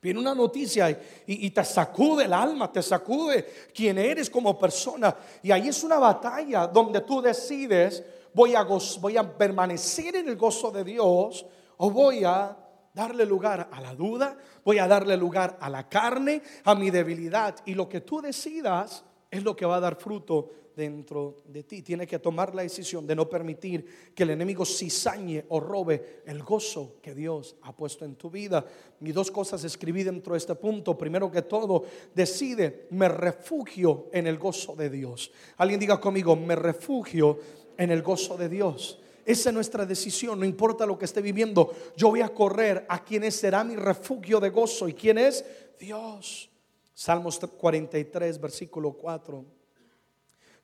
Viene 0.06 0.20
una 0.20 0.36
noticia 0.36 1.02
y, 1.26 1.50
te 1.50 1.66
sacude 1.66 2.26
el 2.26 2.34
alma, 2.34 2.72
te 2.72 2.84
sacude 2.84 3.44
quién 3.74 3.98
eres 3.98 4.30
como 4.30 4.56
persona. 4.60 5.16
Y 5.42 5.52
ahí 5.52 5.70
es 5.70 5.84
una 5.84 5.98
batalla 5.98 6.68
donde 6.68 7.02
tú 7.02 7.24
decides, 7.24 8.04
voy 8.32 8.54
a, 8.54 8.62
voy 9.02 9.18
a 9.18 9.36
permanecer 9.36 10.18
en 10.18 10.30
el 10.30 10.36
gozo 10.36 10.70
de 10.70 10.84
Dios 10.84 11.44
o 11.78 11.90
voy 11.90 12.24
a 12.24 12.56
darle 12.94 13.26
lugar 13.26 13.68
a 13.72 13.82
la 13.82 13.96
duda, 13.96 14.38
voy 14.64 14.78
a 14.78 14.88
darle 14.88 15.18
lugar 15.18 15.58
a 15.60 15.72
la 15.72 15.90
carne, 15.90 16.44
a 16.66 16.76
mi 16.76 16.92
debilidad. 16.92 17.56
Y 17.66 17.74
lo 17.74 17.90
que 17.90 18.02
tú 18.02 18.22
decidas 18.22 19.04
es 19.32 19.42
lo 19.42 19.56
que 19.56 19.66
va 19.66 19.78
a 19.78 19.80
dar 19.80 19.96
fruto 19.96 20.52
dentro 20.76 21.38
de 21.48 21.64
ti. 21.64 21.82
Tienes 21.82 22.08
que 22.08 22.20
tomar 22.20 22.54
la 22.54 22.64
decisión 22.64 23.08
de 23.08 23.16
no 23.16 23.30
permitir 23.30 24.12
que 24.14 24.24
el 24.24 24.32
enemigo 24.32 24.66
cizañe 24.66 25.46
o 25.50 25.60
robe 25.60 26.22
el 26.26 26.44
gozo 26.44 26.98
que 27.02 27.16
Dios 27.16 27.56
ha 27.62 27.76
puesto 27.76 28.06
en 28.06 28.16
tu 28.16 28.30
vida. 28.30 28.66
Y 29.02 29.12
dos 29.12 29.32
cosas 29.32 29.64
escribí 29.64 30.04
dentro 30.04 30.34
de 30.34 30.40
este 30.40 30.56
punto. 30.56 30.98
Primero 30.98 31.32
que 31.32 31.44
todo, 31.44 31.84
decide, 32.14 32.88
me 32.92 33.08
refugio 33.08 34.10
en 34.12 34.28
el 34.28 34.38
gozo 34.38 34.76
de 34.76 34.90
Dios. 34.90 35.32
Alguien 35.58 35.80
diga 35.80 36.00
conmigo, 36.00 36.36
me 36.36 36.56
refugio 36.56 37.40
en 37.78 37.92
el 37.92 38.02
gozo 38.02 38.38
de 38.38 38.50
Dios. 38.50 39.00
Esa 39.26 39.50
es 39.50 39.56
nuestra 39.56 39.86
decisión, 39.86 40.40
no 40.40 40.46
importa 40.46 40.86
lo 40.86 41.00
que 41.00 41.06
esté 41.06 41.20
viviendo. 41.20 41.74
Yo 41.98 42.10
voy 42.10 42.22
a 42.22 42.30
correr 42.30 42.86
a 42.88 43.04
quien 43.04 43.30
será 43.32 43.64
mi 43.64 43.76
refugio 43.76 44.40
de 44.40 44.52
gozo. 44.52 44.88
¿Y 44.88 44.94
quién 44.94 45.18
es? 45.18 45.44
Dios. 45.80 46.52
Salmos 46.94 47.40
43, 47.40 48.40
versículo 48.40 48.94
4. 48.94 49.55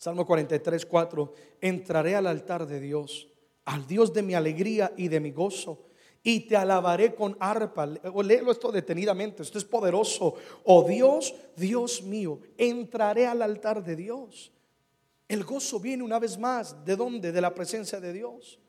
Salmo 0.02 0.26
43, 0.26 0.84
4. 0.88 1.34
Entraré 1.62 2.16
al 2.16 2.26
altar 2.26 2.66
de 2.66 2.80
Dios 2.80 3.28
al 3.66 3.88
Dios 3.88 4.14
de 4.14 4.24
mi 4.24 4.34
alegría 4.34 4.94
y 4.98 5.08
de 5.08 5.20
mi 5.20 5.32
gozo. 5.32 5.86
Y 6.24 6.42
te 6.42 6.56
alabaré 6.56 7.16
con 7.16 7.36
arpa. 7.40 7.86
Léelo 7.86 8.52
esto 8.52 8.72
detenidamente. 8.72 9.42
Esto 9.42 9.58
es 9.58 9.66
poderoso. 9.66 10.36
Oh 10.66 10.84
Dios, 10.84 11.34
Dios 11.56 12.04
mío, 12.04 12.40
entraré 12.58 13.26
al 13.26 13.42
altar 13.42 13.84
de 13.84 13.96
Dios. 13.96 14.52
El 15.28 15.44
gozo 15.44 15.80
viene 15.80 16.04
una 16.04 16.20
vez 16.20 16.38
más. 16.38 16.86
¿De 16.86 16.96
dónde? 16.96 17.32
De 17.32 17.42
la 17.42 17.54
presencia 17.54 18.00
de 18.00 18.14
Dios. 18.14 18.60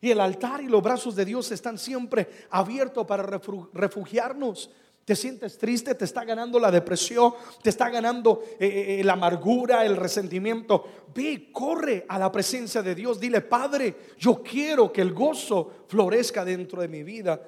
Y 0.00 0.10
el 0.10 0.20
altar 0.20 0.62
y 0.62 0.66
los 0.66 0.82
brazos 0.82 1.16
de 1.16 1.24
Dios 1.24 1.50
están 1.50 1.78
siempre 1.78 2.28
abiertos 2.50 3.06
para 3.06 3.24
refugiarnos 3.24 4.70
te 5.08 5.16
sientes 5.16 5.56
triste, 5.56 5.94
te 5.94 6.04
está 6.04 6.22
ganando 6.22 6.58
la 6.58 6.70
depresión, 6.70 7.32
te 7.62 7.70
está 7.70 7.88
ganando 7.88 8.42
eh, 8.60 8.66
eh, 8.66 9.00
eh, 9.00 9.04
la 9.04 9.14
amargura, 9.14 9.86
el 9.86 9.96
resentimiento. 9.96 11.06
Ve, 11.14 11.50
corre 11.50 12.04
a 12.06 12.18
la 12.18 12.30
presencia 12.30 12.82
de 12.82 12.94
Dios. 12.94 13.18
Dile, 13.18 13.40
Padre, 13.40 13.96
yo 14.18 14.42
quiero 14.42 14.92
que 14.92 15.00
el 15.00 15.14
gozo 15.14 15.86
florezca 15.86 16.44
dentro 16.44 16.82
de 16.82 16.88
mi 16.88 17.04
vida. 17.04 17.40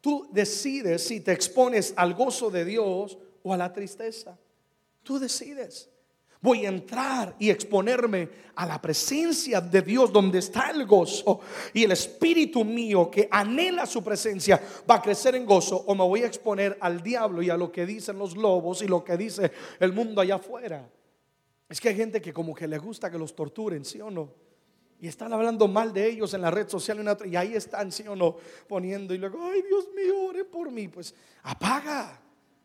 Tú 0.00 0.28
decides 0.30 1.02
si 1.02 1.18
te 1.18 1.32
expones 1.32 1.94
al 1.96 2.14
gozo 2.14 2.48
de 2.48 2.64
Dios 2.64 3.18
o 3.42 3.52
a 3.52 3.56
la 3.56 3.72
tristeza. 3.72 4.38
Tú 5.02 5.18
decides. 5.18 5.89
Voy 6.42 6.64
a 6.64 6.70
entrar 6.70 7.36
y 7.38 7.50
exponerme 7.50 8.28
a 8.54 8.64
la 8.64 8.80
presencia 8.80 9.60
de 9.60 9.82
Dios 9.82 10.10
donde 10.10 10.38
está 10.38 10.70
el 10.70 10.86
gozo 10.86 11.40
y 11.74 11.84
el 11.84 11.92
espíritu 11.92 12.64
mío 12.64 13.10
que 13.10 13.28
anhela 13.30 13.84
su 13.84 14.02
presencia 14.02 14.58
va 14.90 14.96
a 14.96 15.02
crecer 15.02 15.34
en 15.34 15.44
gozo 15.44 15.76
o 15.76 15.94
me 15.94 16.04
voy 16.04 16.22
a 16.22 16.26
exponer 16.26 16.78
al 16.80 17.02
diablo 17.02 17.42
y 17.42 17.50
a 17.50 17.58
lo 17.58 17.70
que 17.70 17.84
dicen 17.84 18.18
los 18.18 18.36
lobos 18.38 18.80
y 18.80 18.88
lo 18.88 19.04
que 19.04 19.18
dice 19.18 19.52
el 19.80 19.92
mundo 19.92 20.22
allá 20.22 20.36
afuera. 20.36 20.88
Es 21.68 21.78
que 21.78 21.90
hay 21.90 21.96
gente 21.96 22.22
que 22.22 22.32
como 22.32 22.54
que 22.54 22.66
le 22.66 22.78
gusta 22.78 23.10
que 23.10 23.18
los 23.18 23.36
torturen, 23.36 23.84
¿sí 23.84 24.00
o 24.00 24.10
no? 24.10 24.32
Y 24.98 25.08
están 25.08 25.32
hablando 25.34 25.68
mal 25.68 25.92
de 25.92 26.06
ellos 26.06 26.32
en 26.32 26.40
la 26.40 26.50
red 26.50 26.68
social 26.68 27.04
y 27.26 27.36
ahí 27.36 27.54
están, 27.54 27.92
¿sí 27.92 28.06
o 28.08 28.16
no? 28.16 28.36
Poniendo 28.66 29.12
y 29.14 29.18
luego, 29.18 29.38
ay 29.44 29.62
Dios 29.62 29.88
mío, 29.94 30.22
ore 30.22 30.44
por 30.44 30.70
mí. 30.70 30.88
Pues 30.88 31.14
apaga 31.42 32.20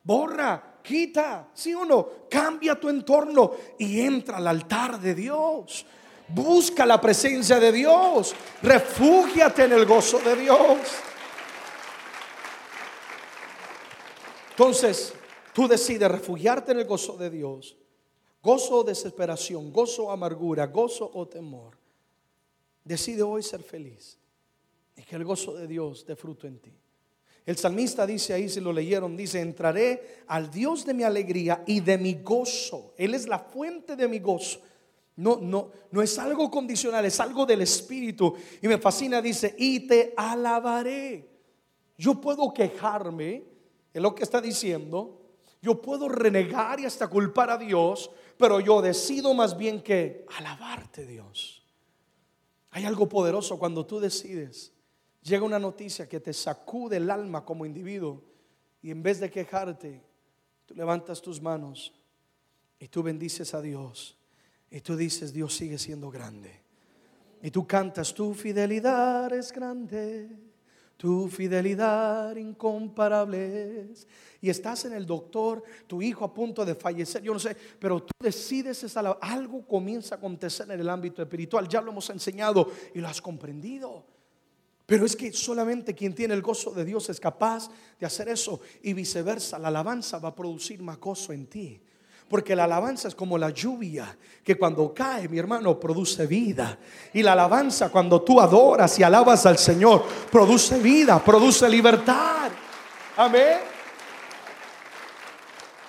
borra, 0.06 0.80
quita, 0.82 1.50
sí 1.54 1.74
o 1.74 1.84
no, 1.84 2.10
cambia 2.30 2.80
tu 2.80 2.88
entorno 2.88 3.52
y 3.78 4.00
entra 4.00 4.38
al 4.38 4.48
altar 4.48 5.00
de 5.02 5.14
Dios. 5.16 5.86
Busca 6.28 6.86
la 6.86 7.02
presencia 7.02 7.60
de 7.60 7.72
Dios, 7.72 8.34
refúgiate 8.62 9.66
en 9.66 9.74
el 9.74 9.86
gozo 9.86 10.20
de 10.20 10.36
Dios. 10.36 10.80
Entonces, 14.52 15.14
tú 15.54 15.68
decides 15.68 16.10
refugiarte 16.10 16.72
en 16.72 16.80
el 16.80 16.86
gozo 16.86 17.18
de 17.18 17.30
Dios. 17.30 17.76
Gozo 18.42 18.78
o 18.78 18.84
desesperación, 18.84 19.74
gozo 19.74 20.06
o 20.06 20.12
amargura, 20.12 20.68
gozo 20.68 21.10
o 21.14 21.28
temor. 21.28 21.78
Decide 22.84 23.24
hoy 23.24 23.42
ser 23.42 23.64
feliz 23.64 24.20
y 24.96 25.02
que 25.02 25.16
el 25.16 25.26
gozo 25.26 25.56
de 25.56 25.68
Dios 25.68 26.06
dé 26.06 26.16
fruto 26.16 26.46
en 26.48 26.60
ti. 26.60 26.72
El 27.46 27.58
salmista 27.58 28.08
dice 28.08 28.34
ahí, 28.34 28.50
si 28.50 28.60
lo 28.60 28.74
leyeron, 28.74 29.16
dice, 29.16 29.40
entraré 29.40 30.24
al 30.28 30.50
Dios 30.50 30.84
de 30.84 30.96
mi 30.96 31.04
alegría 31.04 31.64
y 31.68 31.80
de 31.80 31.98
mi 31.98 32.16
gozo. 32.16 32.94
Él 32.98 33.14
es 33.14 33.28
la 33.28 33.38
fuente 33.38 33.96
de 33.96 34.08
mi 34.08 34.20
gozo. 34.20 34.62
No, 35.18 35.38
no, 35.40 35.70
no 35.92 36.02
es 36.02 36.18
algo 36.18 36.50
condicional, 36.50 37.06
es 37.06 37.20
algo 37.20 37.46
del 37.46 37.62
Espíritu. 37.62 38.36
Y 38.62 38.68
me 38.68 38.80
fascina, 38.80 39.22
dice, 39.22 39.56
y 39.60 39.82
te 39.82 40.14
alabaré. 40.18 41.30
Yo 41.98 42.20
puedo 42.20 42.52
quejarme, 42.52 43.44
es 43.94 44.02
lo 44.02 44.16
que 44.16 44.24
está 44.24 44.42
diciendo. 44.42 45.22
Yo 45.62 45.82
puedo 45.82 46.10
renegar 46.10 46.80
y 46.80 46.86
hasta 46.86 47.08
culpar 47.08 47.52
a 47.52 47.58
Dios, 47.58 48.10
pero 48.38 48.60
yo 48.60 48.82
decido 48.82 49.34
más 49.36 49.56
bien 49.56 49.82
que 49.82 50.26
alabarte, 50.38 51.06
Dios. 51.06 51.64
Hay 52.72 52.86
algo 52.86 53.08
poderoso 53.08 53.58
cuando 53.58 53.86
tú 53.86 54.00
decides 54.00 54.75
llega 55.26 55.44
una 55.44 55.60
noticia 55.60 56.08
que 56.08 56.20
te 56.20 56.34
sacude 56.34 56.98
el 56.98 57.10
alma 57.10 57.44
como 57.44 57.66
individuo 57.66 58.24
y 58.82 58.92
en 58.92 59.02
vez 59.02 59.20
de 59.20 59.32
quejarte, 59.32 60.02
tú 60.66 60.76
levantas 60.76 61.22
tus 61.22 61.42
manos 61.42 61.94
y 62.80 62.88
tú 62.88 63.02
bendices 63.02 63.54
a 63.54 63.62
Dios 63.62 64.18
y 64.70 64.82
tú 64.82 64.96
dices, 64.96 65.34
Dios 65.34 65.56
sigue 65.56 65.78
siendo 65.78 66.12
grande. 66.12 66.62
Y 67.42 67.52
tú 67.52 67.66
cantas, 67.66 68.14
tu 68.14 68.34
fidelidad 68.34 69.32
es 69.34 69.52
grande, 69.52 70.30
tu 70.98 71.28
fidelidad 71.28 72.36
incomparable 72.38 73.90
Y 74.42 74.50
estás 74.50 74.86
en 74.86 74.94
el 74.94 75.06
doctor, 75.06 75.64
tu 75.88 76.02
hijo 76.02 76.24
a 76.24 76.34
punto 76.34 76.64
de 76.64 76.76
fallecer, 76.76 77.22
yo 77.22 77.34
no 77.34 77.40
sé, 77.40 77.56
pero 77.80 78.02
tú 78.04 78.14
decides 78.20 78.84
esa, 78.84 79.00
algo 79.22 79.66
comienza 79.68 80.16
a 80.16 80.18
acontecer 80.20 80.70
en 80.70 80.80
el 80.80 80.90
ámbito 80.90 81.22
espiritual. 81.22 81.68
Ya 81.68 81.82
lo 81.82 81.92
hemos 81.92 82.10
enseñado 82.12 82.72
y 82.94 83.00
lo 83.00 83.08
has 83.08 83.22
comprendido. 83.22 84.15
Pero 84.86 85.06
es 85.06 85.16
que 85.16 85.34
solamente 85.34 85.96
quien 85.96 86.14
tiene 86.14 86.36
el 86.36 86.42
gozo 86.42 86.72
de 86.72 86.86
Dios 86.86 87.10
es 87.10 87.20
capaz 87.20 87.70
de 88.00 88.06
hacer 88.06 88.30
eso. 88.30 88.60
Y 88.84 88.94
viceversa, 88.94 89.58
la 89.58 89.70
alabanza 89.70 90.20
va 90.20 90.30
a 90.30 90.36
producir 90.36 90.82
más 90.84 91.00
gozo 91.00 91.34
en 91.34 91.48
ti. 91.48 91.82
Porque 92.30 92.56
la 92.56 92.64
alabanza 92.64 93.08
es 93.08 93.16
como 93.16 93.38
la 93.38 93.52
lluvia, 93.52 94.18
que 94.44 94.58
cuando 94.58 94.94
cae, 94.94 95.28
mi 95.28 95.38
hermano, 95.38 95.80
produce 95.80 96.26
vida. 96.26 96.78
Y 97.14 97.22
la 97.22 97.34
alabanza, 97.34 97.90
cuando 97.90 98.22
tú 98.22 98.40
adoras 98.40 98.98
y 98.98 99.04
alabas 99.04 99.46
al 99.46 99.58
Señor, 99.58 100.04
produce 100.32 100.80
vida, 100.80 101.24
produce 101.24 101.70
libertad. 101.70 102.52
Amén. 103.18 103.60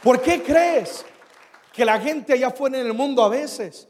¿Por 0.02 0.20
qué 0.22 0.42
crees 0.42 1.04
que 1.72 1.84
la 1.84 1.98
gente 2.00 2.34
allá 2.34 2.48
afuera 2.48 2.78
en 2.78 2.86
el 2.86 2.94
mundo 2.94 3.22
a 3.24 3.28
veces 3.28 3.88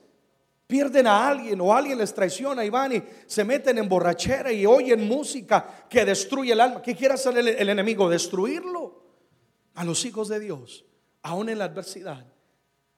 Pierden 0.67 1.07
a 1.07 1.29
alguien 1.29 1.61
o 1.61 1.73
alguien 1.73 1.99
les 1.99 2.13
traiciona 2.13 2.65
y 2.65 2.71
van 2.71 2.97
y 2.97 3.03
se 3.27 3.45
meten 3.45 3.79
en 3.79 3.89
borrachera 3.89 4.53
y 4.53 4.67
oyen 4.67 5.07
música 5.07 5.87
que 5.89 6.05
destruye 6.05 6.53
el 6.53 6.61
alma. 6.61 6.83
¿Qué 6.83 6.97
quiere 6.97 7.15
hacer 7.15 7.39
el, 7.39 7.69
enemigo? 7.69 8.09
Destruirlo. 8.09 9.05
A 9.75 9.85
los 9.85 10.05
hijos 10.05 10.29
de 10.29 10.41
Dios, 10.41 10.85
aún 11.23 11.51
en 11.51 11.59
la 11.59 11.67
adversidad. 11.67 12.27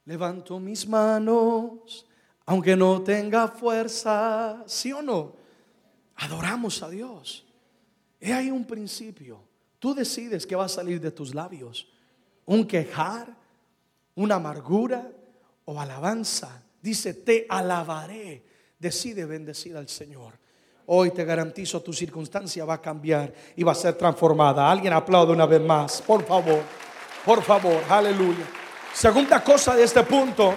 Levanto 0.05 0.59
mis 0.59 0.87
manos, 0.87 2.07
aunque 2.45 2.75
no 2.75 3.03
tenga 3.03 3.49
fuerza, 3.49 4.63
¿sí 4.65 4.91
o 4.93 5.01
no? 5.01 5.35
Adoramos 6.15 6.81
a 6.81 6.89
Dios. 6.89 7.45
He 8.19 8.33
ahí 8.33 8.49
un 8.49 8.65
principio. 8.65 9.43
Tú 9.77 9.93
decides 9.93 10.47
qué 10.47 10.55
va 10.55 10.65
a 10.65 10.69
salir 10.69 10.99
de 10.99 11.11
tus 11.11 11.35
labios. 11.35 11.87
Un 12.45 12.65
quejar, 12.65 13.35
una 14.15 14.35
amargura 14.35 15.11
o 15.65 15.79
alabanza 15.79 16.63
Dice, 16.81 17.13
te 17.13 17.45
alabaré. 17.49 18.43
Decide 18.77 19.25
bendecir 19.25 19.75
al 19.75 19.89
Señor. 19.89 20.33
Hoy 20.91 21.11
te 21.11 21.23
garantizo 21.23 21.81
tu 21.81 21.93
circunstancia 21.93 22.65
va 22.65 22.75
a 22.75 22.81
cambiar 22.81 23.31
y 23.55 23.61
va 23.63 23.73
a 23.73 23.75
ser 23.75 23.93
transformada. 23.95 24.71
Alguien 24.71 24.93
aplaude 24.93 25.33
una 25.33 25.45
vez 25.45 25.61
más, 25.61 26.01
por 26.01 26.25
favor. 26.25 26.61
Por 27.25 27.43
favor, 27.43 27.83
aleluya. 27.89 28.45
Segunda 28.93 29.43
cosa 29.43 29.75
de 29.75 29.83
este 29.83 30.01
punto. 30.03 30.55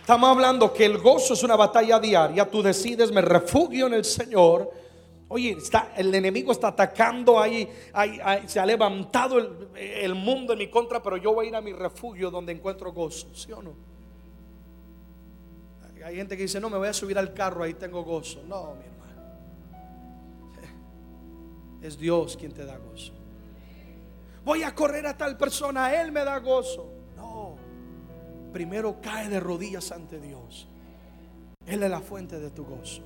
Estamos 0.00 0.28
hablando 0.28 0.70
que 0.72 0.84
el 0.84 0.98
gozo 0.98 1.32
es 1.32 1.42
una 1.44 1.56
batalla 1.56 1.98
diaria. 1.98 2.50
Tú 2.50 2.62
decides, 2.62 3.10
me 3.10 3.22
refugio 3.22 3.86
en 3.86 3.94
el 3.94 4.04
Señor. 4.04 4.70
Oye, 5.28 5.52
está, 5.52 5.92
el 5.96 6.14
enemigo 6.14 6.52
está 6.52 6.68
atacando 6.68 7.40
ahí, 7.40 7.66
se 8.46 8.60
ha 8.60 8.66
levantado 8.66 9.38
el, 9.38 9.68
el 9.76 10.14
mundo 10.14 10.52
en 10.52 10.58
mi 10.58 10.68
contra, 10.68 11.02
pero 11.02 11.16
yo 11.16 11.32
voy 11.32 11.46
a 11.46 11.48
ir 11.48 11.56
a 11.56 11.62
mi 11.62 11.72
refugio 11.72 12.30
donde 12.30 12.52
encuentro 12.52 12.92
gozo, 12.92 13.34
¿sí 13.34 13.50
o 13.50 13.62
no? 13.62 13.91
Hay 16.04 16.16
gente 16.16 16.36
que 16.36 16.42
dice, 16.42 16.60
no, 16.60 16.68
me 16.70 16.78
voy 16.78 16.88
a 16.88 16.92
subir 16.92 17.18
al 17.18 17.32
carro, 17.32 17.62
ahí 17.62 17.74
tengo 17.74 18.02
gozo. 18.02 18.42
No, 18.46 18.74
mi 18.74 18.84
hermano. 18.84 19.02
Es 21.82 21.98
Dios 21.98 22.36
quien 22.36 22.52
te 22.52 22.64
da 22.64 22.76
gozo. 22.78 23.12
Voy 24.44 24.62
a 24.62 24.74
correr 24.74 25.06
a 25.06 25.16
tal 25.16 25.36
persona, 25.36 25.94
Él 26.00 26.10
me 26.12 26.24
da 26.24 26.38
gozo. 26.38 26.92
No. 27.16 27.56
Primero 28.52 29.00
cae 29.00 29.28
de 29.28 29.40
rodillas 29.40 29.92
ante 29.92 30.20
Dios. 30.20 30.68
Él 31.66 31.82
es 31.82 31.90
la 31.90 32.00
fuente 32.00 32.40
de 32.40 32.50
tu 32.50 32.64
gozo. 32.64 33.02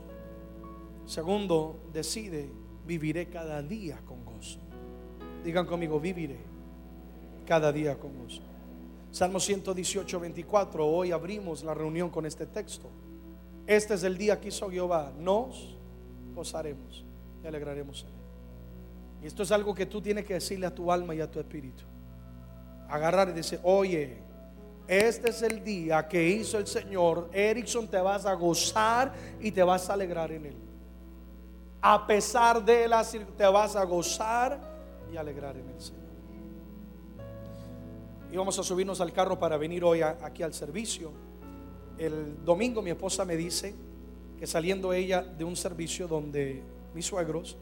Segundo, 1.04 1.78
decide, 1.92 2.50
viviré 2.86 3.28
cada 3.28 3.62
día 3.62 4.00
con 4.06 4.24
gozo. 4.24 4.58
Digan 5.44 5.66
conmigo, 5.66 6.00
viviré 6.00 6.38
cada 7.46 7.70
día 7.72 7.98
con 7.98 8.16
gozo. 8.18 8.42
Salmo 9.16 9.40
118, 9.40 10.20
24. 10.20 10.86
Hoy 10.86 11.10
abrimos 11.10 11.64
la 11.64 11.72
reunión 11.72 12.10
con 12.10 12.26
este 12.26 12.44
texto. 12.44 12.90
Este 13.66 13.94
es 13.94 14.02
el 14.02 14.18
día 14.18 14.38
que 14.38 14.48
hizo 14.48 14.68
Jehová. 14.68 15.10
Nos 15.18 15.74
gozaremos 16.34 17.02
y 17.42 17.46
alegraremos 17.46 18.02
en 18.02 18.08
él. 18.08 18.14
Y 19.22 19.26
esto 19.26 19.42
es 19.42 19.50
algo 19.52 19.74
que 19.74 19.86
tú 19.86 20.02
tienes 20.02 20.26
que 20.26 20.34
decirle 20.34 20.66
a 20.66 20.74
tu 20.74 20.92
alma 20.92 21.14
y 21.14 21.22
a 21.22 21.30
tu 21.30 21.40
espíritu. 21.40 21.84
Agarrar 22.90 23.30
y 23.30 23.32
decir, 23.32 23.58
oye, 23.62 24.18
este 24.86 25.30
es 25.30 25.40
el 25.40 25.64
día 25.64 26.06
que 26.06 26.22
hizo 26.28 26.58
el 26.58 26.66
Señor. 26.66 27.30
Erickson, 27.32 27.88
te 27.88 27.96
vas 27.96 28.26
a 28.26 28.34
gozar 28.34 29.14
y 29.40 29.50
te 29.50 29.62
vas 29.62 29.88
a 29.88 29.94
alegrar 29.94 30.30
en 30.30 30.44
él. 30.44 30.56
A 31.80 32.06
pesar 32.06 32.62
de 32.62 32.86
la 32.86 33.02
te 33.02 33.46
vas 33.46 33.76
a 33.76 33.84
gozar 33.84 34.60
y 35.10 35.16
alegrar 35.16 35.56
en 35.56 35.70
el 35.70 35.80
Señor 35.80 36.05
íbamos 38.36 38.58
a 38.58 38.62
subirnos 38.62 39.00
al 39.00 39.14
carro 39.14 39.38
para 39.38 39.56
venir 39.56 39.82
hoy 39.82 40.02
aquí 40.02 40.42
al 40.42 40.52
servicio. 40.52 41.10
El 41.96 42.44
domingo 42.44 42.82
mi 42.82 42.90
esposa 42.90 43.24
me 43.24 43.34
dice, 43.34 43.74
que 44.38 44.46
saliendo 44.46 44.92
ella 44.92 45.22
de 45.22 45.42
un 45.42 45.56
servicio 45.56 46.06
donde 46.06 46.62
mis 46.94 47.06
suegros, 47.06 47.56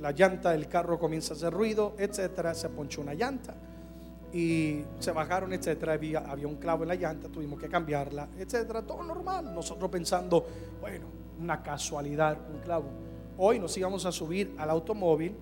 la 0.00 0.12
llanta 0.12 0.52
del 0.52 0.68
carro 0.68 0.98
comienza 0.98 1.34
a 1.34 1.36
hacer 1.36 1.52
ruido, 1.52 1.94
etcétera, 1.98 2.54
se 2.54 2.70
ponchó 2.70 3.02
una 3.02 3.12
llanta 3.12 3.54
y 4.32 4.84
se 5.00 5.12
bajaron, 5.12 5.52
etcétera, 5.52 5.92
había, 5.92 6.20
había 6.20 6.46
un 6.46 6.56
clavo 6.56 6.84
en 6.84 6.88
la 6.88 6.94
llanta, 6.94 7.28
tuvimos 7.28 7.60
que 7.60 7.68
cambiarla, 7.68 8.26
etcétera, 8.38 8.80
todo 8.80 9.02
normal. 9.02 9.54
Nosotros 9.54 9.90
pensando, 9.90 10.46
bueno, 10.80 11.04
una 11.38 11.62
casualidad, 11.62 12.38
un 12.50 12.60
clavo. 12.60 12.88
Hoy 13.36 13.58
nos 13.58 13.76
íbamos 13.76 14.06
a 14.06 14.12
subir 14.12 14.54
al 14.56 14.70
automóvil 14.70 15.36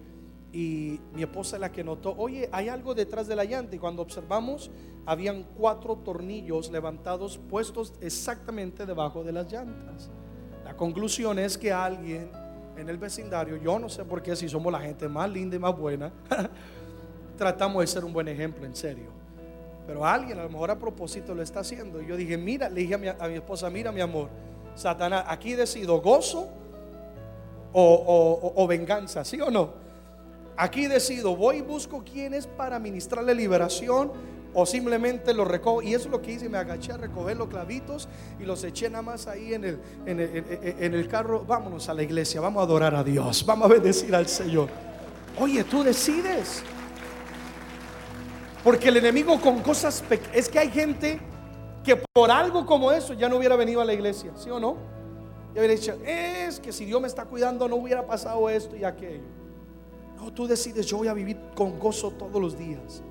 y 0.52 0.98
mi 1.12 1.22
esposa 1.22 1.56
es 1.56 1.60
la 1.60 1.70
que 1.70 1.84
notó, 1.84 2.14
oye, 2.16 2.48
hay 2.52 2.68
algo 2.68 2.94
detrás 2.94 3.26
de 3.26 3.36
la 3.36 3.44
llanta 3.44 3.76
y 3.76 3.78
cuando 3.78 4.02
observamos 4.02 4.70
habían 5.04 5.44
cuatro 5.56 5.96
tornillos 5.96 6.70
levantados 6.70 7.38
puestos 7.38 7.92
exactamente 8.00 8.86
debajo 8.86 9.22
de 9.22 9.32
las 9.32 9.52
llantas. 9.52 10.10
La 10.64 10.76
conclusión 10.76 11.38
es 11.38 11.58
que 11.58 11.72
alguien 11.72 12.30
en 12.76 12.88
el 12.88 12.96
vecindario, 12.96 13.56
yo 13.56 13.78
no 13.78 13.88
sé 13.88 14.04
por 14.04 14.22
qué 14.22 14.36
si 14.36 14.48
somos 14.48 14.72
la 14.72 14.80
gente 14.80 15.08
más 15.08 15.28
linda 15.30 15.56
y 15.56 15.58
más 15.58 15.76
buena, 15.76 16.12
tratamos 17.36 17.82
de 17.82 17.86
ser 17.86 18.04
un 18.04 18.12
buen 18.12 18.28
ejemplo, 18.28 18.64
en 18.64 18.74
serio. 18.74 19.10
Pero 19.86 20.04
alguien 20.04 20.38
a 20.38 20.44
lo 20.44 20.50
mejor 20.50 20.70
a 20.70 20.78
propósito 20.78 21.34
lo 21.34 21.42
está 21.42 21.60
haciendo. 21.60 22.00
Y 22.00 22.06
yo 22.06 22.16
dije, 22.16 22.36
mira, 22.36 22.68
le 22.68 22.82
dije 22.82 22.94
a 22.94 23.28
mi, 23.28 23.34
esposa, 23.34 23.68
mira 23.70 23.90
mi 23.90 24.00
amor, 24.00 24.28
Satanás, 24.74 25.24
aquí 25.26 25.54
decido 25.54 26.00
gozo 26.00 26.48
o 27.72 28.66
venganza, 28.68 29.24
¿sí 29.24 29.40
o 29.40 29.50
no? 29.50 29.87
Aquí 30.60 30.88
decido, 30.88 31.36
voy 31.36 31.58
y 31.58 31.60
busco 31.62 32.02
quién 32.04 32.34
es 32.34 32.48
para 32.48 32.78
ministrarle 32.80 33.32
liberación 33.34 34.10
o 34.52 34.66
simplemente 34.66 35.32
lo 35.32 35.44
recojo. 35.44 35.82
Y 35.82 35.94
eso 35.94 36.06
es 36.06 36.10
lo 36.10 36.20
que 36.20 36.32
hice, 36.32 36.48
me 36.48 36.58
agaché 36.58 36.90
a 36.92 36.96
recoger 36.96 37.36
los 37.36 37.46
clavitos 37.46 38.08
y 38.40 38.44
los 38.44 38.64
eché 38.64 38.90
nada 38.90 39.02
más 39.02 39.28
ahí 39.28 39.54
en 39.54 39.64
el, 39.64 39.78
en 40.04 40.18
el, 40.18 40.44
en- 40.80 40.94
el 40.94 41.06
carro. 41.06 41.44
Vámonos 41.46 41.88
a 41.88 41.94
la 41.94 42.02
iglesia, 42.02 42.40
vamos 42.40 42.60
a 42.60 42.64
adorar 42.64 42.94
a 42.96 43.04
Dios, 43.04 43.46
vamos 43.46 43.70
a 43.70 43.74
bendecir 43.74 44.12
al 44.16 44.26
Señor. 44.26 44.68
Oye, 45.38 45.62
tú 45.62 45.84
decides. 45.84 46.64
Porque 48.64 48.88
el 48.88 48.96
enemigo 48.96 49.40
con 49.40 49.60
cosas 49.60 50.02
es 50.34 50.48
que 50.48 50.58
hay 50.58 50.70
gente 50.70 51.20
que 51.84 52.02
por 52.12 52.30
algo 52.30 52.66
como 52.66 52.90
eso 52.90 53.14
ya 53.14 53.28
no 53.28 53.36
hubiera 53.36 53.54
venido 53.54 53.80
a 53.80 53.84
la 53.84 53.94
iglesia, 53.94 54.32
¿sí 54.36 54.50
o 54.50 54.58
no? 54.58 54.76
Ya 55.54 55.60
hubiera 55.60 55.72
dicho, 55.74 55.96
es 56.04 56.58
que 56.58 56.72
si 56.72 56.84
Dios 56.84 57.00
me 57.00 57.06
está 57.06 57.24
cuidando 57.24 57.68
no 57.68 57.76
hubiera 57.76 58.04
pasado 58.06 58.50
esto 58.50 58.76
y 58.76 58.84
aquello. 58.84 59.22
No, 60.18 60.32
tú 60.32 60.46
decides, 60.46 60.86
yo 60.86 60.98
voy 60.98 61.08
a 61.08 61.14
vivir 61.14 61.38
con 61.54 61.78
gozo 61.78 62.10
todos 62.10 62.40
los 62.40 62.58
días. 62.58 63.02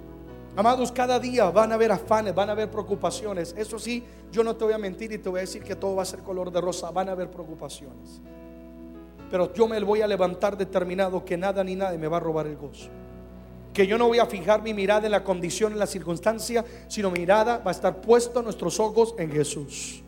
Amados, 0.56 0.92
cada 0.92 1.20
día 1.20 1.50
van 1.52 1.72
a 1.72 1.76
haber 1.76 1.92
afanes, 1.92 2.36
van 2.36 2.50
a 2.50 2.52
haber 2.52 2.70
preocupaciones. 2.70 3.54
Eso 3.58 3.80
sí, 3.80 4.04
yo 4.32 4.44
no 4.44 4.56
te 4.56 4.66
voy 4.66 4.74
a 4.74 4.78
mentir 4.78 5.12
y 5.12 5.18
te 5.18 5.30
voy 5.30 5.40
a 5.40 5.42
decir 5.42 5.64
que 5.64 5.76
todo 5.76 5.96
va 5.96 6.02
a 6.02 6.06
ser 6.06 6.20
color 6.20 6.52
de 6.52 6.60
rosa, 6.60 6.92
van 6.92 7.10
a 7.10 7.14
haber 7.14 7.30
preocupaciones. 7.32 8.22
Pero 9.30 9.54
yo 9.54 9.68
me 9.68 9.80
voy 9.82 10.02
a 10.02 10.08
levantar 10.08 10.58
determinado 10.58 11.24
que 11.24 11.38
nada 11.38 11.64
ni 11.64 11.76
nadie 11.76 11.98
me 11.98 12.08
va 12.08 12.18
a 12.18 12.22
robar 12.22 12.48
el 12.48 12.58
gozo 12.58 12.90
que 13.78 13.86
yo 13.86 14.00
no 14.00 14.08
voy 14.08 14.18
a 14.18 14.26
fijar 14.26 14.64
mi 14.64 14.74
mirada 14.74 15.06
en 15.06 15.12
la 15.12 15.24
condición, 15.24 15.72
en 15.72 15.78
la 15.78 15.86
circunstancia, 15.86 16.66
sino 16.88 17.12
mi 17.12 17.20
mirada 17.20 17.60
va 17.60 17.70
a 17.70 17.76
estar 17.76 18.02
puesta 18.02 18.42
nuestros 18.42 18.80
ojos 18.80 19.14
en 19.20 19.32
Jesús. 19.32 20.02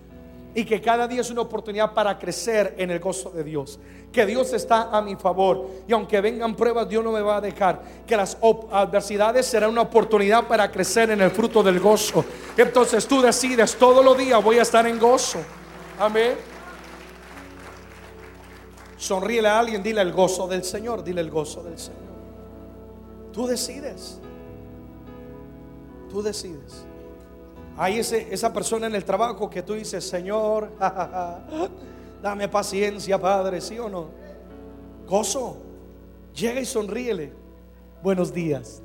Y 0.55 0.65
que 0.65 0.81
cada 0.81 1.07
día 1.07 1.21
es 1.21 1.29
una 1.29 1.41
oportunidad 1.41 1.93
para 1.93 2.17
crecer 2.17 2.73
en 2.77 2.89
el 2.89 2.99
gozo 2.99 3.29
de 3.29 3.43
Dios. 3.43 3.79
Que 4.11 4.25
Dios 4.25 4.51
está 4.53 4.89
a 4.89 5.01
mi 5.01 5.15
favor. 5.15 5.67
Y 5.87 5.93
aunque 5.93 6.19
vengan 6.21 6.55
pruebas, 6.55 6.89
Dios 6.89 7.03
no 7.03 7.11
me 7.11 7.21
va 7.21 7.37
a 7.37 7.41
dejar. 7.41 7.83
Que 8.07 8.17
las 8.17 8.37
adversidades 8.71 9.45
serán 9.45 9.69
una 9.69 9.81
oportunidad 9.81 10.47
para 10.47 10.71
crecer 10.71 11.11
en 11.11 11.21
el 11.21 11.29
fruto 11.29 11.61
del 11.61 11.79
gozo. 11.79 12.25
Entonces 12.57 13.07
tú 13.07 13.21
decides, 13.21 13.75
todos 13.75 14.03
los 14.03 14.17
días 14.17 14.43
voy 14.43 14.57
a 14.57 14.63
estar 14.63 14.87
en 14.87 14.97
gozo. 14.97 15.39
Amén. 15.99 16.35
Sonríele 18.97 19.47
a 19.47 19.59
alguien, 19.59 19.81
dile 19.81 20.01
el 20.01 20.11
gozo 20.11 20.47
del 20.47 20.63
Señor, 20.63 21.03
dile 21.03 21.21
el 21.21 21.29
gozo 21.29 21.63
del 21.63 21.77
Señor. 21.77 22.09
Tú 23.31 23.47
decides. 23.47 24.19
Tú 26.09 26.21
decides. 26.21 26.88
Hay 27.81 27.97
esa 27.99 28.51
persona 28.51 28.87
en 28.87 28.95
el 28.95 29.05
trabajo 29.05 29.49
que 29.49 29.63
tú 29.63 29.73
dices, 29.73 30.07
Señor, 30.07 30.69
dame 32.21 32.49
paciencia, 32.49 33.17
Padre, 33.17 33.61
¿sí 33.61 33.79
o 33.79 33.87
no? 33.87 34.07
Gozo. 35.07 35.57
Llega 36.35 36.59
y 36.59 36.65
sonríele. 36.65 37.31
Buenos 38.03 38.33
días. 38.33 38.81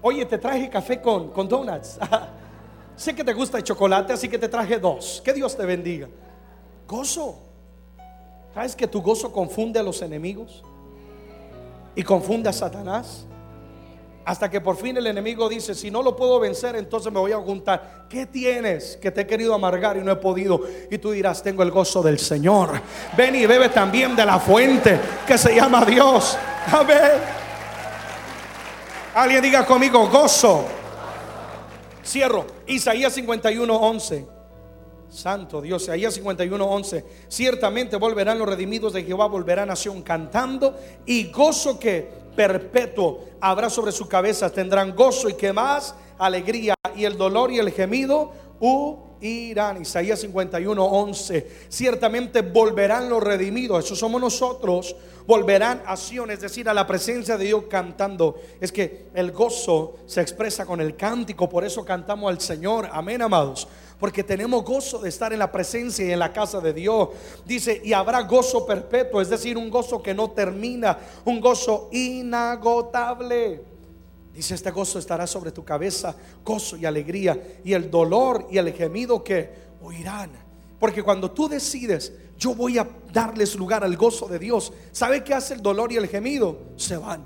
Oye, 0.00 0.24
te 0.24 0.38
traje 0.38 0.70
café 0.70 1.00
con, 1.00 1.30
con 1.30 1.48
donuts. 1.48 1.98
sé 2.96 3.14
que 3.14 3.24
te 3.24 3.32
gusta 3.32 3.58
el 3.58 3.64
chocolate, 3.64 4.12
así 4.12 4.28
que 4.28 4.38
te 4.38 4.48
traje 4.48 4.78
dos. 4.78 5.20
Que 5.24 5.32
Dios 5.32 5.56
te 5.56 5.66
bendiga. 5.66 6.08
Gozo. 6.86 7.40
¿Sabes 8.54 8.76
que 8.76 8.86
tu 8.86 9.02
gozo 9.02 9.32
confunde 9.32 9.80
a 9.80 9.82
los 9.82 10.00
enemigos? 10.00 10.62
y 11.94 12.02
confunde 12.02 12.48
a 12.48 12.52
Satanás. 12.52 13.26
Hasta 14.24 14.48
que 14.48 14.60
por 14.60 14.76
fin 14.76 14.96
el 14.96 15.06
enemigo 15.06 15.48
dice, 15.48 15.74
si 15.74 15.90
no 15.90 16.02
lo 16.02 16.14
puedo 16.14 16.38
vencer, 16.38 16.76
entonces 16.76 17.12
me 17.12 17.18
voy 17.18 17.32
a 17.32 17.38
juntar. 17.38 18.06
¿Qué 18.08 18.26
tienes 18.26 18.96
que 18.96 19.10
te 19.10 19.22
he 19.22 19.26
querido 19.26 19.52
amargar 19.52 19.96
y 19.96 20.00
no 20.00 20.12
he 20.12 20.16
podido? 20.16 20.60
Y 20.90 20.98
tú 20.98 21.10
dirás, 21.10 21.42
tengo 21.42 21.62
el 21.62 21.72
gozo 21.72 22.02
del 22.02 22.18
Señor. 22.18 22.80
Ven 23.16 23.34
y 23.34 23.46
bebe 23.46 23.68
también 23.70 24.14
de 24.14 24.24
la 24.24 24.38
fuente 24.38 25.00
que 25.26 25.36
se 25.36 25.54
llama 25.54 25.84
Dios. 25.84 26.38
Amén. 26.70 27.20
Alguien 29.14 29.42
diga 29.42 29.66
conmigo, 29.66 30.08
gozo. 30.08 30.66
Cierro. 32.04 32.46
Isaías 32.66 33.12
51, 33.12 33.74
11. 33.74 34.26
Santo 35.12 35.60
Dios, 35.60 35.82
Isaías 35.82 36.14
51, 36.14 36.64
11. 36.64 37.04
Ciertamente 37.28 37.96
volverán 37.96 38.38
los 38.38 38.48
redimidos 38.48 38.94
de 38.94 39.04
Jehová, 39.04 39.26
volverá 39.26 39.66
nación 39.66 40.00
cantando 40.02 40.78
y 41.04 41.30
gozo 41.30 41.78
que 41.78 42.21
perpetuo 42.34 43.24
habrá 43.40 43.70
sobre 43.70 43.92
su 43.92 44.08
cabeza. 44.08 44.50
Tendrán 44.50 44.94
gozo 44.94 45.28
y 45.28 45.34
que 45.34 45.52
más 45.52 45.94
alegría 46.18 46.74
y 46.96 47.04
el 47.04 47.16
dolor 47.16 47.50
y 47.52 47.58
el 47.58 47.70
gemido 47.70 48.32
huirán. 48.60 49.82
Isaías 49.82 50.20
51, 50.20 50.84
11. 50.84 51.50
Ciertamente 51.68 52.42
volverán 52.42 53.08
los 53.08 53.22
redimidos, 53.22 53.84
eso 53.84 53.96
somos 53.96 54.20
nosotros. 54.20 54.94
Volverán 55.24 55.82
a 55.86 55.96
Sion, 55.96 56.32
es 56.32 56.40
decir, 56.40 56.68
a 56.68 56.74
la 56.74 56.84
presencia 56.84 57.36
de 57.36 57.44
Dios 57.44 57.64
cantando. 57.70 58.40
Es 58.60 58.72
que 58.72 59.06
el 59.14 59.30
gozo 59.30 59.98
se 60.06 60.20
expresa 60.20 60.66
con 60.66 60.80
el 60.80 60.96
cántico, 60.96 61.48
por 61.48 61.64
eso 61.64 61.84
cantamos 61.84 62.30
al 62.30 62.40
Señor. 62.40 62.88
Amén, 62.92 63.22
amados 63.22 63.68
porque 64.02 64.24
tenemos 64.24 64.64
gozo 64.64 64.98
de 64.98 65.08
estar 65.08 65.32
en 65.32 65.38
la 65.38 65.52
presencia 65.52 66.04
y 66.04 66.10
en 66.10 66.18
la 66.18 66.32
casa 66.32 66.60
de 66.60 66.72
Dios. 66.72 67.10
Dice, 67.46 67.80
y 67.84 67.92
habrá 67.92 68.22
gozo 68.22 68.66
perpetuo, 68.66 69.20
es 69.20 69.28
decir, 69.28 69.56
un 69.56 69.70
gozo 69.70 70.02
que 70.02 70.12
no 70.12 70.32
termina, 70.32 70.98
un 71.24 71.40
gozo 71.40 71.88
inagotable. 71.92 73.62
Dice, 74.34 74.56
este 74.56 74.72
gozo 74.72 74.98
estará 74.98 75.24
sobre 75.28 75.52
tu 75.52 75.64
cabeza, 75.64 76.16
gozo 76.44 76.76
y 76.76 76.84
alegría, 76.84 77.60
y 77.62 77.74
el 77.74 77.92
dolor 77.92 78.48
y 78.50 78.58
el 78.58 78.72
gemido 78.72 79.22
que 79.22 79.50
oirán. 79.80 80.32
Porque 80.80 81.04
cuando 81.04 81.30
tú 81.30 81.48
decides, 81.48 82.12
yo 82.36 82.56
voy 82.56 82.78
a 82.78 82.88
darles 83.12 83.54
lugar 83.54 83.84
al 83.84 83.96
gozo 83.96 84.26
de 84.26 84.40
Dios, 84.40 84.72
¿sabe 84.90 85.22
qué 85.22 85.32
hace 85.32 85.54
el 85.54 85.62
dolor 85.62 85.92
y 85.92 85.96
el 85.98 86.08
gemido? 86.08 86.58
Se 86.74 86.96
van. 86.96 87.24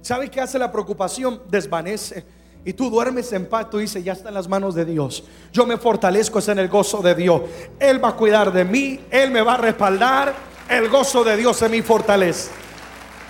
¿Sabe 0.00 0.30
qué 0.30 0.40
hace 0.40 0.60
la 0.60 0.70
preocupación? 0.70 1.42
Desvanece. 1.48 2.43
Y 2.64 2.72
tú 2.72 2.88
duermes 2.88 3.30
en 3.32 3.46
paz, 3.46 3.68
tú 3.68 3.78
dices, 3.78 4.02
ya 4.02 4.14
está 4.14 4.28
en 4.28 4.34
las 4.34 4.48
manos 4.48 4.74
de 4.74 4.84
Dios. 4.84 5.24
Yo 5.52 5.66
me 5.66 5.76
fortalezco 5.76 6.38
es 6.38 6.48
en 6.48 6.58
el 6.58 6.68
gozo 6.68 7.02
de 7.02 7.14
Dios. 7.14 7.42
Él 7.78 8.02
va 8.02 8.10
a 8.10 8.16
cuidar 8.16 8.52
de 8.52 8.64
mí, 8.64 9.00
Él 9.10 9.30
me 9.30 9.42
va 9.42 9.54
a 9.54 9.58
respaldar. 9.58 10.34
El 10.68 10.88
gozo 10.88 11.22
de 11.22 11.36
Dios 11.36 11.60
es 11.60 11.70
mi 11.70 11.82
fortaleza. 11.82 12.50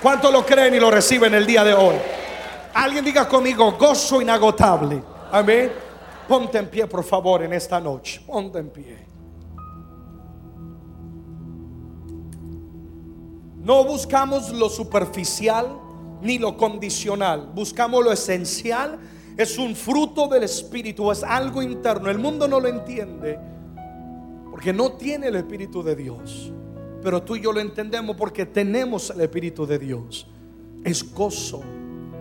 ¿Cuánto 0.01 0.31
lo 0.31 0.47
creen 0.47 0.75
y 0.75 0.79
lo 0.79 0.91
reciben 0.91 1.35
el 1.35 1.47
día 1.47 1.65
de 1.65 1.75
hoy? 1.75 1.97
Alguien 2.75 3.05
diga 3.05 3.29
conmigo, 3.29 3.73
gozo 3.73 4.23
inagotable. 4.23 5.03
Amén. 5.33 5.73
Ponte 6.29 6.59
en 6.59 6.69
pie, 6.69 6.87
por 6.87 7.03
favor, 7.03 7.43
en 7.43 7.53
esta 7.53 7.81
noche. 7.81 8.21
Ponte 8.27 8.59
en 8.59 8.71
pie. 8.71 8.99
No 13.65 13.83
buscamos 13.85 14.51
lo 14.51 14.69
superficial 14.69 15.79
ni 16.21 16.39
lo 16.39 16.57
condicional. 16.57 17.51
Buscamos 17.55 18.05
lo 18.05 18.13
esencial. 18.13 18.99
Es 19.37 19.59
un 19.59 19.75
fruto 19.75 20.29
del 20.29 20.45
Espíritu, 20.45 21.11
es 21.11 21.23
algo 21.25 21.63
interno. 21.63 22.09
El 22.11 22.19
mundo 22.19 22.47
no 22.47 22.61
lo 22.61 22.69
entiende 22.69 23.39
porque 24.51 24.73
no 24.73 24.93
tiene 24.93 25.27
el 25.29 25.37
Espíritu 25.37 25.83
de 25.83 25.97
Dios. 25.97 26.53
Pero 27.03 27.23
tú 27.23 27.37
y 27.37 27.41
yo 27.43 27.53
lo 27.53 27.61
entendemos 27.61 28.17
porque 28.17 28.47
tenemos 28.47 29.11
el 29.11 29.21
Espíritu 29.21 29.67
de 29.67 29.79
Dios. 29.79 30.27
Es 30.85 31.13
gozo. 31.13 31.63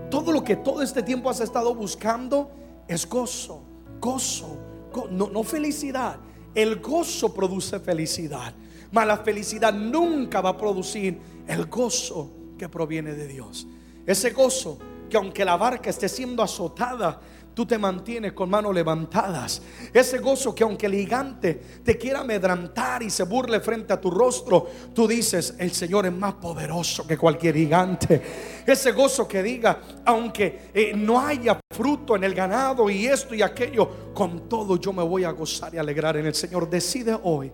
Todo 0.09 0.31
lo 0.31 0.43
que 0.43 0.55
todo 0.55 0.81
este 0.81 1.03
tiempo 1.03 1.29
has 1.29 1.39
estado 1.39 1.73
buscando 1.75 2.49
es 2.87 3.07
gozo. 3.07 3.61
Gozo. 4.01 4.57
Go- 4.91 5.07
no, 5.09 5.29
no 5.29 5.43
felicidad. 5.43 6.17
El 6.55 6.79
gozo 6.81 7.33
produce 7.33 7.79
felicidad. 7.79 8.53
Mas 8.91 9.07
la 9.07 9.17
felicidad 9.17 9.73
nunca 9.73 10.41
va 10.41 10.49
a 10.49 10.57
producir 10.57 11.17
el 11.47 11.65
gozo 11.67 12.29
que 12.57 12.67
proviene 12.69 13.13
de 13.13 13.27
Dios. 13.27 13.65
Ese 14.05 14.31
gozo 14.31 14.77
que 15.13 15.17
aunque 15.17 15.45
la 15.45 15.57
barca 15.57 15.91
esté 15.91 16.09
siendo 16.09 16.41
azotada, 16.41 17.19
tú 17.53 17.67
te 17.67 17.77
mantienes 17.77 18.33
con 18.33 18.49
manos 18.49 18.73
levantadas. 18.73 19.61
Ese 19.93 20.17
gozo 20.17 20.55
que 20.55 20.63
aunque 20.63 20.87
el 20.87 20.95
gigante 20.95 21.53
te 21.83 21.99
quiera 21.99 22.21
amedrantar 22.21 23.03
y 23.03 23.11
se 23.11 23.21
burle 23.21 23.59
frente 23.59 23.93
a 23.93 24.01
tu 24.01 24.09
rostro, 24.09 24.67
tú 24.91 25.07
dices, 25.07 25.53
el 25.59 25.71
Señor 25.71 26.07
es 26.07 26.13
más 26.13 26.33
poderoso 26.33 27.05
que 27.05 27.15
cualquier 27.15 27.53
gigante. 27.53 28.23
Ese 28.65 28.91
gozo 28.91 29.27
que 29.27 29.43
diga, 29.43 29.81
aunque 30.03 30.71
eh, 30.73 30.93
no 30.95 31.19
haya 31.19 31.59
fruto 31.71 32.15
en 32.15 32.23
el 32.23 32.33
ganado 32.33 32.89
y 32.89 33.05
esto 33.05 33.35
y 33.35 33.43
aquello, 33.43 34.13
con 34.15 34.49
todo 34.49 34.77
yo 34.77 34.93
me 34.93 35.03
voy 35.03 35.25
a 35.25 35.29
gozar 35.29 35.75
y 35.75 35.77
alegrar 35.77 36.17
en 36.17 36.25
el 36.25 36.33
Señor. 36.33 36.67
Decide 36.67 37.15
hoy 37.21 37.51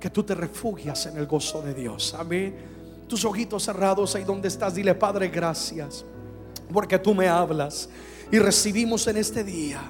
que 0.00 0.08
tú 0.08 0.22
te 0.22 0.34
refugias 0.34 1.04
en 1.04 1.18
el 1.18 1.26
gozo 1.26 1.60
de 1.60 1.74
Dios. 1.74 2.14
Amén. 2.18 2.56
Tus 3.06 3.26
ojitos 3.26 3.62
cerrados 3.62 4.14
ahí 4.14 4.24
donde 4.24 4.48
estás, 4.48 4.74
dile, 4.74 4.94
Padre, 4.94 5.28
gracias, 5.28 6.06
porque 6.72 6.98
tú 6.98 7.14
me 7.14 7.28
hablas 7.28 7.88
y 8.30 8.38
recibimos 8.38 9.06
en 9.06 9.16
este 9.16 9.44
día 9.44 9.80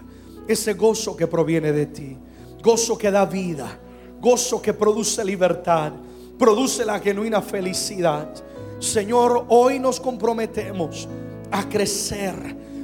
ese 0.47 0.75
gozo 0.75 1.17
que 1.17 1.27
proviene 1.27 1.73
de 1.73 1.87
ti, 1.87 2.17
gozo 2.63 2.99
que 2.99 3.11
da 3.11 3.25
vida, 3.25 3.79
gozo 4.21 4.61
que 4.61 4.75
produce 4.75 5.25
libertad, 5.25 5.93
produce 6.39 6.85
la 6.85 6.99
genuina 6.99 7.41
felicidad. 7.41 8.29
Señor, 8.79 9.47
hoy 9.49 9.79
nos 9.79 10.01
comprometemos 10.01 11.09
a 11.51 11.69
crecer, 11.69 12.35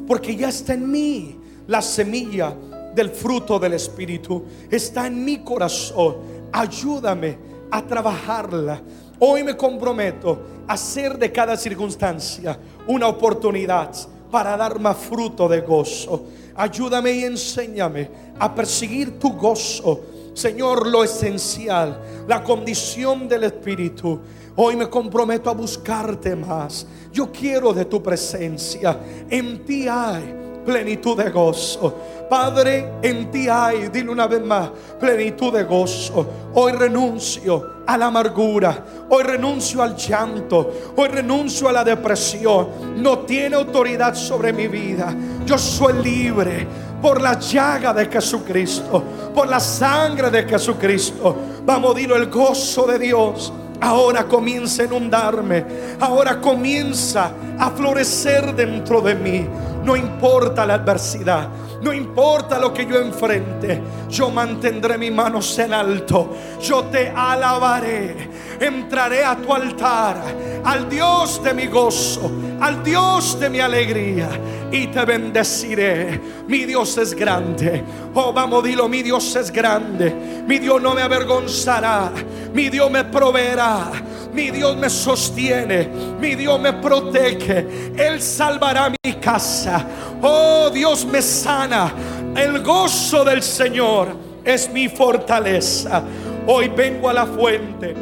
porque 0.07 0.37
ya 0.37 0.49
está 0.49 0.75
en 0.75 0.91
mí 0.91 1.39
la 1.67 1.83
semilla 1.83 2.57
del 2.95 3.11
fruto 3.11 3.59
del 3.59 3.75
Espíritu, 3.75 4.45
está 4.71 5.07
en 5.07 5.25
mi 5.25 5.39
corazón. 5.39 6.17
Ayúdame 6.53 7.39
a 7.71 7.83
trabajarla. 7.83 8.83
Hoy 9.19 9.45
me 9.45 9.57
comprometo 9.57 10.41
a 10.67 10.73
hacer 10.73 11.19
de 11.19 11.31
cada 11.31 11.57
circunstancia 11.57 12.59
una 12.91 13.07
oportunidad 13.07 13.95
para 14.33 14.57
dar 14.57 14.81
más 14.81 14.97
fruto 14.97 15.49
de 15.49 15.61
gozo. 15.61 16.25
Ayúdame 16.57 17.13
y 17.13 17.25
enséñame 17.25 18.11
a 18.39 18.53
perseguir 18.53 19.19
tu 19.19 19.35
gozo. 19.35 20.01
Señor, 20.35 20.89
lo 20.89 21.05
esencial, 21.05 22.25
la 22.27 22.43
condición 22.43 23.29
del 23.29 23.45
Espíritu. 23.45 24.19
Hoy 24.57 24.75
me 24.75 24.91
comprometo 24.91 25.49
a 25.51 25.55
buscarte 25.55 26.35
más. 26.35 26.87
Yo 27.13 27.31
quiero 27.31 27.73
de 27.73 27.85
tu 27.85 28.03
presencia. 28.03 28.99
En 29.29 29.65
ti 29.65 29.87
hay 29.89 30.35
plenitud 30.65 31.17
de 31.17 31.31
gozo. 31.31 31.95
Padre, 32.29 32.93
en 33.03 33.31
ti 33.31 33.49
hay, 33.49 33.89
dile 33.89 34.11
una 34.11 34.27
vez 34.27 34.45
más, 34.45 34.71
plenitud 35.01 35.53
de 35.53 35.65
gozo. 35.65 36.27
Hoy 36.55 36.73
renuncio 36.73 37.83
a 37.87 37.99
la 37.99 38.07
amargura, 38.07 38.85
hoy 39.09 39.25
renuncio 39.25 39.83
al 39.83 39.97
llanto, 39.97 40.71
hoy 40.97 41.09
renuncio 41.09 41.69
a 41.69 41.73
la 41.73 41.83
depresión. 41.85 42.69
No 42.97 43.21
tiene 43.21 43.57
autoridad 43.57 44.15
sobre 44.15 44.53
mi 44.53 44.69
vida. 44.69 45.13
Yo 45.45 45.59
soy 45.59 45.95
libre 46.03 46.67
por 47.03 47.21
la 47.21 47.39
llaga 47.39 47.93
de 47.93 48.07
Jesucristo, 48.07 49.03
por 49.35 49.49
la 49.49 49.59
sangre 49.59 50.31
de 50.31 50.45
Jesucristo. 50.45 51.37
Vamos, 51.65 51.97
dilo 51.97 52.15
el 52.15 52.31
gozo 52.31 52.87
de 52.87 52.99
Dios. 52.99 53.53
Ahora 53.81 54.25
comienza 54.25 54.83
a 54.83 54.87
inundarme. 54.87 55.65
Ahora 55.99 56.41
comienza 56.41 57.33
a 57.59 57.71
florecer 57.71 58.55
dentro 58.55 59.01
de 59.01 59.15
mí. 59.15 59.49
No 59.85 59.97
importa 59.97 60.67
la 60.67 60.75
adversidad. 60.75 61.49
No 61.81 61.95
importa 61.95 62.59
lo 62.59 62.75
que 62.75 62.85
yo 62.85 62.99
enfrente, 63.01 63.83
yo 64.09 64.31
mantendré 64.31 64.99
mis 64.99 65.11
manos 65.11 65.59
en 65.59 65.73
alto. 65.73 66.37
Yo 66.61 66.85
te 66.85 67.09
alabaré. 67.09 68.29
Entraré 68.61 69.25
a 69.25 69.37
tu 69.37 69.55
altar, 69.55 70.19
al 70.63 70.87
Dios 70.91 71.43
de 71.43 71.55
mi 71.55 71.67
gozo, 71.67 72.31
al 72.61 72.85
Dios 72.85 73.41
de 73.41 73.49
mi 73.49 73.59
alegría, 73.59 74.29
y 74.73 74.87
te 74.89 75.05
bendeciré. 75.05 76.21
Mi 76.47 76.65
Dios 76.65 76.97
es 76.99 77.15
grande. 77.15 77.83
Oh, 78.15 78.33
vamos, 78.33 78.63
dilo, 78.65 78.89
mi 78.89 79.03
Dios 79.03 79.35
es 79.37 79.51
grande. 79.51 80.43
Mi 80.47 80.59
Dios 80.59 80.81
no 80.81 80.95
me 80.95 81.03
avergonzará. 81.03 82.11
Mi 82.53 82.69
Dios 82.69 82.91
me 82.91 83.05
proveerá. 83.05 83.91
Mi 84.33 84.51
Dios 84.51 84.77
me 84.77 84.89
sostiene. 84.89 85.89
Mi 86.21 86.35
Dios 86.35 86.61
me 86.61 86.73
protege. 86.75 87.93
Él 87.97 88.21
salvará 88.21 88.91
mi 88.91 89.13
casa. 89.15 89.85
Oh, 90.23 90.71
Dios 90.71 91.05
me 91.05 91.23
sana. 91.23 91.93
El 92.37 92.63
gozo 92.63 93.25
del 93.25 93.43
Señor 93.43 94.09
es 94.45 94.71
mi 94.71 94.89
fortaleza. 94.89 96.03
Hoy 96.47 96.69
vengo 96.69 97.09
a 97.09 97.13
la 97.13 97.27
fuente 97.27 97.95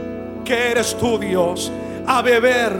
que 0.44 0.70
eres 0.70 0.96
tú, 0.96 1.18
Dios, 1.18 1.70
a 2.06 2.22
beber 2.22 2.72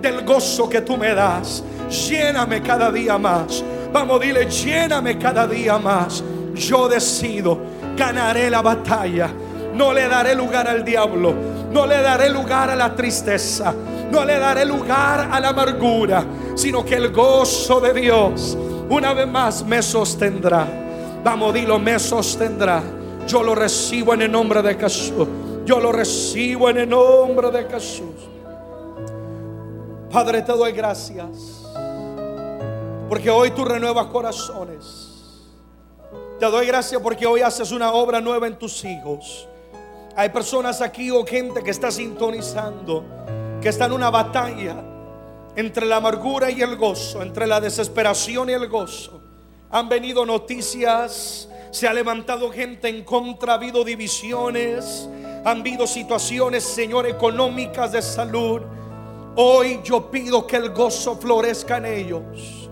del 0.00 0.24
gozo 0.24 0.68
que 0.68 0.80
tú 0.80 0.96
me 0.96 1.14
das. 1.14 1.62
Lléname 1.94 2.60
cada 2.60 2.90
día 2.90 3.16
más. 3.18 3.62
Vamos, 3.92 4.20
dile, 4.20 4.46
lléname 4.46 5.16
cada 5.16 5.46
día 5.46 5.78
más. 5.78 6.24
Yo 6.54 6.88
decido, 6.88 7.58
ganaré 7.96 8.50
la 8.50 8.62
batalla. 8.62 9.30
No 9.74 9.92
le 9.92 10.08
daré 10.08 10.34
lugar 10.34 10.66
al 10.68 10.84
diablo. 10.84 11.32
No 11.70 11.86
le 11.86 12.00
daré 12.00 12.30
lugar 12.30 12.70
a 12.70 12.76
la 12.76 12.94
tristeza. 12.94 13.72
No 14.10 14.24
le 14.24 14.38
daré 14.38 14.64
lugar 14.64 15.28
a 15.30 15.38
la 15.38 15.50
amargura. 15.50 16.24
Sino 16.56 16.84
que 16.84 16.96
el 16.96 17.12
gozo 17.12 17.80
de 17.80 17.92
Dios 17.92 18.58
una 18.88 19.14
vez 19.14 19.26
más 19.26 19.64
me 19.64 19.82
sostendrá. 19.82 20.66
Vamos, 21.22 21.54
dilo, 21.54 21.78
me 21.78 21.98
sostendrá. 21.98 22.82
Yo 23.26 23.42
lo 23.42 23.54
recibo 23.54 24.14
en 24.14 24.22
el 24.22 24.32
nombre 24.32 24.62
de 24.62 24.74
Jesús. 24.74 25.26
Yo 25.64 25.80
lo 25.80 25.90
recibo 25.92 26.68
en 26.68 26.78
el 26.78 26.88
nombre 26.88 27.50
de 27.50 27.64
Jesús. 27.64 28.28
Padre, 30.10 30.42
te 30.42 30.52
doy 30.52 30.72
gracias. 30.72 31.63
Porque 33.14 33.30
hoy 33.30 33.52
tú 33.52 33.64
renuevas 33.64 34.06
corazones. 34.06 35.44
Te 36.40 36.46
doy 36.46 36.66
gracias 36.66 37.00
porque 37.00 37.24
hoy 37.24 37.42
haces 37.42 37.70
una 37.70 37.92
obra 37.92 38.20
nueva 38.20 38.48
en 38.48 38.58
tus 38.58 38.84
hijos. 38.84 39.46
Hay 40.16 40.30
personas 40.30 40.80
aquí 40.80 41.12
o 41.12 41.24
gente 41.24 41.62
que 41.62 41.70
está 41.70 41.92
sintonizando, 41.92 43.04
que 43.62 43.68
está 43.68 43.84
en 43.84 43.92
una 43.92 44.10
batalla 44.10 44.82
entre 45.54 45.86
la 45.86 45.98
amargura 45.98 46.50
y 46.50 46.60
el 46.60 46.74
gozo, 46.74 47.22
entre 47.22 47.46
la 47.46 47.60
desesperación 47.60 48.50
y 48.50 48.54
el 48.54 48.68
gozo. 48.68 49.22
Han 49.70 49.88
venido 49.88 50.26
noticias, 50.26 51.48
se 51.70 51.86
ha 51.86 51.94
levantado 51.94 52.50
gente 52.50 52.88
en 52.88 53.04
contra, 53.04 53.52
ha 53.52 53.56
habido 53.58 53.84
divisiones, 53.84 55.08
han 55.44 55.60
habido 55.60 55.86
situaciones, 55.86 56.64
Señor, 56.64 57.06
económicas 57.06 57.92
de 57.92 58.02
salud. 58.02 58.62
Hoy 59.36 59.78
yo 59.84 60.10
pido 60.10 60.48
que 60.48 60.56
el 60.56 60.70
gozo 60.70 61.14
florezca 61.14 61.76
en 61.76 61.86
ellos, 61.86 62.63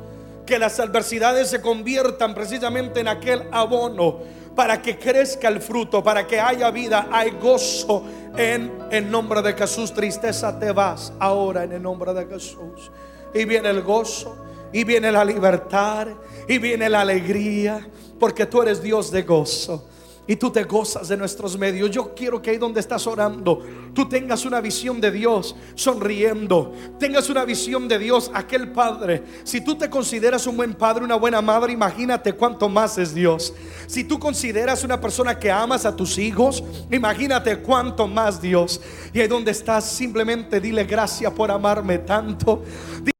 que 0.52 0.58
las 0.58 0.78
adversidades 0.80 1.48
se 1.48 1.62
conviertan 1.62 2.34
precisamente 2.34 3.00
en 3.00 3.08
aquel 3.08 3.44
abono 3.52 4.18
para 4.54 4.82
que 4.82 4.98
crezca 4.98 5.48
el 5.48 5.62
fruto, 5.62 6.04
para 6.04 6.26
que 6.26 6.38
haya 6.38 6.70
vida, 6.70 7.08
hay 7.10 7.30
gozo 7.30 8.04
en 8.36 8.70
el 8.90 9.10
nombre 9.10 9.40
de 9.40 9.54
Jesús. 9.54 9.94
Tristeza 9.94 10.58
te 10.58 10.70
vas 10.72 11.10
ahora 11.18 11.64
en 11.64 11.72
el 11.72 11.80
nombre 11.80 12.12
de 12.12 12.26
Jesús. 12.26 12.90
Y 13.32 13.46
viene 13.46 13.70
el 13.70 13.80
gozo, 13.80 14.36
y 14.74 14.84
viene 14.84 15.10
la 15.10 15.24
libertad, 15.24 16.08
y 16.46 16.58
viene 16.58 16.86
la 16.90 17.00
alegría, 17.00 17.88
porque 18.20 18.44
tú 18.44 18.60
eres 18.60 18.82
Dios 18.82 19.10
de 19.10 19.22
gozo 19.22 19.88
y 20.26 20.36
tú 20.36 20.50
te 20.50 20.64
gozas 20.64 21.08
de 21.08 21.16
nuestros 21.16 21.58
medios. 21.58 21.90
Yo 21.90 22.14
quiero 22.14 22.40
que 22.40 22.50
ahí 22.50 22.58
donde 22.58 22.80
estás 22.80 23.06
orando, 23.06 23.60
tú 23.92 24.08
tengas 24.08 24.44
una 24.44 24.60
visión 24.60 25.00
de 25.00 25.10
Dios 25.10 25.56
sonriendo, 25.74 26.72
tengas 26.98 27.28
una 27.28 27.44
visión 27.44 27.88
de 27.88 27.98
Dios, 27.98 28.30
aquel 28.32 28.72
Padre. 28.72 29.22
Si 29.44 29.60
tú 29.60 29.74
te 29.74 29.90
consideras 29.90 30.46
un 30.46 30.56
buen 30.56 30.74
padre, 30.74 31.04
una 31.04 31.16
buena 31.16 31.40
madre, 31.40 31.72
imagínate 31.72 32.32
cuánto 32.34 32.68
más 32.68 32.98
es 32.98 33.14
Dios. 33.14 33.52
Si 33.86 34.04
tú 34.04 34.18
consideras 34.18 34.84
una 34.84 35.00
persona 35.00 35.38
que 35.38 35.50
amas 35.50 35.84
a 35.84 35.94
tus 35.94 36.18
hijos, 36.18 36.62
imagínate 36.90 37.58
cuánto 37.58 38.06
más 38.06 38.40
Dios. 38.40 38.80
Y 39.12 39.20
ahí 39.20 39.28
donde 39.28 39.50
estás, 39.50 39.84
simplemente 39.84 40.60
dile 40.60 40.84
gracias 40.84 41.32
por 41.32 41.50
amarme 41.50 41.98
tanto. 41.98 42.62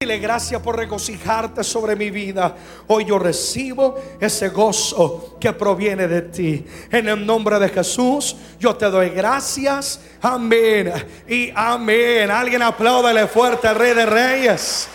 Dile 0.03 0.19
gracias 0.19 0.61
por 0.61 0.77
regocijarte 0.77 1.63
sobre 1.63 1.95
mi 1.95 2.11
vida. 2.11 2.57
Hoy 2.89 3.05
yo 3.05 3.21
recibo 3.21 3.95
ese 4.19 4.49
gozo 4.49 5.37
que 5.39 5.53
proviene 5.53 6.09
de 6.09 6.23
ti. 6.23 6.67
En 6.91 7.09
el 7.09 7.25
nombre 7.25 7.57
de 7.61 7.69
Jesús, 7.69 8.35
yo 8.59 8.75
te 8.75 8.87
doy 8.87 9.11
gracias. 9.11 10.01
Amén. 10.21 10.93
Y 11.29 11.53
amén. 11.55 12.33
Alguien 12.33 12.63
apláudale 12.63 13.29
fuerte 13.29 13.69
al 13.69 13.77
Rey 13.77 13.95
de 13.95 14.05
Reyes. 14.05 14.89